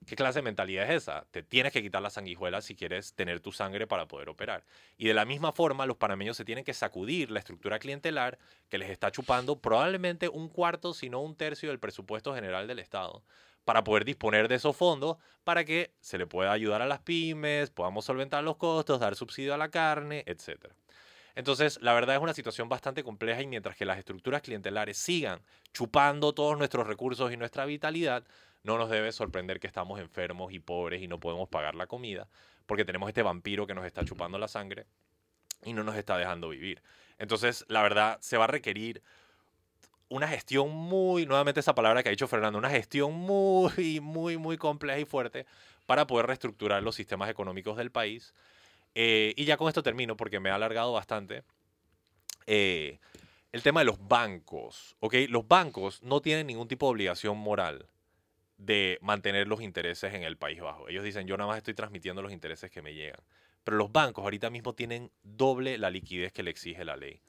¿qué 0.07 0.17
clase 0.17 0.39
de 0.41 0.43
mentalidad 0.43 0.85
es 0.91 1.03
esa? 1.03 1.27
Te 1.31 1.43
tienes 1.43 1.73
que 1.73 1.83
quitar 1.83 2.03
la 2.03 2.11
sanguijuela 2.11 2.61
si 2.63 2.75
quieres 2.75 3.15
tener 3.15 3.41
tu 3.41 3.53
sangre 3.53 3.87
para 3.87 4.07
poder 4.07 4.29
operar. 4.29 4.65
Y 4.97 5.07
de 5.07 5.15
la 5.15 5.25
misma 5.25 5.53
forma, 5.53 5.87
los 5.87 5.97
panameños 5.97 6.37
se 6.37 6.45
tienen 6.45 6.65
que 6.65 6.75
sacudir 6.75 7.31
la 7.31 7.39
estructura 7.39 7.79
clientelar 7.79 8.39
que 8.69 8.79
les 8.79 8.91
está 8.91 9.11
chupando 9.11 9.61
probablemente 9.61 10.29
un 10.29 10.49
cuarto, 10.49 10.95
si 10.95 11.11
no 11.11 11.21
un 11.21 11.37
tercio 11.37 11.69
del 11.69 11.79
presupuesto 11.79 12.35
general 12.35 12.67
del 12.67 12.79
Estado 12.79 13.23
para 13.65 13.85
poder 13.85 14.05
disponer 14.05 14.49
de 14.49 14.57
esos 14.57 14.77
fondos 14.77 15.19
para 15.45 15.65
que 15.65 15.93
se 16.01 16.19
le 16.19 16.27
pueda 16.27 16.53
ayudar 16.53 16.83
a 16.83 16.87
las 16.87 17.01
pymes, 17.01 17.71
podamos 17.71 18.05
solventar 18.05 18.43
los 18.43 18.57
costos, 18.57 19.01
dar 19.01 19.15
subsidio 19.15 19.55
a 19.55 19.59
la 19.59 19.71
carne, 19.71 20.25
etc. 20.27 20.73
Entonces, 21.35 21.79
la 21.81 21.95
verdad 21.95 22.17
es 22.17 22.23
una 22.23 22.35
situación 22.35 22.69
bastante 22.69 23.03
compleja 23.03 23.41
y 23.41 23.47
mientras 23.47 23.77
que 23.77 23.85
las 23.85 23.99
estructuras 23.99 24.43
clientelares 24.43 24.99
sigan 24.99 25.41
chupando 25.73 26.35
todos 26.35 26.59
nuestros 26.59 26.87
recursos 26.87 27.33
y 27.33 27.37
nuestra 27.37 27.65
vitalidad, 27.65 28.25
no 28.63 28.79
nos 28.79 28.91
debe 28.91 29.13
sorprender 29.13 29.61
que 29.61 29.67
estamos 29.67 30.01
enfermos 30.01 30.53
y 30.53 30.59
pobres 30.59 31.03
y 31.03 31.09
no 31.09 31.19
podemos 31.19 31.49
pagar 31.49 31.75
la 31.75 31.87
comida, 31.87 32.29
porque 32.67 32.85
tenemos 32.85 33.09
este 33.09 33.23
vampiro 33.23 33.67
que 33.67 33.75
nos 33.75 33.85
está 33.85 34.05
chupando 34.05 34.39
la 34.39 34.49
sangre 34.49 34.87
y 35.65 35.73
no 35.73 35.85
nos 35.85 35.97
está 35.97 36.17
dejando 36.17 36.49
vivir. 36.49 36.83
Entonces, 37.19 37.65
la 37.69 37.83
verdad, 37.83 38.19
se 38.21 38.37
va 38.37 38.45
a 38.45 38.49
requerir 38.49 39.03
una 40.09 40.29
gestión 40.29 40.71
muy, 40.71 41.27
nuevamente 41.27 41.61
esa 41.61 41.75
palabra 41.75 42.03
que 42.03 42.09
ha 42.09 42.11
dicho 42.11 42.29
Fernando, 42.29 42.59
una 42.59 42.71
gestión 42.71 43.15
muy, 43.15 44.01
muy, 44.01 44.37
muy 44.37 44.59
compleja 44.59 45.01
y 45.01 45.05
fuerte 45.05 45.47
para 45.87 46.07
poder 46.07 46.27
reestructurar 46.27 46.83
los 46.83 46.95
sistemas 46.95 47.31
económicos 47.31 47.77
del 47.77 47.91
país. 47.91 48.35
Eh, 48.95 49.33
y 49.37 49.45
ya 49.45 49.57
con 49.57 49.69
esto 49.69 49.83
termino 49.83 50.17
porque 50.17 50.39
me 50.39 50.51
ha 50.51 50.55
alargado 50.57 50.93
bastante. 50.93 51.45
Eh, 52.47 52.99
el 53.53 53.63
tema 53.63 53.81
de 53.81 53.87
los 53.87 54.07
bancos, 54.07 54.97
¿ok? 55.01 55.15
Los 55.29 55.47
bancos 55.49 56.03
no 56.03 56.21
tienen 56.21 56.47
ningún 56.47 56.69
tipo 56.69 56.87
de 56.87 56.93
obligación 56.93 57.39
moral 57.39 57.87
de 58.65 58.99
mantener 59.03 59.49
los 59.49 59.61
intereses 59.61 60.15
en 60.15 60.23
el 60.23 60.37
País 60.37 60.61
Bajo. 60.61 60.89
Ellos 60.89 61.05
dicen, 61.05 61.27
yo 61.27 61.37
nada 61.37 61.49
más 61.49 61.59
estoy 61.59 61.75
transmitiendo 61.75 62.23
los 62.23 62.33
intereses 62.33 62.71
que 62.71 62.83
me 62.83 62.95
llegan. 62.95 63.21
Pero 63.65 63.77
los 63.77 63.93
bancos 63.93 64.23
ahorita 64.23 64.51
mismo 64.51 64.75
tienen 64.75 65.11
doble 65.23 65.79
la 65.79 65.91
liquidez 65.91 66.33
que 66.33 66.43
le 66.43 66.51
exige 66.51 66.85
la 66.85 66.97
ley. 66.97 67.21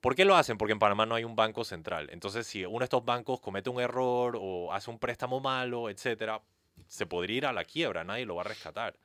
¿Por 0.00 0.16
qué 0.16 0.24
lo 0.24 0.34
hacen? 0.34 0.58
Porque 0.58 0.72
en 0.72 0.80
Panamá 0.80 1.06
no 1.06 1.14
hay 1.14 1.24
un 1.24 1.36
banco 1.36 1.64
central. 1.64 2.08
Entonces, 2.10 2.46
si 2.46 2.64
uno 2.64 2.80
de 2.80 2.84
estos 2.84 3.04
bancos 3.04 3.40
comete 3.40 3.70
un 3.70 3.80
error 3.80 4.36
o 4.40 4.72
hace 4.72 4.90
un 4.90 4.98
préstamo 4.98 5.38
malo, 5.38 5.88
etcétera, 5.88 6.42
se 6.88 7.06
podría 7.06 7.36
ir 7.36 7.46
a 7.46 7.52
la 7.52 7.64
quiebra, 7.64 8.02
nadie 8.02 8.26
lo 8.26 8.34
va 8.34 8.42
a 8.42 8.46
rescatar. 8.46 8.98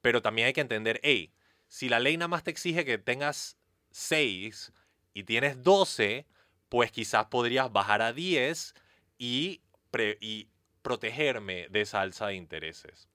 Pero 0.00 0.22
también 0.22 0.46
hay 0.46 0.52
que 0.54 0.62
entender, 0.62 1.00
hey, 1.02 1.32
si 1.68 1.90
la 1.90 2.00
ley 2.00 2.16
nada 2.16 2.28
más 2.28 2.44
te 2.44 2.50
exige 2.50 2.86
que 2.86 2.96
tengas 2.96 3.58
6 3.90 4.72
y 5.12 5.24
tienes 5.24 5.62
12, 5.62 6.26
pues 6.70 6.90
quizás 6.90 7.26
podrías 7.26 7.70
bajar 7.70 8.00
a 8.00 8.14
10 8.14 8.74
y, 9.18 9.60
y 10.20 10.48
protegerme 10.82 11.68
de 11.70 11.80
esa 11.80 12.00
alza 12.00 12.26
de 12.28 12.34
intereses, 12.34 13.08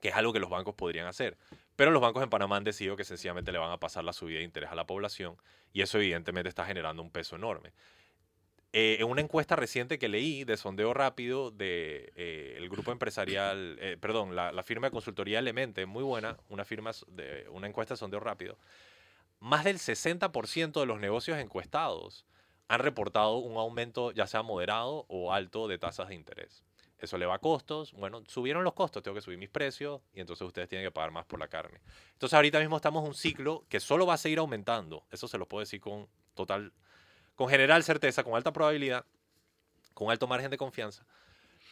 que 0.00 0.08
es 0.08 0.14
algo 0.14 0.32
que 0.32 0.40
los 0.40 0.50
bancos 0.50 0.74
podrían 0.74 1.06
hacer. 1.06 1.36
Pero 1.76 1.90
los 1.90 2.00
bancos 2.00 2.22
en 2.22 2.30
Panamá 2.30 2.56
han 2.56 2.64
decidido 2.64 2.96
que 2.96 3.04
sencillamente 3.04 3.50
le 3.50 3.58
van 3.58 3.72
a 3.72 3.80
pasar 3.80 4.04
la 4.04 4.12
subida 4.12 4.38
de 4.38 4.44
interés 4.44 4.70
a 4.70 4.74
la 4.74 4.86
población 4.86 5.36
y 5.72 5.82
eso 5.82 5.98
evidentemente 5.98 6.48
está 6.48 6.64
generando 6.64 7.02
un 7.02 7.10
peso 7.10 7.36
enorme. 7.36 7.72
Eh, 8.76 8.96
en 8.98 9.06
una 9.06 9.20
encuesta 9.20 9.54
reciente 9.54 10.00
que 10.00 10.08
leí 10.08 10.42
de 10.42 10.56
sondeo 10.56 10.94
rápido 10.94 11.52
del 11.52 11.58
de, 11.58 12.12
eh, 12.16 12.68
grupo 12.68 12.90
empresarial, 12.90 13.76
eh, 13.80 13.96
perdón, 14.00 14.34
la, 14.34 14.62
firma 14.64 14.88
de 14.88 14.90
consultoría 14.90 15.38
Elemente, 15.38 15.86
muy 15.86 16.02
buena, 16.02 16.36
una, 16.48 16.64
firma 16.64 16.90
de, 17.06 17.46
una 17.50 17.68
encuesta 17.68 17.94
de 17.94 17.98
sondeo 17.98 18.18
rápido, 18.18 18.58
más 19.38 19.62
del 19.62 19.78
60% 19.78 20.80
de 20.80 20.86
los 20.86 20.98
negocios 20.98 21.38
encuestados 21.38 22.26
han 22.66 22.80
reportado 22.80 23.36
un 23.36 23.56
aumento 23.58 24.10
ya 24.10 24.26
sea 24.26 24.42
moderado 24.42 25.06
o 25.08 25.32
alto 25.32 25.68
de 25.68 25.78
tasas 25.78 26.08
de 26.08 26.16
interés. 26.16 26.64
Eso 26.98 27.18
le 27.18 27.26
va 27.26 27.34
a 27.34 27.38
costos. 27.38 27.92
Bueno, 27.92 28.22
subieron 28.26 28.64
los 28.64 28.74
costos, 28.74 29.02
tengo 29.02 29.14
que 29.14 29.20
subir 29.20 29.38
mis 29.38 29.50
precios 29.50 30.00
y 30.12 30.20
entonces 30.20 30.46
ustedes 30.46 30.68
tienen 30.68 30.86
que 30.86 30.90
pagar 30.90 31.10
más 31.10 31.26
por 31.26 31.38
la 31.38 31.48
carne. 31.48 31.80
Entonces 32.12 32.34
ahorita 32.34 32.58
mismo 32.60 32.76
estamos 32.76 33.02
en 33.02 33.08
un 33.08 33.14
ciclo 33.14 33.64
que 33.68 33.80
solo 33.80 34.06
va 34.06 34.14
a 34.14 34.18
seguir 34.18 34.38
aumentando. 34.38 35.04
Eso 35.10 35.28
se 35.28 35.38
lo 35.38 35.46
puedo 35.46 35.60
decir 35.60 35.80
con 35.80 36.08
total 36.34 36.72
con 37.34 37.48
general 37.48 37.82
certeza, 37.82 38.22
con 38.22 38.34
alta 38.34 38.52
probabilidad, 38.52 39.04
con 39.92 40.10
alto 40.10 40.26
margen 40.26 40.50
de 40.50 40.56
confianza, 40.56 41.04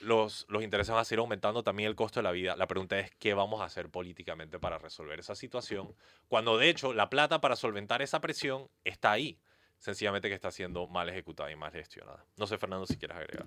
los, 0.01 0.47
los 0.49 0.63
intereses 0.63 0.93
van 0.93 1.01
a 1.01 1.05
seguir 1.05 1.21
aumentando, 1.21 1.63
también 1.63 1.89
el 1.89 1.95
costo 1.95 2.21
de 2.21 2.25
la 2.25 2.33
vida. 2.33 2.57
La 2.57 2.67
pregunta 2.67 2.99
es, 2.99 3.11
¿qué 3.19 3.35
vamos 3.35 3.61
a 3.61 3.65
hacer 3.65 3.89
políticamente 3.89 4.59
para 4.59 4.79
resolver 4.79 5.19
esa 5.21 5.35
situación? 5.35 5.95
Cuando 6.29 6.59
de 6.59 6.69
hecho 6.69 6.93
la 6.93 7.09
plata 7.09 7.41
para 7.41 7.57
solventar 7.57 8.03
esa 8.03 8.21
presión 8.21 8.69
está 8.85 9.13
ahí, 9.13 9.39
sencillamente 9.79 10.29
que 10.29 10.35
está 10.35 10.51
siendo 10.51 10.87
mal 10.89 11.09
ejecutada 11.09 11.51
y 11.51 11.57
mal 11.57 11.73
gestionada. 11.73 12.25
No 12.37 12.47
sé, 12.47 12.59
Fernando, 12.59 12.87
si 12.87 12.97
quieres 12.97 13.17
agregar. 13.17 13.47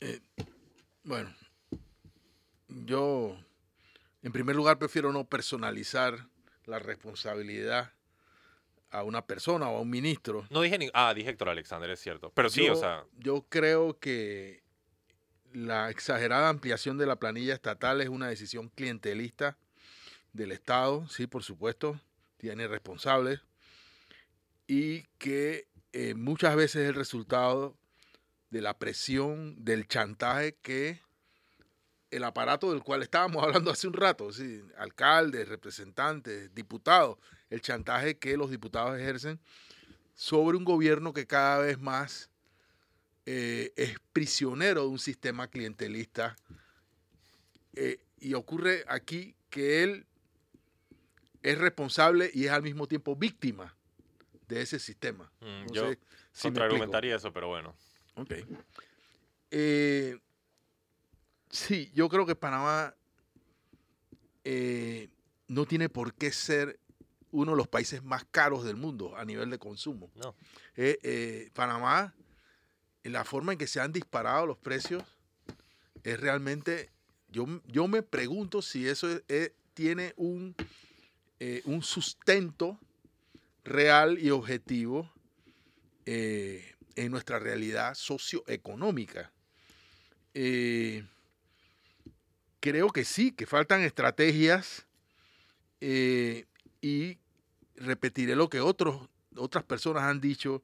Eh, 0.00 0.20
bueno, 1.04 1.34
yo 2.68 3.36
en 4.22 4.32
primer 4.32 4.56
lugar 4.56 4.78
prefiero 4.78 5.12
no 5.12 5.24
personalizar 5.24 6.26
la 6.64 6.78
responsabilidad 6.78 7.92
a 8.90 9.02
una 9.02 9.26
persona 9.26 9.68
o 9.68 9.78
a 9.78 9.80
un 9.80 9.90
ministro. 9.90 10.46
No 10.50 10.60
dije 10.60 10.78
ni... 10.78 10.90
Ah, 10.92 11.12
dije 11.14 11.30
Héctor 11.30 11.48
Alexander, 11.48 11.90
es 11.90 12.00
cierto. 12.00 12.30
Pero 12.34 12.50
sí, 12.50 12.66
yo, 12.66 12.74
o 12.74 12.76
sea... 12.76 13.04
Yo 13.18 13.46
creo 13.48 13.98
que 13.98 14.62
la 15.52 15.90
exagerada 15.90 16.48
ampliación 16.48 16.98
de 16.98 17.06
la 17.06 17.16
planilla 17.16 17.54
estatal 17.54 18.00
es 18.00 18.08
una 18.08 18.28
decisión 18.28 18.68
clientelista 18.68 19.56
del 20.32 20.52
Estado, 20.52 21.08
sí, 21.08 21.26
por 21.26 21.42
supuesto, 21.42 22.00
tiene 22.36 22.68
responsables, 22.68 23.40
y 24.66 25.02
que 25.18 25.66
eh, 25.92 26.14
muchas 26.14 26.56
veces 26.56 26.82
es 26.82 26.88
el 26.88 26.94
resultado 26.94 27.76
de 28.52 28.60
la 28.60 28.78
presión, 28.78 29.56
del 29.64 29.88
chantaje 29.88 30.56
que 30.60 31.00
el 32.10 32.22
aparato 32.22 32.70
del 32.70 32.82
cual 32.82 33.02
estábamos 33.02 33.42
hablando 33.42 33.70
hace 33.70 33.88
un 33.88 33.94
rato, 33.94 34.30
¿sí? 34.30 34.62
alcaldes, 34.76 35.48
representantes, 35.48 36.54
diputados, 36.54 37.18
el 37.48 37.62
chantaje 37.62 38.18
que 38.18 38.36
los 38.36 38.50
diputados 38.50 39.00
ejercen 39.00 39.40
sobre 40.14 40.58
un 40.58 40.64
gobierno 40.64 41.14
que 41.14 41.26
cada 41.26 41.60
vez 41.60 41.80
más 41.80 42.30
eh, 43.24 43.72
es 43.76 43.96
prisionero 44.12 44.82
de 44.82 44.88
un 44.88 44.98
sistema 44.98 45.48
clientelista. 45.48 46.36
Eh, 47.72 48.00
y 48.20 48.34
ocurre 48.34 48.84
aquí 48.86 49.34
que 49.48 49.82
él 49.82 50.06
es 51.42 51.56
responsable 51.56 52.30
y 52.34 52.44
es 52.44 52.50
al 52.50 52.62
mismo 52.62 52.86
tiempo 52.86 53.16
víctima 53.16 53.74
de 54.46 54.60
ese 54.60 54.78
sistema. 54.78 55.32
Mm, 55.40 55.72
yo 55.72 55.90
contraargumentaría 56.42 57.16
eso, 57.16 57.32
pero 57.32 57.48
bueno. 57.48 57.74
Ok. 58.16 58.32
Eh, 59.50 60.18
sí, 61.50 61.90
yo 61.94 62.08
creo 62.08 62.26
que 62.26 62.34
Panamá 62.34 62.94
eh, 64.44 65.08
no 65.48 65.66
tiene 65.66 65.88
por 65.88 66.14
qué 66.14 66.32
ser 66.32 66.78
uno 67.30 67.52
de 67.52 67.56
los 67.56 67.68
países 67.68 68.02
más 68.02 68.24
caros 68.30 68.64
del 68.64 68.76
mundo 68.76 69.16
a 69.16 69.24
nivel 69.24 69.50
de 69.50 69.58
consumo. 69.58 70.10
No. 70.14 70.34
Eh, 70.76 71.50
Panamá, 71.54 72.14
la 73.02 73.24
forma 73.24 73.52
en 73.52 73.58
que 73.58 73.66
se 73.66 73.80
han 73.80 73.92
disparado 73.92 74.46
los 74.46 74.58
precios 74.58 75.02
es 76.02 76.20
realmente, 76.20 76.90
yo, 77.30 77.46
yo 77.66 77.88
me 77.88 78.02
pregunto 78.02 78.60
si 78.60 78.86
eso 78.88 79.08
tiene 79.74 80.12
un, 80.16 80.54
un 81.64 81.82
sustento 81.82 82.78
real 83.64 84.18
y 84.18 84.30
objetivo 84.30 85.10
en 86.96 87.10
nuestra 87.10 87.38
realidad 87.38 87.94
socioeconómica. 87.94 89.32
Eh, 90.34 91.04
creo 92.60 92.90
que 92.90 93.04
sí, 93.04 93.32
que 93.32 93.46
faltan 93.46 93.82
estrategias 93.82 94.86
eh, 95.80 96.46
y 96.80 97.18
repetiré 97.76 98.36
lo 98.36 98.48
que 98.48 98.60
otros, 98.60 99.08
otras 99.36 99.64
personas 99.64 100.04
han 100.04 100.20
dicho, 100.20 100.62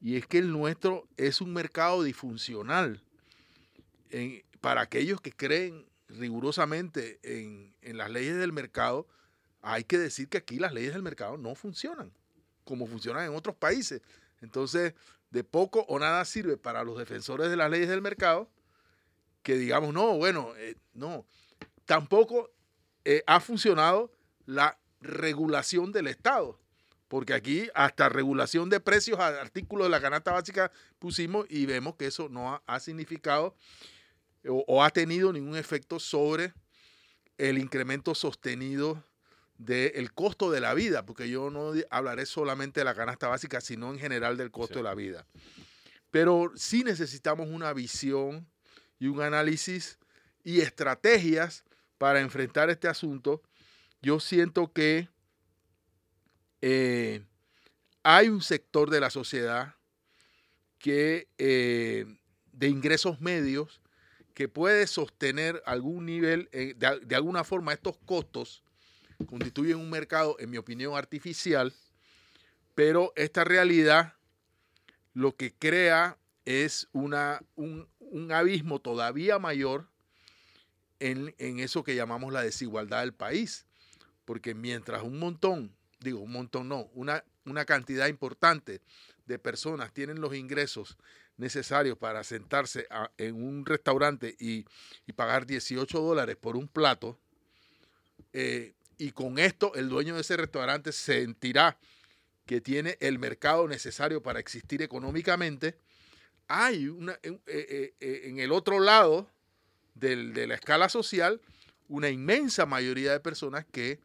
y 0.00 0.16
es 0.16 0.26
que 0.26 0.38
el 0.38 0.50
nuestro 0.50 1.08
es 1.16 1.40
un 1.40 1.52
mercado 1.52 2.02
disfuncional. 2.02 3.02
para 4.60 4.82
aquellos 4.82 5.20
que 5.20 5.32
creen 5.32 5.86
rigurosamente 6.08 7.18
en, 7.22 7.74
en 7.80 7.96
las 7.96 8.10
leyes 8.10 8.36
del 8.36 8.52
mercado, 8.52 9.06
hay 9.62 9.84
que 9.84 9.98
decir 9.98 10.28
que 10.28 10.38
aquí 10.38 10.58
las 10.58 10.72
leyes 10.72 10.92
del 10.92 11.02
mercado 11.02 11.36
no 11.36 11.54
funcionan 11.54 12.12
como 12.64 12.86
funcionan 12.86 13.26
en 13.26 13.34
otros 13.34 13.56
países. 13.56 14.02
Entonces, 14.40 14.94
de 15.32 15.42
poco 15.42 15.84
o 15.88 15.98
nada 15.98 16.24
sirve 16.24 16.56
para 16.56 16.84
los 16.84 16.98
defensores 16.98 17.50
de 17.50 17.56
las 17.56 17.70
leyes 17.70 17.88
del 17.88 18.02
mercado 18.02 18.48
que 19.42 19.56
digamos, 19.56 19.92
no, 19.92 20.16
bueno, 20.16 20.52
eh, 20.56 20.76
no, 20.94 21.26
tampoco 21.84 22.50
eh, 23.04 23.22
ha 23.26 23.40
funcionado 23.40 24.12
la 24.46 24.78
regulación 25.00 25.92
del 25.92 26.06
Estado, 26.06 26.58
porque 27.08 27.34
aquí 27.34 27.68
hasta 27.74 28.08
regulación 28.08 28.70
de 28.70 28.80
precios 28.80 29.18
a 29.18 29.28
artículos 29.40 29.86
de 29.86 29.90
la 29.90 30.00
canasta 30.00 30.32
básica 30.32 30.70
pusimos 30.98 31.46
y 31.48 31.66
vemos 31.66 31.96
que 31.96 32.06
eso 32.06 32.28
no 32.28 32.62
ha, 32.64 32.80
significado 32.80 33.56
o, 34.46 34.82
ha 34.82 34.90
tenido 34.90 35.32
ningún 35.32 35.56
efecto 35.56 35.98
sobre 35.98 36.54
el 37.36 37.58
incremento 37.58 38.14
sostenido 38.14 39.04
del 39.64 40.12
costo 40.12 40.50
de 40.50 40.60
la 40.60 40.74
vida, 40.74 41.06
porque 41.06 41.28
yo 41.28 41.50
no 41.50 41.72
hablaré 41.90 42.26
solamente 42.26 42.80
de 42.80 42.84
la 42.84 42.94
canasta 42.94 43.28
básica, 43.28 43.60
sino 43.60 43.90
en 43.92 43.98
general 43.98 44.36
del 44.36 44.50
costo 44.50 44.78
de 44.78 44.82
la 44.82 44.94
vida. 44.94 45.26
Pero 46.10 46.52
sí 46.56 46.84
necesitamos 46.84 47.48
una 47.48 47.72
visión 47.72 48.46
y 48.98 49.06
un 49.06 49.22
análisis 49.22 49.98
y 50.42 50.60
estrategias 50.60 51.64
para 51.98 52.20
enfrentar 52.20 52.70
este 52.70 52.88
asunto. 52.88 53.42
Yo 54.00 54.18
siento 54.18 54.72
que 54.72 55.08
eh, 56.60 57.22
hay 58.02 58.28
un 58.28 58.42
sector 58.42 58.90
de 58.90 59.00
la 59.00 59.10
sociedad 59.10 59.76
que 60.78 61.28
eh, 61.38 62.06
de 62.52 62.68
ingresos 62.68 63.20
medios 63.20 63.80
que 64.34 64.48
puede 64.48 64.86
sostener 64.88 65.62
algún 65.66 66.06
nivel, 66.06 66.48
eh, 66.52 66.74
de, 66.76 67.00
de, 67.00 67.16
alguna 67.16 67.44
forma, 67.44 67.72
estos 67.72 67.96
costos 67.98 68.64
constituyen 69.26 69.76
un 69.76 69.90
mercado, 69.90 70.36
en 70.38 70.50
mi 70.50 70.56
opinión, 70.56 70.96
artificial, 70.96 71.72
pero 72.74 73.12
esta 73.16 73.44
realidad 73.44 74.14
lo 75.14 75.36
que 75.36 75.52
crea 75.52 76.18
es 76.44 76.88
una, 76.92 77.42
un, 77.54 77.88
abismo 78.30 78.80
todavía 78.80 79.38
mayor 79.38 79.88
en, 81.00 81.34
en, 81.38 81.60
eso 81.60 81.82
que 81.84 81.94
llamamos 81.94 82.32
la 82.32 82.42
desigualdad 82.42 83.00
del 83.00 83.14
país, 83.14 83.66
porque 84.24 84.54
mientras 84.54 85.02
un 85.02 85.18
montón, 85.18 85.74
digo 86.00 86.20
un 86.20 86.32
montón 86.32 86.68
no, 86.68 86.90
una, 86.94 87.24
una 87.44 87.64
cantidad 87.64 88.06
importante 88.06 88.80
de 89.26 89.38
personas 89.38 89.92
tienen 89.92 90.20
los 90.20 90.34
ingresos 90.34 90.96
necesarios 91.36 91.96
para 91.96 92.24
sentarse 92.24 92.86
en 93.18 93.42
un 93.42 93.64
restaurante 93.64 94.36
y, 94.38 94.64
y, 95.06 95.12
pagar 95.12 95.46
18 95.46 96.00
dólares 96.00 96.36
por 96.36 96.56
un 96.56 96.68
plato, 96.68 97.18
eh, 98.32 98.74
y 99.02 99.10
con 99.10 99.40
esto 99.40 99.74
el 99.74 99.88
dueño 99.88 100.14
de 100.14 100.20
ese 100.20 100.36
restaurante 100.36 100.92
sentirá 100.92 101.76
que 102.46 102.60
tiene 102.60 102.96
el 103.00 103.18
mercado 103.18 103.66
necesario 103.66 104.22
para 104.22 104.38
existir 104.38 104.80
económicamente, 104.80 105.76
hay 106.46 106.86
una, 106.86 107.18
en, 107.24 107.42
eh, 107.48 107.94
eh, 107.98 108.20
en 108.26 108.38
el 108.38 108.52
otro 108.52 108.78
lado 108.78 109.28
del, 109.94 110.32
de 110.34 110.46
la 110.46 110.54
escala 110.54 110.88
social 110.88 111.40
una 111.88 112.10
inmensa 112.10 112.64
mayoría 112.64 113.10
de 113.10 113.18
personas 113.18 113.66
que 113.72 113.98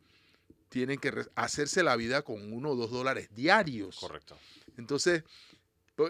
tienen 0.69 0.97
que 0.97 1.13
hacerse 1.35 1.83
la 1.83 1.95
vida 1.95 2.23
con 2.23 2.51
uno 2.51 2.71
o 2.71 2.75
dos 2.75 2.89
dólares 2.89 3.29
diarios. 3.35 3.97
Correcto. 3.99 4.35
Entonces, 4.77 5.23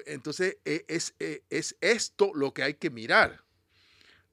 entonces 0.05 0.59
e, 0.63 0.85
es, 0.87 1.13
es, 1.19 1.45
es 1.49 1.75
esto 1.81 2.31
lo 2.33 2.53
que 2.53 2.63
hay 2.63 2.75
que 2.75 2.89
mirar. 2.89 3.43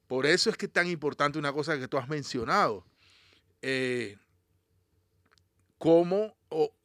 Por 0.07 0.25
eso 0.25 0.49
es 0.49 0.55
que 0.55 0.67
es 0.67 0.71
tan 0.71 0.87
importante 0.87 1.37
una 1.37 1.51
cosa 1.51 1.77
que 1.77 1.89
tú 1.89 1.97
has 1.97 2.07
mencionado. 2.07 2.85
Eh, 3.61 4.17
cómo 5.77 6.35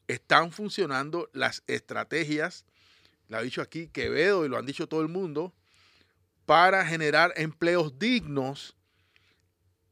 están 0.09 0.53
funcionando 0.53 1.31
las 1.33 1.63
estrategias, 1.67 2.65
lo 3.29 3.39
ha 3.39 3.43
dicho 3.43 3.63
aquí 3.63 3.89
Quevedo 3.89 4.45
y 4.45 4.49
lo 4.49 4.59
han 4.59 4.67
dicho 4.67 4.89
todo 4.89 5.03
el 5.03 5.09
mundo, 5.09 5.55
para 6.47 6.85
generar 6.85 7.33
empleos 7.37 7.99
dignos 7.99 8.77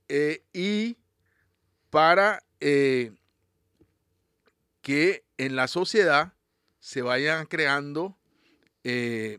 eh, 0.08 0.42
y 0.52 0.96
para 1.90 2.42
eh, 2.60 3.12
que 4.82 5.24
en 5.36 5.54
la 5.54 5.68
sociedad 5.68 6.32
se 6.80 7.02
vayan 7.02 7.46
creando 7.46 8.18
eh, 8.82 9.38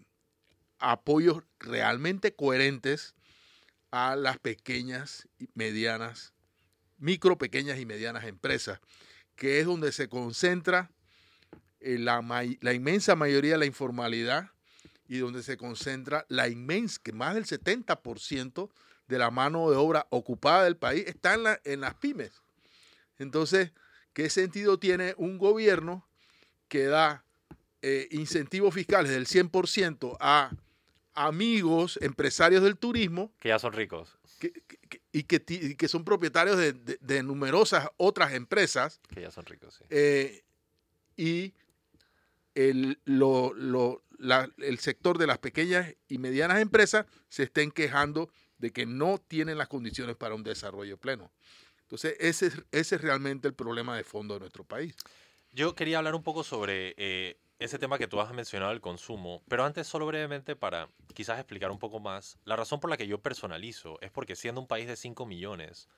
apoyos 0.78 1.44
realmente 1.60 2.34
coherentes 2.34 3.16
a 3.92 4.16
las 4.16 4.38
pequeñas 4.38 5.28
y 5.40 5.50
medianas, 5.56 6.32
micro, 7.00 7.38
pequeñas 7.38 7.80
y 7.80 7.86
medianas 7.86 8.24
empresas 8.24 8.80
que 9.40 9.60
es 9.60 9.66
donde 9.66 9.94
se 9.94 10.10
concentra 10.10 10.92
eh, 11.80 11.98
la, 11.98 12.44
inmensa 12.74 13.16
mayoría 13.16 13.54
de 13.54 13.60
la 13.60 13.66
informalidad 13.66 14.52
y 15.08 15.20
donde 15.20 15.42
se 15.42 15.56
concentra 15.56 16.26
la 16.28 16.50
inmensa, 16.50 17.00
que 17.02 17.14
más 17.14 17.34
del 17.34 17.46
70% 17.46 18.70
de 19.08 19.18
la 19.18 19.32
mano 19.32 19.72
de 19.72 19.78
obra 19.78 20.06
ocupada 20.10 20.66
del 20.66 20.76
país 20.76 21.06
está 21.08 21.36
en, 21.36 21.46
en 21.64 21.82
las 21.82 21.96
pymes. 21.96 22.44
Entonces, 23.18 23.72
¿qué 24.14 24.30
sentido 24.30 24.78
tiene 24.78 25.16
un 25.18 25.38
gobierno 25.38 26.06
que 26.68 26.84
da 26.84 27.24
eh, 27.82 28.10
incentivos 28.12 28.74
fiscales 28.74 29.10
del 29.10 29.26
100% 29.26 30.18
a 30.20 30.52
amigos, 31.14 31.98
empresarios 32.02 32.62
del 32.62 32.78
turismo, 32.78 33.32
Que 33.40 33.50
ya 33.50 33.60
son 33.60 33.72
ricos. 33.72 34.19
Que- 34.40 34.52
que- 34.52 34.78
que- 34.90 35.02
y, 35.12 35.24
que, 35.24 35.40
ti- 35.40 35.60
y 35.62 35.76
que 35.76 35.88
son 35.88 36.04
propietarios 36.04 36.58
de, 36.58 36.74
de- 36.74 36.98
de 37.02 37.24
numerosas 37.24 37.88
otras 37.98 38.34
empresas, 38.34 39.00
Que 39.14 39.22
ya 39.22 39.32
son 39.32 39.46
ricos, 39.46 39.76
sí. 39.76 39.84
eh, 39.90 40.44
y 41.18 41.54
el, 42.56 43.00
lo- 43.06 43.54
lo- 43.54 44.04
la- 44.18 44.50
el 44.58 44.80
sector 44.80 45.18
de 45.18 45.28
las 45.28 45.38
pequeñas 45.38 45.94
y 46.08 46.18
medianas 46.18 46.60
empresas 46.62 47.06
se 47.28 47.44
estén 47.44 47.72
quejando 47.72 48.30
de 48.58 48.72
que 48.72 48.86
no 48.86 49.18
tienen 49.20 49.58
las 49.58 49.68
condiciones 49.68 50.16
para 50.16 50.36
un 50.36 50.44
desarrollo 50.44 50.98
pleno. 50.98 51.32
Entonces, 51.84 52.16
ese 52.20 52.48
es, 52.48 52.54
ese 52.72 52.96
es 52.96 53.02
realmente 53.02 53.48
el 53.48 53.54
problema 53.54 53.96
de 53.96 54.04
fondo 54.04 54.34
de 54.36 54.42
nuestro 54.42 54.64
país. 54.64 54.96
Yo 55.52 55.74
quería 55.76 55.98
hablar 56.00 56.16
un 56.16 56.24
poco 56.24 56.44
sobre 56.44 56.94
eh, 56.98 57.38
ese 57.60 57.78
tema 57.78 57.98
que 57.98 58.08
tú 58.08 58.22
has 58.22 58.34
mencionado, 58.34 58.72
el 58.72 58.80
consumo, 58.82 59.44
pero 59.50 59.66
antes 59.66 59.86
solo 59.86 60.06
brevemente 60.06 60.56
para 60.56 60.88
quizás 61.14 61.38
explicar 61.40 61.72
un 61.72 61.80
poco 61.80 62.00
más, 62.00 62.38
la 62.46 62.56
razón 62.56 62.80
por 62.80 62.90
la 62.90 62.96
que 62.98 63.06
yo 63.08 63.20
personalizo 63.22 64.00
es 64.02 64.12
porque 64.12 64.36
siendo 64.38 64.62
un 64.62 64.68
país 64.68 64.88
de 64.88 64.96
5 64.96 65.26
millones, 65.26 65.90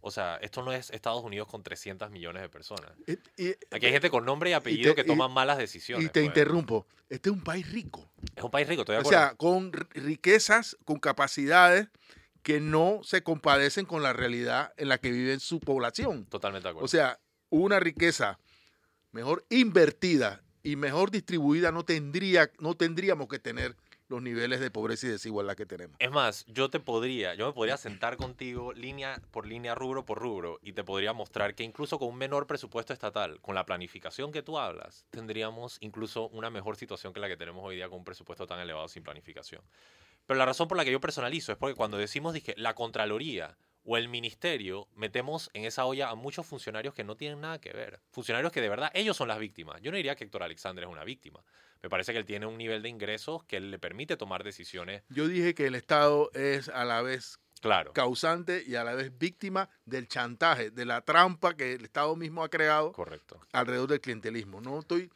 o 0.00 0.10
sea, 0.10 0.36
esto 0.42 0.62
no 0.62 0.72
es 0.72 0.90
Estados 0.90 1.22
Unidos 1.22 1.46
con 1.48 1.62
300 1.62 2.10
millones 2.10 2.42
de 2.42 2.48
personas. 2.48 2.90
Y- 3.06 3.12
y- 3.42 3.54
Aquí 3.70 3.86
hay 3.86 3.92
gente 3.92 4.10
con 4.10 4.24
nombre 4.24 4.50
y 4.50 4.52
apellido 4.54 4.94
te- 4.94 5.02
que 5.02 5.04
toman 5.08 5.30
malas 5.32 5.56
decisiones. 5.58 6.04
y 6.06 6.08
te 6.08 6.20
pues. 6.20 6.26
interrumpo, 6.26 6.86
este 7.08 7.28
es 7.28 7.32
un 7.34 7.42
país 7.44 7.70
rico. 7.70 8.10
Es 8.34 8.42
un 8.42 8.50
país 8.50 8.66
rico, 8.68 8.82
estoy 8.82 8.94
de 8.94 8.98
O 8.98 9.00
acuerdo. 9.02 9.18
sea, 9.20 9.34
con 9.36 9.72
ri- 9.72 9.88
riquezas, 9.94 10.76
con 10.84 10.98
capacidades 10.98 11.88
que 12.42 12.60
no 12.60 13.00
se 13.04 13.22
compadecen 13.22 13.86
con 13.86 14.02
la 14.02 14.12
realidad 14.12 14.72
en 14.76 14.88
la 14.88 14.98
que 14.98 15.10
vive 15.12 15.38
su 15.38 15.60
población. 15.60 16.26
Totalmente 16.26 16.66
de 16.66 16.70
acuerdo. 16.70 16.84
O 16.84 16.88
sea, 16.88 17.20
una 17.50 17.78
riqueza 17.80 18.38
mejor 19.12 19.46
invertida 19.48 20.42
y 20.64 20.76
mejor 20.76 21.12
distribuida 21.12 21.70
no 21.70 21.84
tendría, 21.84 22.50
no 22.58 22.74
tendríamos 22.74 23.28
que 23.28 23.38
tener 23.38 23.76
los 24.08 24.22
niveles 24.22 24.60
de 24.60 24.70
pobreza 24.70 25.06
y 25.06 25.10
desigualdad 25.10 25.56
que 25.56 25.66
tenemos. 25.66 25.96
Es 25.98 26.10
más, 26.10 26.44
yo 26.46 26.70
te 26.70 26.80
podría, 26.80 27.34
yo 27.34 27.46
me 27.46 27.52
podría 27.52 27.76
sentar 27.76 28.16
contigo 28.16 28.72
línea 28.72 29.20
por 29.30 29.46
línea, 29.46 29.74
rubro 29.74 30.04
por 30.04 30.18
rubro, 30.18 30.58
y 30.62 30.72
te 30.72 30.82
podría 30.82 31.12
mostrar 31.12 31.54
que 31.54 31.64
incluso 31.64 31.98
con 31.98 32.08
un 32.08 32.16
menor 32.16 32.46
presupuesto 32.46 32.92
estatal, 32.92 33.40
con 33.40 33.54
la 33.54 33.64
planificación 33.64 34.32
que 34.32 34.42
tú 34.42 34.58
hablas, 34.58 35.06
tendríamos 35.10 35.78
incluso 35.80 36.28
una 36.28 36.50
mejor 36.50 36.76
situación 36.76 37.12
que 37.12 37.20
la 37.20 37.28
que 37.28 37.36
tenemos 37.36 37.64
hoy 37.64 37.76
día 37.76 37.88
con 37.88 37.98
un 37.98 38.04
presupuesto 38.04 38.46
tan 38.46 38.58
elevado 38.58 38.88
sin 38.88 39.02
planificación. 39.02 39.62
Pero 40.26 40.38
la 40.38 40.46
razón 40.46 40.68
por 40.68 40.78
la 40.78 40.84
que 40.84 40.92
yo 40.92 41.00
personalizo 41.00 41.52
es 41.52 41.58
porque 41.58 41.74
cuando 41.74 41.98
decimos 41.98 42.32
dije, 42.32 42.54
la 42.56 42.74
Contraloría 42.74 43.56
o 43.84 43.96
el 43.96 44.08
Ministerio, 44.08 44.88
metemos 44.94 45.50
en 45.52 45.64
esa 45.64 45.84
olla 45.84 46.08
a 46.10 46.14
muchos 46.14 46.46
funcionarios 46.46 46.94
que 46.94 47.04
no 47.04 47.16
tienen 47.16 47.40
nada 47.42 47.60
que 47.60 47.72
ver. 47.72 48.00
Funcionarios 48.10 48.50
que 48.52 48.60
de 48.60 48.68
verdad, 48.68 48.90
ellos 48.94 49.16
son 49.16 49.28
las 49.28 49.38
víctimas. 49.38 49.80
Yo 49.82 49.90
no 49.90 49.96
diría 49.96 50.16
que 50.16 50.24
Héctor 50.24 50.42
Alexander 50.42 50.84
es 50.84 50.90
una 50.90 51.04
víctima. 51.04 51.44
Me 51.82 51.90
parece 51.90 52.12
que 52.12 52.18
él 52.18 52.24
tiene 52.24 52.46
un 52.46 52.56
nivel 52.56 52.82
de 52.82 52.88
ingresos 52.88 53.44
que 53.44 53.60
le 53.60 53.78
permite 53.78 54.16
tomar 54.16 54.42
decisiones. 54.42 55.02
Yo 55.10 55.28
dije 55.28 55.54
que 55.54 55.66
el 55.66 55.74
Estado 55.74 56.30
es 56.32 56.68
a 56.68 56.84
la 56.84 57.02
vez 57.02 57.38
Claro. 57.60 57.92
causante 57.94 58.62
y 58.66 58.74
a 58.74 58.84
la 58.84 58.94
vez 58.94 59.16
víctima 59.16 59.70
del 59.86 60.06
chantaje, 60.08 60.70
de 60.70 60.84
la 60.84 61.00
trampa 61.02 61.54
que 61.56 61.72
el 61.74 61.84
Estado 61.84 62.14
mismo 62.16 62.42
ha 62.42 62.48
creado 62.50 62.92
Correcto. 62.92 63.40
alrededor 63.52 63.88
del 63.88 64.00
clientelismo. 64.00 64.60
No 64.60 64.80
estoy, 64.80 65.10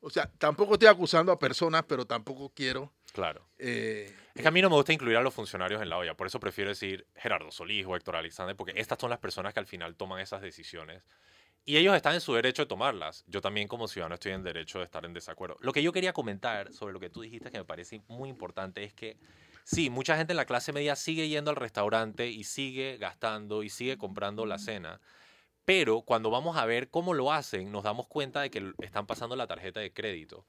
o 0.00 0.10
sea, 0.10 0.28
tampoco 0.38 0.72
estoy 0.74 0.88
acusando 0.88 1.30
a 1.32 1.38
personas, 1.38 1.84
pero 1.86 2.04
tampoco 2.04 2.50
quiero. 2.54 2.92
Claro. 3.12 3.46
eh, 3.58 4.12
Es 4.34 4.42
que 4.42 4.48
a 4.48 4.50
mí 4.50 4.62
no 4.62 4.70
me 4.70 4.76
gusta 4.76 4.92
incluir 4.92 5.16
a 5.16 5.22
los 5.22 5.34
funcionarios 5.34 5.82
en 5.82 5.90
la 5.90 5.98
olla, 5.98 6.14
por 6.14 6.26
eso 6.26 6.40
prefiero 6.40 6.70
decir 6.70 7.06
Gerardo 7.14 7.50
Solís 7.50 7.84
o 7.86 7.94
Héctor 7.96 8.16
Alexander, 8.16 8.56
porque 8.56 8.72
estas 8.76 8.98
son 8.98 9.10
las 9.10 9.18
personas 9.18 9.52
que 9.52 9.60
al 9.60 9.66
final 9.66 9.94
toman 9.94 10.20
esas 10.20 10.40
decisiones. 10.40 11.02
Y 11.64 11.76
ellos 11.76 11.94
están 11.94 12.14
en 12.14 12.20
su 12.20 12.34
derecho 12.34 12.62
de 12.62 12.66
tomarlas. 12.66 13.24
Yo 13.28 13.40
también 13.40 13.68
como 13.68 13.86
ciudadano 13.86 14.14
estoy 14.14 14.32
en 14.32 14.42
derecho 14.42 14.78
de 14.80 14.84
estar 14.84 15.04
en 15.04 15.12
desacuerdo. 15.12 15.56
Lo 15.60 15.72
que 15.72 15.82
yo 15.82 15.92
quería 15.92 16.12
comentar 16.12 16.72
sobre 16.72 16.92
lo 16.92 16.98
que 16.98 17.08
tú 17.08 17.20
dijiste 17.20 17.50
que 17.50 17.58
me 17.58 17.64
parece 17.64 18.02
muy 18.08 18.28
importante 18.28 18.82
es 18.82 18.92
que 18.94 19.16
sí, 19.62 19.88
mucha 19.88 20.16
gente 20.16 20.32
en 20.32 20.38
la 20.38 20.44
clase 20.44 20.72
media 20.72 20.96
sigue 20.96 21.28
yendo 21.28 21.50
al 21.50 21.56
restaurante 21.56 22.26
y 22.28 22.42
sigue 22.44 22.96
gastando 22.96 23.62
y 23.62 23.68
sigue 23.68 23.96
comprando 23.96 24.44
la 24.44 24.58
cena. 24.58 25.00
Pero 25.64 26.02
cuando 26.02 26.30
vamos 26.30 26.56
a 26.56 26.66
ver 26.66 26.88
cómo 26.88 27.14
lo 27.14 27.32
hacen, 27.32 27.70
nos 27.70 27.84
damos 27.84 28.08
cuenta 28.08 28.40
de 28.40 28.50
que 28.50 28.72
están 28.78 29.06
pasando 29.06 29.36
la 29.36 29.46
tarjeta 29.46 29.78
de 29.78 29.92
crédito. 29.92 30.44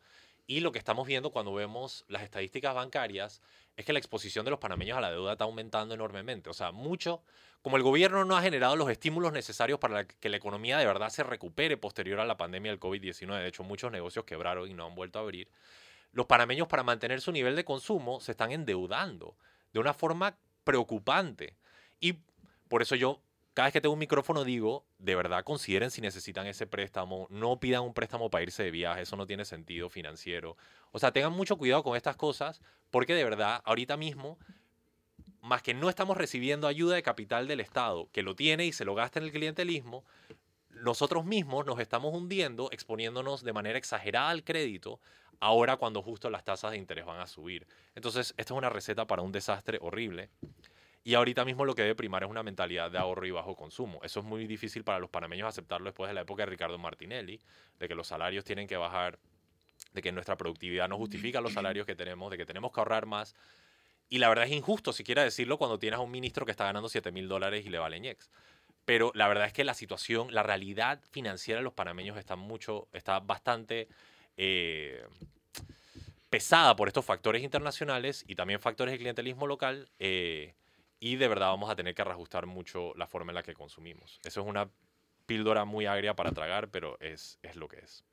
Y 0.48 0.62
lo 0.62 0.72
que 0.72 0.80
estamos 0.80 1.08
viendo 1.08 1.32
cuando 1.32 1.54
vemos 1.54 2.06
las 2.08 2.24
estadísticas 2.24 2.74
bancarias 2.74 3.42
es 3.76 3.86
que 3.86 3.94
la 3.94 4.00
exposición 4.00 4.46
de 4.46 4.52
los 4.52 4.60
panameños 4.60 4.98
a 4.98 5.02
la 5.02 5.12
deuda 5.12 5.34
está 5.34 5.46
aumentando 5.46 5.94
enormemente. 5.96 6.50
O 6.50 6.54
sea, 6.54 6.72
mucho, 6.72 7.24
como 7.62 7.78
el 7.78 7.84
gobierno 7.84 8.24
no 8.26 8.38
ha 8.38 8.42
generado 8.42 8.76
los 8.76 8.90
estímulos 8.90 9.34
necesarios 9.34 9.80
para 9.80 10.06
que 10.06 10.30
la 10.30 10.38
economía 10.38 10.78
de 10.78 10.86
verdad 10.86 11.10
se 11.10 11.24
recupere 11.24 11.78
posterior 11.78 12.20
a 12.20 12.26
la 12.26 12.38
pandemia 12.38 12.72
del 12.72 12.80
COVID-19, 12.80 13.40
de 13.40 13.48
hecho 13.48 13.64
muchos 13.64 13.92
negocios 13.92 14.26
quebraron 14.26 14.70
y 14.70 14.74
no 14.74 14.86
han 14.86 14.96
vuelto 14.96 15.20
a 15.20 15.24
abrir, 15.24 15.50
los 16.12 16.28
panameños 16.28 16.68
para 16.68 16.84
mantener 16.84 17.22
su 17.22 17.32
nivel 17.32 17.56
de 17.56 17.66
consumo 17.66 18.20
se 18.20 18.32
están 18.32 18.52
endeudando 18.52 19.36
de 19.74 19.80
una 19.80 19.94
forma 19.94 20.38
preocupante. 20.64 21.56
Y 22.00 22.20
por 22.68 22.84
eso 22.84 22.96
yo, 22.96 23.20
cada 23.54 23.68
vez 23.68 23.74
que 23.74 23.82
tengo 23.82 23.94
un 23.94 24.00
micrófono, 24.00 24.44
digo, 24.44 24.86
de 24.98 25.16
verdad 25.16 25.44
consideren 25.44 25.92
si 25.92 26.02
necesitan 26.02 26.48
ese 26.48 26.66
préstamo, 26.66 27.28
no 27.30 27.60
pidan 27.60 27.84
un 27.84 27.94
préstamo 27.94 28.30
para 28.30 28.44
irse 28.44 28.64
de 28.64 28.72
viaje, 28.72 29.04
eso 29.04 29.16
no 29.16 29.28
tiene 29.28 29.46
sentido 29.46 29.90
financiero. 29.90 30.58
O 30.92 31.00
sea, 31.00 31.12
tengan 31.12 31.34
mucho 31.34 31.58
cuidado 31.58 31.84
con 31.84 31.96
estas 31.96 32.16
cosas, 32.16 32.62
porque 32.90 33.14
de 33.14 33.24
verdad, 33.24 33.62
ahorita 33.66 33.96
mismo, 33.96 34.40
más 35.42 35.62
que 35.62 35.74
no 35.74 35.90
estamos 35.90 36.18
recibiendo 36.18 36.68
ayuda 36.68 36.96
de 36.96 37.04
capital 37.04 37.48
del 37.48 37.60
Estado, 37.60 38.10
que 38.12 38.24
lo 38.24 38.36
tiene 38.36 38.66
y 38.66 38.72
se 38.72 38.86
lo 38.86 38.96
gasta 38.96 39.20
en 39.20 39.26
el 39.26 39.32
clientelismo, 39.32 40.04
nosotros 40.70 41.24
mismos 41.24 41.66
nos 41.66 41.80
estamos 41.80 42.14
hundiendo, 42.14 42.70
exponiéndonos 42.72 43.44
de 43.44 43.54
manera 43.54 43.78
exagerada 43.78 44.30
al 44.30 44.44
crédito, 44.44 45.00
ahora 45.40 45.78
cuando 45.78 46.02
justo 46.02 46.30
las 46.30 46.44
tasas 46.44 46.72
de 46.72 46.78
interés 46.78 47.06
van 47.06 47.20
a 47.20 47.28
subir. 47.28 47.68
Entonces, 47.94 48.34
esta 48.38 48.54
es 48.54 48.58
una 48.58 48.70
receta 48.70 49.06
para 49.06 49.22
un 49.22 49.32
desastre 49.32 49.78
horrible. 49.82 50.30
Y 51.06 51.16
ahorita 51.16 51.44
mismo 51.44 51.66
lo 51.66 51.76
que 51.76 51.82
debe 51.82 51.96
primar 51.96 52.24
es 52.24 52.30
una 52.30 52.44
mentalidad 52.44 52.90
de 52.90 52.98
ahorro 52.98 53.26
y 53.26 53.32
bajo 53.32 53.56
consumo. 53.56 54.00
Eso 54.04 54.22
es 54.22 54.26
muy 54.26 54.48
difícil 54.48 54.86
para 54.86 55.00
los 55.00 55.10
panameños 55.10 55.50
aceptarlo 55.50 55.86
después 55.86 56.08
de 56.08 56.14
la 56.14 56.22
época 56.22 56.44
de 56.44 56.52
Ricardo 56.52 56.78
Martinelli, 56.78 57.42
de 57.78 57.88
que 57.90 57.96
los 57.96 58.08
salarios 58.08 58.46
tienen 58.46 58.68
que 58.68 58.78
bajar, 58.78 59.20
de 59.92 60.02
que 60.02 60.14
nuestra 60.14 60.38
productividad 60.38 60.88
no 60.88 60.98
justifica 60.98 61.42
los 61.42 61.54
salarios 61.54 61.86
que 61.86 61.96
tenemos, 61.96 62.32
de 62.32 62.38
que 62.38 62.46
tenemos 62.46 62.72
que 62.72 62.80
ahorrar 62.80 63.06
más. 63.06 63.36
Y 64.10 64.20
la 64.20 64.30
verdad 64.30 64.46
es 64.46 64.52
injusto 64.52 64.94
siquiera 64.94 65.24
decirlo 65.24 65.58
cuando 65.58 65.78
tienes 65.78 65.98
a 66.00 66.02
un 66.02 66.12
ministro 66.12 66.46
que 66.46 66.52
está 66.52 66.66
ganando 66.66 66.88
7 66.88 67.12
mil 67.12 67.28
dólares 67.28 67.66
y 67.66 67.70
le 67.70 67.80
vale 67.80 68.00
ñex. 68.00 68.30
Pero 68.86 69.12
la 69.14 69.28
verdad 69.28 69.48
es 69.48 69.54
que 69.54 69.66
la 69.66 69.74
situación, 69.74 70.34
la 70.34 70.44
realidad 70.44 71.02
financiera 71.12 71.60
de 71.60 71.64
los 71.64 71.74
panameños 71.74 72.18
está 72.18 72.38
mucho, 72.38 72.88
está 72.94 73.20
bastante 73.20 73.90
eh, 74.38 75.06
pesada 76.30 76.76
por 76.78 76.88
estos 76.88 77.04
factores 77.04 77.44
internacionales 77.44 78.24
y 78.28 78.36
también 78.36 78.62
factores 78.62 78.94
de 78.94 79.00
clientelismo 79.00 79.48
local. 79.48 79.90
eh, 80.00 80.54
y 81.04 81.18
de 81.18 81.28
verdad 81.28 81.48
vamos 81.48 81.70
a 81.70 81.76
tener 81.76 81.94
que 81.94 82.02
reajustar 82.02 82.46
mucho 82.46 82.94
la 82.96 83.08
forma 83.08 83.32
en 83.32 83.36
la 83.36 83.44
que 83.44 83.54
consumimos. 83.54 84.22
Eso 84.24 84.40
es 84.40 84.48
una 84.48 84.70
píldora 85.26 85.66
muy 85.66 85.86
agria 85.86 86.16
para 86.16 86.32
tragar, 86.32 86.70
pero 86.70 86.98
es, 87.02 87.40
es 87.44 87.58
lo 87.58 87.68
que 87.68 87.80
es. 87.80 88.06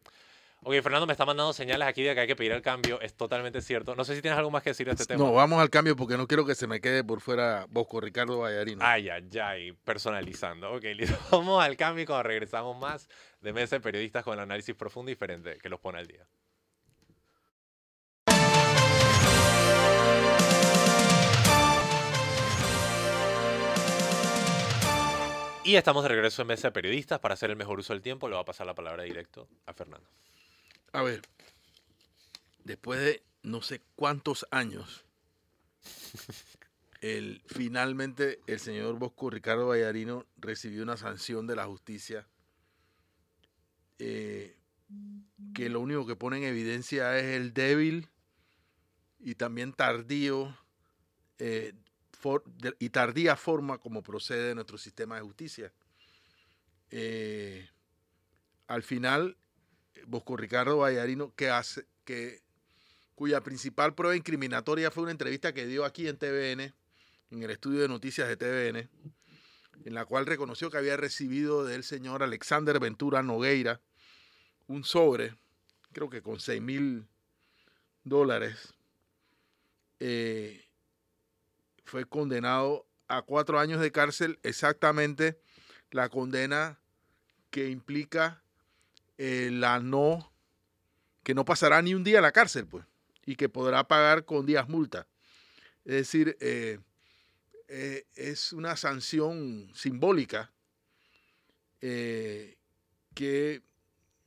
Ok, 0.64 0.74
Fernando 0.82 1.06
me 1.06 1.12
está 1.12 1.24
mandando 1.24 1.52
señales 1.52 1.86
aquí 1.86 2.02
de 2.02 2.14
que 2.14 2.20
hay 2.22 2.26
que 2.26 2.34
pedir 2.34 2.50
el 2.50 2.62
cambio. 2.62 3.00
Es 3.00 3.14
totalmente 3.14 3.60
cierto. 3.60 3.94
No 3.94 4.02
sé 4.02 4.16
si 4.16 4.22
tienes 4.22 4.36
algo 4.36 4.50
más 4.50 4.64
que 4.64 4.70
decir 4.70 4.88
de 4.88 4.94
este 4.94 5.06
tema. 5.06 5.24
no, 5.24 5.32
vamos 5.32 5.60
al 5.60 5.70
cambio 5.70 5.94
porque 5.94 6.16
no 6.16 6.26
quiero 6.26 6.44
que 6.44 6.56
se 6.56 6.66
me 6.66 6.80
quede 6.80 7.04
por 7.04 7.20
fuera 7.20 7.64
Bosco 7.70 8.00
Ricardo 8.00 8.40
Vallarino. 8.40 8.84
Ay, 8.84 9.08
ay, 9.08 9.28
ay, 9.40 9.72
personalizando. 9.84 10.72
Ok, 10.72 10.82
listo. 10.96 11.16
Vamos 11.30 11.62
al 11.62 11.76
cambio 11.76 12.02
y 12.02 12.06
cuando 12.06 12.24
regresamos 12.24 12.76
más 12.76 13.08
de 13.40 13.52
Mesa 13.52 13.76
de 13.76 13.80
Periodistas 13.80 14.24
con 14.24 14.34
el 14.34 14.40
análisis 14.40 14.74
profundo 14.74 15.12
y 15.12 15.14
diferente 15.14 15.58
que 15.58 15.68
los 15.68 15.78
pone 15.78 16.00
al 16.00 16.08
día. 16.08 16.26
Y 25.62 25.76
estamos 25.76 26.02
de 26.02 26.08
regreso 26.08 26.40
en 26.40 26.48
Mesa 26.48 26.68
de 26.68 26.72
Periodistas. 26.72 27.20
Para 27.20 27.34
hacer 27.34 27.50
el 27.50 27.56
mejor 27.56 27.78
uso 27.78 27.92
del 27.92 28.00
tiempo, 28.00 28.28
le 28.28 28.34
voy 28.34 28.42
a 28.42 28.46
pasar 28.46 28.66
la 28.66 28.74
palabra 28.74 29.02
directo 29.02 29.46
a 29.66 29.74
Fernando. 29.74 30.08
A 30.92 31.02
ver, 31.02 31.20
después 32.64 32.98
de 33.00 33.22
no 33.42 33.60
sé 33.60 33.82
cuántos 33.94 34.46
años, 34.50 35.04
el, 37.02 37.42
finalmente 37.46 38.40
el 38.46 38.58
señor 38.58 38.98
Bosco 38.98 39.28
Ricardo 39.28 39.68
Vallarino 39.68 40.26
recibió 40.38 40.82
una 40.82 40.96
sanción 40.96 41.46
de 41.46 41.56
la 41.56 41.66
justicia 41.66 42.26
eh, 43.98 44.56
que 45.54 45.68
lo 45.68 45.80
único 45.80 46.06
que 46.06 46.16
pone 46.16 46.38
en 46.38 46.44
evidencia 46.44 47.18
es 47.18 47.36
el 47.36 47.52
débil 47.52 48.08
y 49.18 49.34
también 49.34 49.74
tardío 49.74 50.56
eh, 51.38 51.74
y 52.78 52.90
tardía 52.90 53.36
forma 53.36 53.78
como 53.78 54.02
procede 54.02 54.54
nuestro 54.54 54.78
sistema 54.78 55.16
de 55.16 55.22
justicia. 55.22 55.72
Eh, 56.90 57.68
al 58.66 58.82
final, 58.82 59.36
Bosco 60.06 60.36
Ricardo 60.36 60.78
Vallarino, 60.78 61.34
que 61.34 61.50
hace, 61.50 61.86
que, 62.04 62.42
cuya 63.14 63.42
principal 63.42 63.94
prueba 63.94 64.16
incriminatoria 64.16 64.90
fue 64.90 65.04
una 65.04 65.12
entrevista 65.12 65.52
que 65.52 65.66
dio 65.66 65.84
aquí 65.84 66.08
en 66.08 66.16
TVN, 66.16 66.74
en 67.30 67.42
el 67.42 67.50
estudio 67.50 67.80
de 67.80 67.88
noticias 67.88 68.28
de 68.28 68.36
TVN, 68.36 68.88
en 69.84 69.94
la 69.94 70.04
cual 70.04 70.26
reconoció 70.26 70.70
que 70.70 70.78
había 70.78 70.96
recibido 70.96 71.64
del 71.64 71.84
señor 71.84 72.22
Alexander 72.22 72.78
Ventura 72.80 73.22
Nogueira 73.22 73.80
un 74.66 74.84
sobre 74.84 75.34
creo 75.92 76.08
que 76.08 76.22
con 76.22 76.40
6 76.40 76.62
mil 76.62 77.06
dólares, 78.04 78.74
eh, 79.98 80.49
fue 81.90 82.04
condenado 82.04 82.86
a 83.08 83.22
cuatro 83.22 83.58
años 83.58 83.80
de 83.80 83.90
cárcel, 83.90 84.38
exactamente 84.44 85.40
la 85.90 86.08
condena 86.08 86.78
que 87.50 87.68
implica 87.68 88.44
eh, 89.18 89.50
la 89.52 89.80
no, 89.80 90.32
que 91.24 91.34
no 91.34 91.44
pasará 91.44 91.82
ni 91.82 91.94
un 91.94 92.04
día 92.04 92.20
a 92.20 92.22
la 92.22 92.30
cárcel, 92.30 92.68
pues, 92.68 92.86
y 93.26 93.34
que 93.34 93.48
podrá 93.48 93.88
pagar 93.88 94.24
con 94.24 94.46
días 94.46 94.68
multa. 94.68 95.08
Es 95.84 95.94
decir, 95.94 96.36
eh, 96.40 96.78
eh, 97.66 98.06
es 98.14 98.52
una 98.52 98.76
sanción 98.76 99.72
simbólica 99.74 100.52
que 101.80 103.62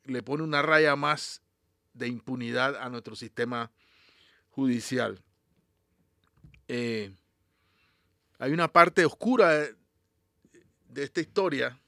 le 0.03 0.23
pone 0.23 0.43
una 0.43 0.63
raya 0.63 0.97
más 0.97 1.41
de 1.93 2.07
impunidad 2.07 2.75
a 2.75 2.89
nuestro 2.89 3.15
sistema 3.15 3.71
judicial. 4.49 5.23
Hay 8.39 8.51
una 8.51 8.67
parte 8.67 9.05
oscura 9.05 9.49
de, 9.49 9.75
esta 10.95 11.21
historia 11.21 11.79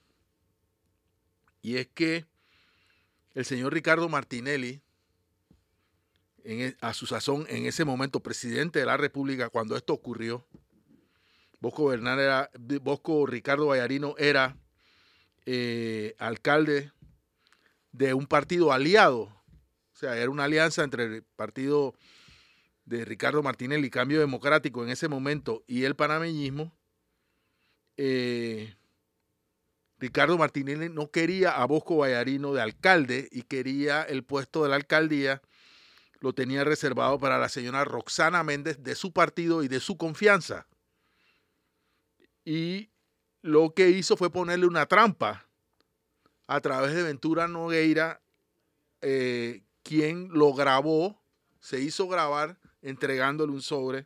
y 1.61 1.77
es 1.77 1.87
que 1.87 2.25
el 3.33 3.45
señor 3.45 3.73
Ricardo 3.73 4.07
Martinelli, 4.09 4.81
e, 6.43 6.75
a 6.79 6.93
su 6.93 7.05
sazón, 7.05 7.45
en 7.49 7.65
ese 7.65 7.85
momento 7.85 8.21
presidente 8.21 8.79
de 8.79 8.85
la 8.85 8.97
República, 8.97 9.49
cuando 9.49 9.75
esto 9.75 9.93
ocurrió, 9.93 10.45
Bosco, 11.59 11.91
era, 11.93 12.49
Bosco 12.81 13.25
Ricardo 13.25 13.67
Vallarino 13.67 14.15
era 14.17 14.55
eh, 15.45 16.15
alcalde 16.19 16.91
de 17.91 18.13
un 18.13 18.27
partido 18.27 18.71
aliado, 18.71 19.21
o 19.21 19.97
sea, 19.97 20.17
era 20.17 20.29
una 20.29 20.43
alianza 20.43 20.83
entre 20.83 21.05
el 21.05 21.23
partido 21.23 21.95
de 22.85 23.03
Ricardo 23.03 23.41
Martinelli, 23.43 23.89
Cambio 23.89 24.19
Democrático 24.19 24.83
en 24.83 24.89
ese 24.89 25.07
momento, 25.07 25.63
y 25.67 25.83
el 25.83 25.95
panameñismo. 25.95 26.71
Eh, 27.97 28.75
Ricardo 29.97 30.37
Martinelli 30.37 30.89
no 30.89 31.09
quería 31.09 31.61
a 31.61 31.65
Bosco 31.65 31.97
Vallarino 31.97 32.53
de 32.53 32.61
alcalde 32.61 33.27
y 33.31 33.43
quería 33.43 34.03
el 34.03 34.23
puesto 34.23 34.63
de 34.63 34.69
la 34.69 34.75
alcaldía, 34.75 35.41
lo 36.19 36.33
tenía 36.33 36.63
reservado 36.63 37.19
para 37.19 37.39
la 37.39 37.49
señora 37.49 37.85
Roxana 37.85 38.43
Méndez 38.43 38.83
de 38.83 38.95
su 38.95 39.13
partido 39.13 39.63
y 39.63 39.67
de 39.67 39.79
su 39.79 39.97
confianza. 39.97 40.67
Y 42.43 42.91
lo 43.41 43.73
que 43.73 43.89
hizo 43.89 44.17
fue 44.17 44.29
ponerle 44.29 44.67
una 44.67 44.85
trampa 44.85 45.47
a 46.47 46.59
través 46.61 46.93
de 46.93 47.03
Ventura 47.03 47.47
Nogueira, 47.47 48.21
eh, 49.01 49.63
quien 49.81 50.29
lo 50.31 50.53
grabó, 50.53 51.23
se 51.59 51.79
hizo 51.79 52.07
grabar 52.07 52.59
entregándole 52.85 53.51
un 53.51 53.61
sobre 53.61 54.05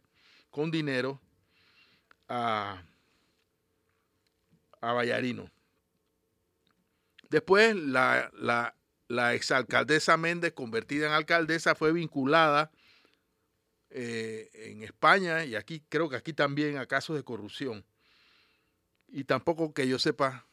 con 0.49 0.71
dinero 0.71 1.21
a, 2.27 2.81
a 4.81 4.93
Vallarino. 4.93 5.51
Después, 7.29 7.75
la, 7.75 8.31
la, 9.07 9.33
exalcaldesa 9.35 10.17
Méndez, 10.17 10.53
convertida 10.53 11.07
en 11.07 11.13
alcaldesa, 11.13 11.75
fue 11.75 11.91
vinculada 11.91 12.71
eh, 13.91 14.49
en 14.53 14.83
España 14.83 15.45
y 15.45 15.55
aquí 15.55 15.83
creo 15.89 16.09
que 16.09 16.15
aquí 16.15 16.33
también 16.33 16.77
a 16.77 16.87
casos 16.87 17.15
de 17.15 17.23
corrupción. 17.23 17.85
Y 19.07 19.25
tampoco 19.25 19.73
que 19.73 19.87
yo 19.87 19.99
sepa 19.99 20.45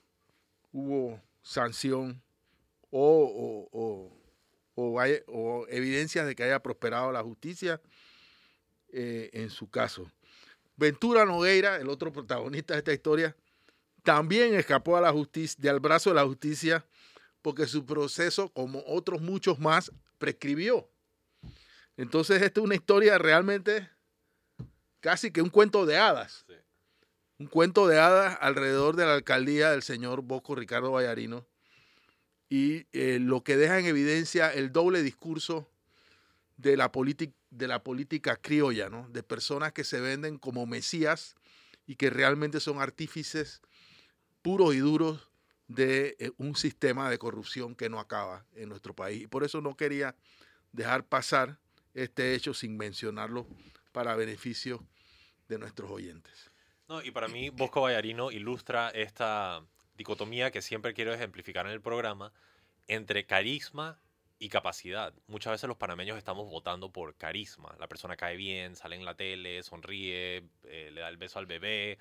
hubo 0.72 1.22
sanción 1.43 2.22
o, 2.91 3.68
o, 3.72 4.11
o, 4.74 5.66
evidencias 5.68 6.27
de 6.27 6.35
que 6.35 6.43
haya 6.43 6.61
prosperado 6.61 7.12
la 7.12 7.22
justicia 7.22 7.81
eh, 8.99 9.28
en 9.34 9.51
su 9.51 9.68
caso. 9.68 10.11
Ventura 10.74 11.26
Nogueira, 11.26 11.76
el 11.76 11.90
otro 11.90 12.11
protagonista 12.11 12.72
de 12.72 12.78
esta 12.78 12.94
historia, 12.94 13.36
también 14.03 14.55
escapó 14.55 14.97
a 14.97 15.03
la 15.03 15.12
justicia, 15.12 15.57
del 15.61 15.80
brazo 15.80 16.09
de 16.09 16.16
la 16.16 16.24
justicia, 16.24 16.86
porque 17.42 17.66
su 17.66 17.84
proceso, 17.84 18.49
como 18.49 18.82
otros 18.86 19.20
muchos 19.20 19.59
más, 19.59 19.92
prescribió. 20.16 20.88
Entonces, 21.99 22.40
esta 22.40 22.61
es 22.61 22.64
una 22.64 22.74
historia 22.74 23.18
realmente 23.18 23.86
casi 25.01 25.30
que 25.30 25.42
un 25.42 25.51
cuento 25.51 25.84
de 25.84 25.99
hadas. 25.99 26.47
Un 27.38 27.49
cuento 27.49 27.86
de 27.88 28.01
hadas 28.01 28.38
alrededor 28.40 28.97
de 28.97 29.05
la 29.05 29.12
alcaldía 29.12 29.72
del 29.72 29.82
señor 29.82 30.22
Bosco 30.22 30.55
Ricardo 30.55 30.90
Vallarino. 30.90 31.47
Y 32.49 32.86
eh, 32.94 33.18
lo 33.20 33.44
que 33.44 33.59
deja 33.59 33.78
en 33.78 33.84
evidencia 33.84 34.51
el 34.51 34.72
doble 34.72 35.03
discurso 35.03 35.68
de 36.57 36.78
la, 36.78 36.90
de 37.57 37.68
la 37.68 37.82
política 37.82 38.36
criolla, 38.36 38.90
¿no? 38.90 39.09
de 39.09 39.22
personas 39.22 39.72
que 39.72 39.84
se 39.84 40.00
venden 40.00 40.38
como 40.38 40.66
mesías 40.66 41.36
y 41.86 41.96
que 41.96 42.11
realmente 42.11 42.61
son 42.61 42.80
artífices 42.80 43.62
puros 44.42 44.74
y 44.74 44.78
duros 44.78 45.30
de 45.68 46.16
eh, 46.18 46.30
un 46.36 46.54
sistema 46.54 47.11
de 47.11 47.18
corrupción 47.18 47.74
que 47.74 47.88
no 47.88 47.98
acaba 47.98 48.44
en 48.54 48.68
nuestro 48.68 48.94
país. 48.94 49.22
Y 49.22 49.26
por 49.26 49.42
eso 49.42 49.61
no 49.61 49.76
quería 49.76 50.14
dejar 50.72 51.04
pasar 51.04 51.59
este 51.94 52.34
hecho 52.34 52.52
sin 52.52 52.76
mencionarlo 52.76 53.46
para 53.92 54.14
beneficio 54.14 54.86
de 55.48 55.59
nuestros 55.59 55.90
oyentes. 55.90 56.50
No, 56.88 57.02
y 57.02 57.11
para 57.11 57.26
mí 57.26 57.50
Bosco 57.50 57.80
Vallarino 57.80 58.30
ilustra 58.30 58.90
esta 58.90 59.64
dicotomía 59.96 60.50
que 60.50 60.62
siempre 60.62 60.92
quiero 60.92 61.14
ejemplificar 61.14 61.66
en 61.66 61.72
el 61.72 61.80
programa 61.80 62.32
entre 62.86 63.24
carisma 63.24 63.98
y 64.39 64.49
capacidad. 64.49 65.14
Muchas 65.26 65.53
veces 65.53 65.68
los 65.68 65.76
panameños 65.76 66.18
estamos 66.18 66.49
votando 66.51 66.93
por 66.93 67.16
carisma. 67.16 67.74
La 67.78 67.89
persona 67.89 68.16
cae 68.16 68.37
bien, 68.37 68.76
sale 68.76 68.97
en 68.97 69.05
la 69.05 69.14
tele, 69.14 69.62
sonríe, 69.62 70.45
eh, 70.64 70.91
le 70.93 71.01
da 71.01 71.09
el 71.09 71.16
beso 71.16 71.39
al 71.39 71.47
bebé, 71.47 71.99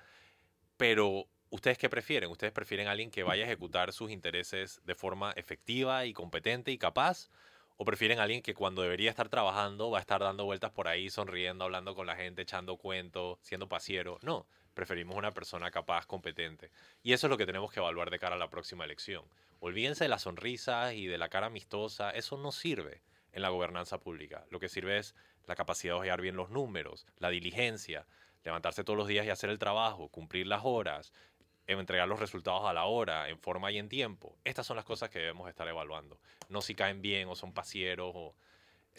pero 0.77 1.27
¿Ustedes 1.55 1.77
qué 1.77 1.89
prefieren? 1.89 2.29
¿Ustedes 2.29 2.51
prefieren 2.51 2.87
a 2.87 2.91
alguien 2.91 3.11
que 3.11 3.23
vaya 3.23 3.43
a 3.43 3.47
ejecutar 3.47 3.93
sus 3.93 4.11
intereses 4.11 4.81
de 4.83 4.95
forma 4.95 5.31
efectiva 5.37 6.05
y 6.05 6.11
competente 6.11 6.71
y 6.71 6.77
capaz? 6.77 7.29
¿O 7.77 7.85
prefieren 7.85 8.19
a 8.19 8.23
alguien 8.23 8.41
que 8.41 8.53
cuando 8.53 8.81
debería 8.81 9.09
estar 9.09 9.29
trabajando 9.29 9.89
va 9.91 9.99
a 9.99 10.01
estar 10.01 10.21
dando 10.21 10.43
vueltas 10.45 10.71
por 10.71 10.87
ahí, 10.87 11.09
sonriendo, 11.09 11.63
hablando 11.63 11.95
con 11.95 12.07
la 12.07 12.15
gente, 12.15 12.41
echando 12.41 12.77
cuentos, 12.77 13.37
siendo 13.41 13.69
pasiero? 13.69 14.17
No, 14.21 14.47
preferimos 14.73 15.15
una 15.15 15.31
persona 15.31 15.71
capaz, 15.71 16.05
competente. 16.05 16.71
Y 17.03 17.13
eso 17.13 17.27
es 17.27 17.31
lo 17.31 17.37
que 17.37 17.45
tenemos 17.45 17.71
que 17.71 17.79
evaluar 17.79 18.09
de 18.09 18.19
cara 18.19 18.35
a 18.35 18.39
la 18.39 18.49
próxima 18.49 18.83
elección. 18.83 19.23
Olvídense 19.59 20.05
de 20.05 20.09
las 20.09 20.23
sonrisas 20.23 20.93
y 20.93 21.07
de 21.07 21.17
la 21.17 21.29
cara 21.29 21.47
amistosa, 21.47 22.11
eso 22.11 22.37
no 22.37 22.51
sirve 22.51 23.01
en 23.31 23.41
la 23.41 23.49
gobernanza 23.49 23.99
pública. 23.99 24.45
Lo 24.49 24.59
que 24.59 24.69
sirve 24.69 24.97
es 24.97 25.15
la 25.47 25.55
capacidad 25.55 25.93
de 25.93 25.99
ojear 25.99 26.21
bien 26.21 26.35
los 26.35 26.49
números, 26.49 27.05
la 27.17 27.29
diligencia, 27.29 28.05
levantarse 28.43 28.83
todos 28.83 28.97
los 28.97 29.07
días 29.07 29.25
y 29.25 29.29
hacer 29.29 29.49
el 29.49 29.59
trabajo, 29.59 30.09
cumplir 30.09 30.47
las 30.47 30.61
horas, 30.63 31.11
entregar 31.67 32.07
los 32.07 32.19
resultados 32.19 32.65
a 32.65 32.73
la 32.73 32.85
hora, 32.85 33.29
en 33.29 33.39
forma 33.39 33.71
y 33.71 33.77
en 33.77 33.89
tiempo. 33.89 34.37
Estas 34.43 34.67
son 34.67 34.75
las 34.75 34.85
cosas 34.85 35.09
que 35.09 35.19
debemos 35.19 35.49
estar 35.49 35.67
evaluando. 35.67 36.19
No 36.49 36.61
si 36.61 36.75
caen 36.75 37.01
bien 37.01 37.27
o 37.27 37.35
son 37.35 37.53
pasieros 37.53 38.11
o... 38.13 38.35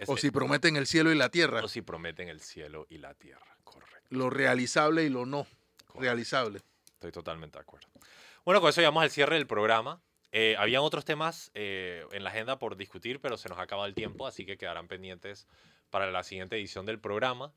o 0.06 0.16
si 0.16 0.30
prometen 0.30 0.76
el 0.76 0.86
cielo 0.86 1.12
y 1.12 1.14
la 1.14 1.30
tierra. 1.30 1.62
O 1.62 1.68
si 1.68 1.82
prometen 1.82 2.28
el 2.28 2.40
cielo 2.40 2.86
y 2.90 2.98
la 2.98 3.14
tierra, 3.14 3.56
correcto. 3.64 4.08
Lo 4.10 4.30
realizable 4.30 5.04
y 5.04 5.08
lo 5.08 5.26
no 5.26 5.46
realizable. 5.94 6.60
Estoy 6.94 7.12
totalmente 7.12 7.58
de 7.58 7.62
acuerdo. 7.62 7.88
Bueno, 8.44 8.60
con 8.60 8.70
eso 8.70 8.80
llegamos 8.80 9.02
al 9.02 9.10
cierre 9.10 9.36
del 9.36 9.46
programa. 9.46 10.00
Eh, 10.38 10.54
habían 10.58 10.82
otros 10.82 11.06
temas 11.06 11.50
eh, 11.54 12.04
en 12.12 12.22
la 12.22 12.28
agenda 12.28 12.58
por 12.58 12.76
discutir, 12.76 13.20
pero 13.20 13.38
se 13.38 13.48
nos 13.48 13.58
acaba 13.58 13.86
el 13.86 13.94
tiempo, 13.94 14.26
así 14.26 14.44
que 14.44 14.58
quedarán 14.58 14.86
pendientes 14.86 15.46
para 15.88 16.10
la 16.10 16.22
siguiente 16.22 16.56
edición 16.56 16.84
del 16.84 17.00
programa. 17.00 17.54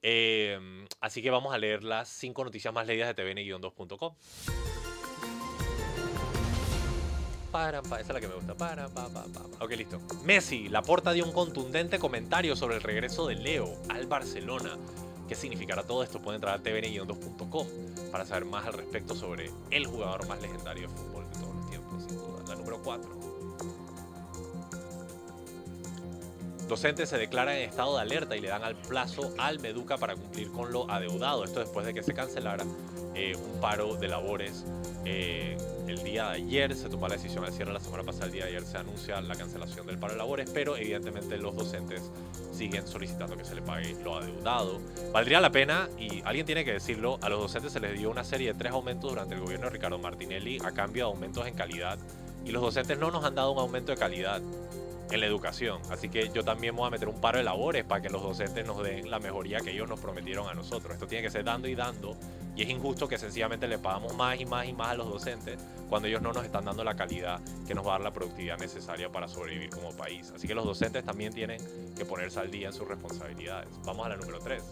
Em, 0.00 0.86
así 1.02 1.20
que 1.20 1.30
vamos 1.30 1.52
a 1.52 1.58
leer 1.58 1.84
las 1.84 2.08
cinco 2.08 2.42
noticias 2.42 2.72
más 2.72 2.86
leídas 2.86 3.14
de 3.14 3.22
tvn-2.com. 3.22 4.14
Para, 7.52 7.80
esa 7.80 8.00
es 8.00 8.08
la 8.08 8.20
que 8.22 8.28
me 8.28 8.36
gusta. 8.36 8.54
Para, 8.54 8.88
pa, 8.88 9.10
pa, 9.10 9.24
pa, 9.24 9.62
ok, 9.62 9.70
listo. 9.72 10.00
Messi, 10.24 10.70
la 10.70 10.80
porta 10.80 11.12
dio 11.12 11.26
un 11.26 11.32
contundente 11.32 11.98
comentario 11.98 12.56
sobre 12.56 12.76
el 12.76 12.80
regreso 12.82 13.26
de 13.26 13.34
Leo 13.34 13.76
al 13.90 14.06
Barcelona. 14.06 14.78
¿Qué 15.28 15.34
significará 15.34 15.82
todo 15.82 16.02
esto? 16.02 16.22
Pueden 16.22 16.36
entrar 16.36 16.58
a 16.58 16.62
tvn-2.com 16.62 17.66
para 18.10 18.24
saber 18.24 18.46
más 18.46 18.64
al 18.64 18.72
respecto 18.72 19.14
sobre 19.14 19.50
el 19.70 19.86
jugador 19.86 20.26
más 20.26 20.40
legendario 20.40 20.88
de 20.88 20.94
fútbol 20.94 21.30
de 21.30 21.38
todos 21.38 21.63
sin 22.00 22.16
duda. 22.18 22.42
La 22.48 22.54
número 22.56 22.78
4. 22.82 23.33
Docentes 26.68 27.10
se 27.10 27.18
declaran 27.18 27.56
en 27.56 27.68
estado 27.68 27.96
de 27.96 28.02
alerta 28.02 28.36
y 28.36 28.40
le 28.40 28.48
dan 28.48 28.64
al 28.64 28.74
plazo 28.74 29.34
al 29.38 29.60
Meduca 29.60 29.98
para 29.98 30.16
cumplir 30.16 30.50
con 30.50 30.72
lo 30.72 30.90
adeudado. 30.90 31.44
Esto 31.44 31.60
después 31.60 31.84
de 31.84 31.92
que 31.92 32.02
se 32.02 32.14
cancelara 32.14 32.64
eh, 33.14 33.36
un 33.36 33.60
paro 33.60 33.96
de 33.96 34.08
labores 34.08 34.64
eh, 35.04 35.58
el 35.86 36.02
día 36.02 36.30
de 36.30 36.36
ayer. 36.36 36.74
Se 36.74 36.88
tomó 36.88 37.06
la 37.06 37.16
decisión 37.16 37.44
al 37.44 37.52
cierre 37.52 37.72
la 37.72 37.80
semana 37.80 38.02
pasada. 38.02 38.26
El 38.26 38.32
día 38.32 38.44
de 38.44 38.50
ayer 38.50 38.64
se 38.64 38.78
anuncia 38.78 39.20
la 39.20 39.34
cancelación 39.34 39.86
del 39.86 39.98
paro 39.98 40.14
de 40.14 40.18
labores, 40.18 40.50
pero 40.54 40.76
evidentemente 40.76 41.36
los 41.36 41.54
docentes 41.54 42.10
siguen 42.50 42.86
solicitando 42.86 43.36
que 43.36 43.44
se 43.44 43.54
le 43.54 43.60
pague 43.60 43.94
lo 44.02 44.16
adeudado. 44.16 44.80
Valdría 45.12 45.42
la 45.42 45.52
pena, 45.52 45.90
y 45.98 46.22
alguien 46.24 46.46
tiene 46.46 46.64
que 46.64 46.72
decirlo, 46.72 47.18
a 47.20 47.28
los 47.28 47.40
docentes 47.40 47.72
se 47.72 47.80
les 47.80 47.98
dio 47.98 48.10
una 48.10 48.24
serie 48.24 48.52
de 48.52 48.58
tres 48.58 48.72
aumentos 48.72 49.10
durante 49.10 49.34
el 49.34 49.42
gobierno 49.42 49.66
de 49.66 49.72
Ricardo 49.72 49.98
Martinelli 49.98 50.58
a 50.64 50.72
cambio 50.72 51.04
de 51.04 51.12
aumentos 51.12 51.46
en 51.46 51.54
calidad. 51.54 51.98
Y 52.44 52.52
los 52.52 52.62
docentes 52.62 52.98
no 52.98 53.10
nos 53.10 53.24
han 53.24 53.34
dado 53.34 53.52
un 53.52 53.58
aumento 53.58 53.92
de 53.92 53.98
calidad 53.98 54.40
en 55.10 55.20
la 55.20 55.26
educación. 55.26 55.80
Así 55.90 56.08
que 56.08 56.30
yo 56.30 56.44
también 56.44 56.74
voy 56.74 56.86
a 56.86 56.90
meter 56.90 57.08
un 57.08 57.20
paro 57.20 57.38
de 57.38 57.44
labores 57.44 57.84
para 57.84 58.00
que 58.00 58.10
los 58.10 58.22
docentes 58.22 58.66
nos 58.66 58.82
den 58.82 59.10
la 59.10 59.18
mejoría 59.18 59.60
que 59.60 59.70
ellos 59.70 59.88
nos 59.88 60.00
prometieron 60.00 60.48
a 60.48 60.54
nosotros. 60.54 60.94
Esto 60.94 61.06
tiene 61.06 61.22
que 61.22 61.30
ser 61.30 61.44
dando 61.44 61.68
y 61.68 61.74
dando. 61.74 62.16
Y 62.56 62.62
es 62.62 62.68
injusto 62.68 63.08
que 63.08 63.18
sencillamente 63.18 63.66
le 63.66 63.78
pagamos 63.78 64.14
más 64.14 64.40
y 64.40 64.46
más 64.46 64.66
y 64.66 64.72
más 64.72 64.88
a 64.88 64.94
los 64.94 65.08
docentes 65.08 65.58
cuando 65.88 66.08
ellos 66.08 66.22
no 66.22 66.32
nos 66.32 66.44
están 66.44 66.64
dando 66.64 66.84
la 66.84 66.94
calidad 66.94 67.40
que 67.66 67.74
nos 67.74 67.84
va 67.84 67.90
a 67.90 67.92
dar 67.94 68.02
la 68.02 68.12
productividad 68.12 68.58
necesaria 68.58 69.10
para 69.10 69.26
sobrevivir 69.28 69.70
como 69.70 69.90
país. 69.96 70.32
Así 70.34 70.46
que 70.46 70.54
los 70.54 70.64
docentes 70.64 71.04
también 71.04 71.32
tienen 71.32 71.60
que 71.96 72.04
ponerse 72.04 72.40
al 72.40 72.50
día 72.50 72.68
en 72.68 72.72
sus 72.72 72.86
responsabilidades. 72.86 73.68
Vamos 73.84 74.06
a 74.06 74.10
la 74.10 74.16
número 74.16 74.38
3. 74.38 74.62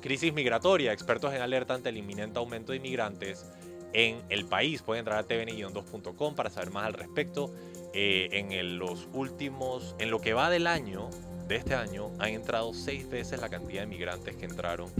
Crisis 0.00 0.32
migratoria. 0.34 0.92
Expertos 0.92 1.32
en 1.32 1.42
alerta 1.42 1.74
ante 1.74 1.88
el 1.88 1.96
inminente 1.96 2.38
aumento 2.38 2.72
de 2.72 2.78
inmigrantes 2.78 3.46
en 3.92 4.22
el 4.28 4.44
país. 4.44 4.82
Pueden 4.82 5.00
entrar 5.00 5.18
a 5.18 5.26
tvn-2.com 5.26 6.34
para 6.34 6.50
saber 6.50 6.70
más 6.70 6.86
al 6.86 6.94
respecto. 6.94 7.52
Eh, 7.94 8.28
en 8.32 8.78
los 8.78 9.08
últimos, 9.12 9.94
en 9.98 10.10
lo 10.10 10.20
que 10.20 10.32
va 10.32 10.48
del 10.50 10.66
año, 10.66 11.10
de 11.46 11.56
este 11.56 11.74
año, 11.74 12.10
han 12.18 12.30
entrado 12.30 12.72
seis 12.72 13.08
veces 13.08 13.40
la 13.40 13.48
cantidad 13.48 13.82
de 13.82 13.86
migrantes 13.86 14.36
que 14.36 14.46
entraron 14.46 14.90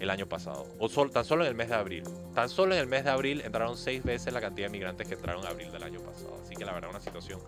el 0.00 0.10
año 0.10 0.26
pasado. 0.26 0.66
O 0.78 0.88
tan 0.88 1.24
solo 1.24 1.44
en 1.44 1.50
el 1.50 1.54
mes 1.54 1.68
de 1.68 1.74
abril. 1.74 2.04
Tan 2.34 2.48
solo 2.48 2.74
en 2.74 2.80
el 2.80 2.86
mes 2.86 3.04
de 3.04 3.10
abril 3.10 3.42
entraron 3.44 3.76
seis 3.76 4.02
veces 4.02 4.32
la 4.32 4.40
cantidad 4.40 4.66
de 4.66 4.72
migrantes 4.72 5.06
que 5.06 5.14
entraron 5.14 5.44
en 5.44 5.50
abril 5.50 5.70
del 5.70 5.82
año 5.82 6.00
pasado. 6.00 6.38
Así 6.42 6.56
que 6.56 6.64
la 6.64 6.72
verdad 6.72 6.90
una 6.90 7.00
situación 7.00 7.40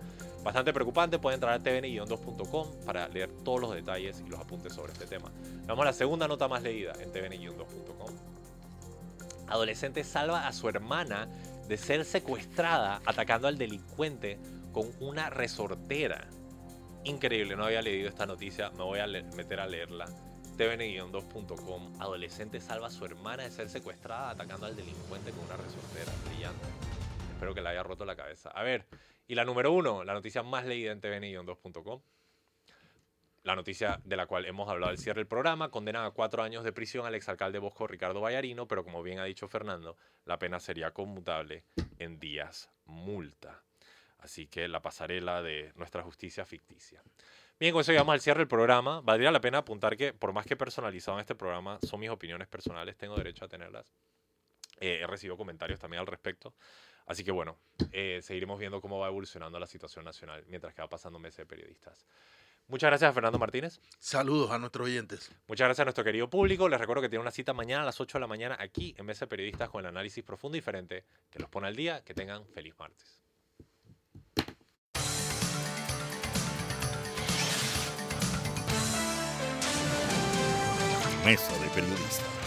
bastante 0.45 0.73
preocupante. 0.73 1.19
Pueden 1.19 1.39
entrar 1.39 1.55
a 1.55 1.63
tvn-2.com 1.63 2.85
para 2.85 3.09
leer 3.09 3.33
todos 3.43 3.61
los 3.61 3.75
detalles 3.75 4.23
y 4.25 4.29
los 4.29 4.39
apuntes 4.39 4.75
sobre 4.75 4.93
este 4.93 5.07
tema. 5.07 5.33
Vamos 5.67 5.83
a 5.83 5.87
la 5.87 5.93
segunda 5.93 6.29
nota 6.29 6.47
más 6.47 6.63
leída 6.63 6.93
en 7.01 7.11
tvn-2.com 7.11 8.32
adolescente 9.53 10.03
salva 10.03 10.47
a 10.47 10.53
su 10.53 10.69
hermana 10.69 11.29
de 11.69 11.77
ser 11.77 12.05
secuestrada 12.05 13.01
atacando 13.07 13.49
al 13.49 13.59
delincuente 13.59 14.39
con 14.73 14.91
una 15.01 15.31
resortera. 15.31 16.29
Increíble, 17.05 17.57
no 17.57 17.65
había 17.65 17.83
leído 17.83 18.09
esta 18.09 18.27
noticia, 18.27 18.71
me 18.71 18.83
voy 18.83 19.01
a 19.01 19.07
meter 19.07 19.61
a 19.61 19.67
leerla. 19.67 20.07
tvn-2.com, 20.57 22.01
adolescente 22.01 22.61
salva 22.61 22.89
a 22.89 22.91
su 22.91 23.05
hermana 23.05 23.45
de 23.45 23.51
ser 23.51 23.69
secuestrada 23.69 24.31
atacando 24.31 24.67
al 24.67 24.77
delincuente 24.77 25.31
con 25.33 25.45
una 25.45 25.57
resortera. 25.57 26.13
Brillante. 26.27 26.67
Espero 27.33 27.55
que 27.55 27.61
le 27.61 27.69
haya 27.71 27.83
roto 27.83 28.05
la 28.05 28.17
cabeza. 28.17 28.51
A 28.51 28.63
ver, 28.63 28.87
y 29.27 29.35
la 29.35 29.45
número 29.45 29.73
uno, 29.73 30.05
la 30.05 30.15
noticia 30.15 30.43
más 30.43 30.65
leída 30.65 30.93
en 30.93 31.01
tvn-2.com 31.01 32.03
la 33.43 33.57
noticia 33.57 34.01
de 34.05 34.17
la 34.17 34.27
cual 34.27 34.47
hemos 34.47 34.69
hablado 34.69 34.91
al 34.91 34.99
cierre 34.99 35.21
del 35.21 35.27
programa, 35.27 35.71
condenan 35.71 36.05
a 36.05 36.11
cuatro 36.11 36.43
años 36.43 36.65
de 36.65 36.73
prisión 36.73 37.07
al 37.07 37.15
exalcalde 37.15 37.59
Bosco 37.59 37.87
Ricardo 37.87 38.21
Vallarino, 38.21 38.69
pero 38.69 38.85
como 38.85 39.03
bien 39.03 39.19
ha 39.19 39.25
dicho 39.25 39.49
Fernando, 39.49 39.97
la 40.25 40.39
pena 40.39 40.61
sería 40.61 40.93
conmutable 40.93 41.65
en 41.99 42.21
días 42.21 42.71
multa. 42.85 43.63
Así 44.19 44.47
que 44.47 44.69
la 44.69 44.81
pasarela 44.81 45.43
de 45.43 45.73
nuestra 45.75 46.03
justicia 46.03 46.47
ficticia. 46.47 47.03
Bien, 47.59 47.73
con 47.73 47.81
eso 47.81 47.93
llegamos 47.93 48.13
al 48.13 48.21
cierre 48.21 48.39
del 48.39 48.49
programa. 48.49 49.01
Valdría 49.01 49.33
la 49.33 49.41
pena 49.41 49.59
apuntar 49.59 49.97
que, 49.97 50.13
por 50.13 50.33
más 50.33 50.47
que 50.47 50.57
personalizado 50.57 51.17
en 51.17 51.23
este 51.23 51.35
programa, 51.35 51.79
son 51.83 52.01
mis 52.01 52.11
opiniones 52.11 52.47
personales, 52.49 52.97
tengo 52.97 53.17
derecho 53.17 53.45
a 53.45 53.49
tenerlas. 53.49 53.93
Eh, 54.81 55.01
he 55.03 55.07
recibido 55.07 55.37
comentarios 55.37 55.81
también 55.81 56.01
al 56.01 56.07
respecto. 56.07 56.55
Así 57.07 57.25
que 57.25 57.33
bueno, 57.33 57.59
eh, 57.91 58.21
seguiremos 58.23 58.59
viendo 58.59 58.81
cómo 58.81 58.99
va 58.99 59.09
evolucionando 59.09 59.59
la 59.59 59.67
situación 59.67 60.05
nacional 60.05 60.45
mientras 60.47 60.75
que 60.75 60.83
va 60.83 60.89
pasando 60.89 61.19
meses 61.19 61.39
de 61.39 61.47
periodistas. 61.47 62.07
Muchas 62.73 62.89
gracias 62.89 63.11
a 63.11 63.13
Fernando 63.13 63.39
Martínez. 63.39 63.83
Saludos 63.99 64.51
a 64.51 64.59
nuestros 64.59 64.87
oyentes. 64.87 65.31
Muchas 65.47 65.67
gracias 65.67 65.81
a 65.81 65.85
nuestro 65.85 66.05
querido 66.05 66.31
público. 66.31 66.71
Les 66.71 66.81
recuerdo 66.81 67.03
que 67.03 67.11
tiene 67.11 67.21
una 67.21 67.31
cita 67.31 67.53
mañana 67.53 67.83
a 67.83 67.85
las 67.85 68.01
8 68.01 68.17
de 68.17 68.21
la 68.21 68.27
mañana 68.27 68.57
aquí 68.59 68.95
en 68.97 69.05
Mesa 69.05 69.27
de 69.27 69.29
Periodistas 69.29 69.69
con 69.69 69.81
el 69.81 69.89
análisis 69.89 70.25
profundo 70.25 70.57
y 70.57 70.61
diferente 70.61 71.05
que 71.29 71.39
los 71.39 71.51
pone 71.51 71.67
al 71.67 71.77
día. 71.77 72.03
Que 72.03 72.15
tengan 72.15 72.47
feliz 72.47 72.73
martes. 72.79 73.21
Mesa 81.27 81.59
de 81.59 81.69
Periodistas. 81.75 82.42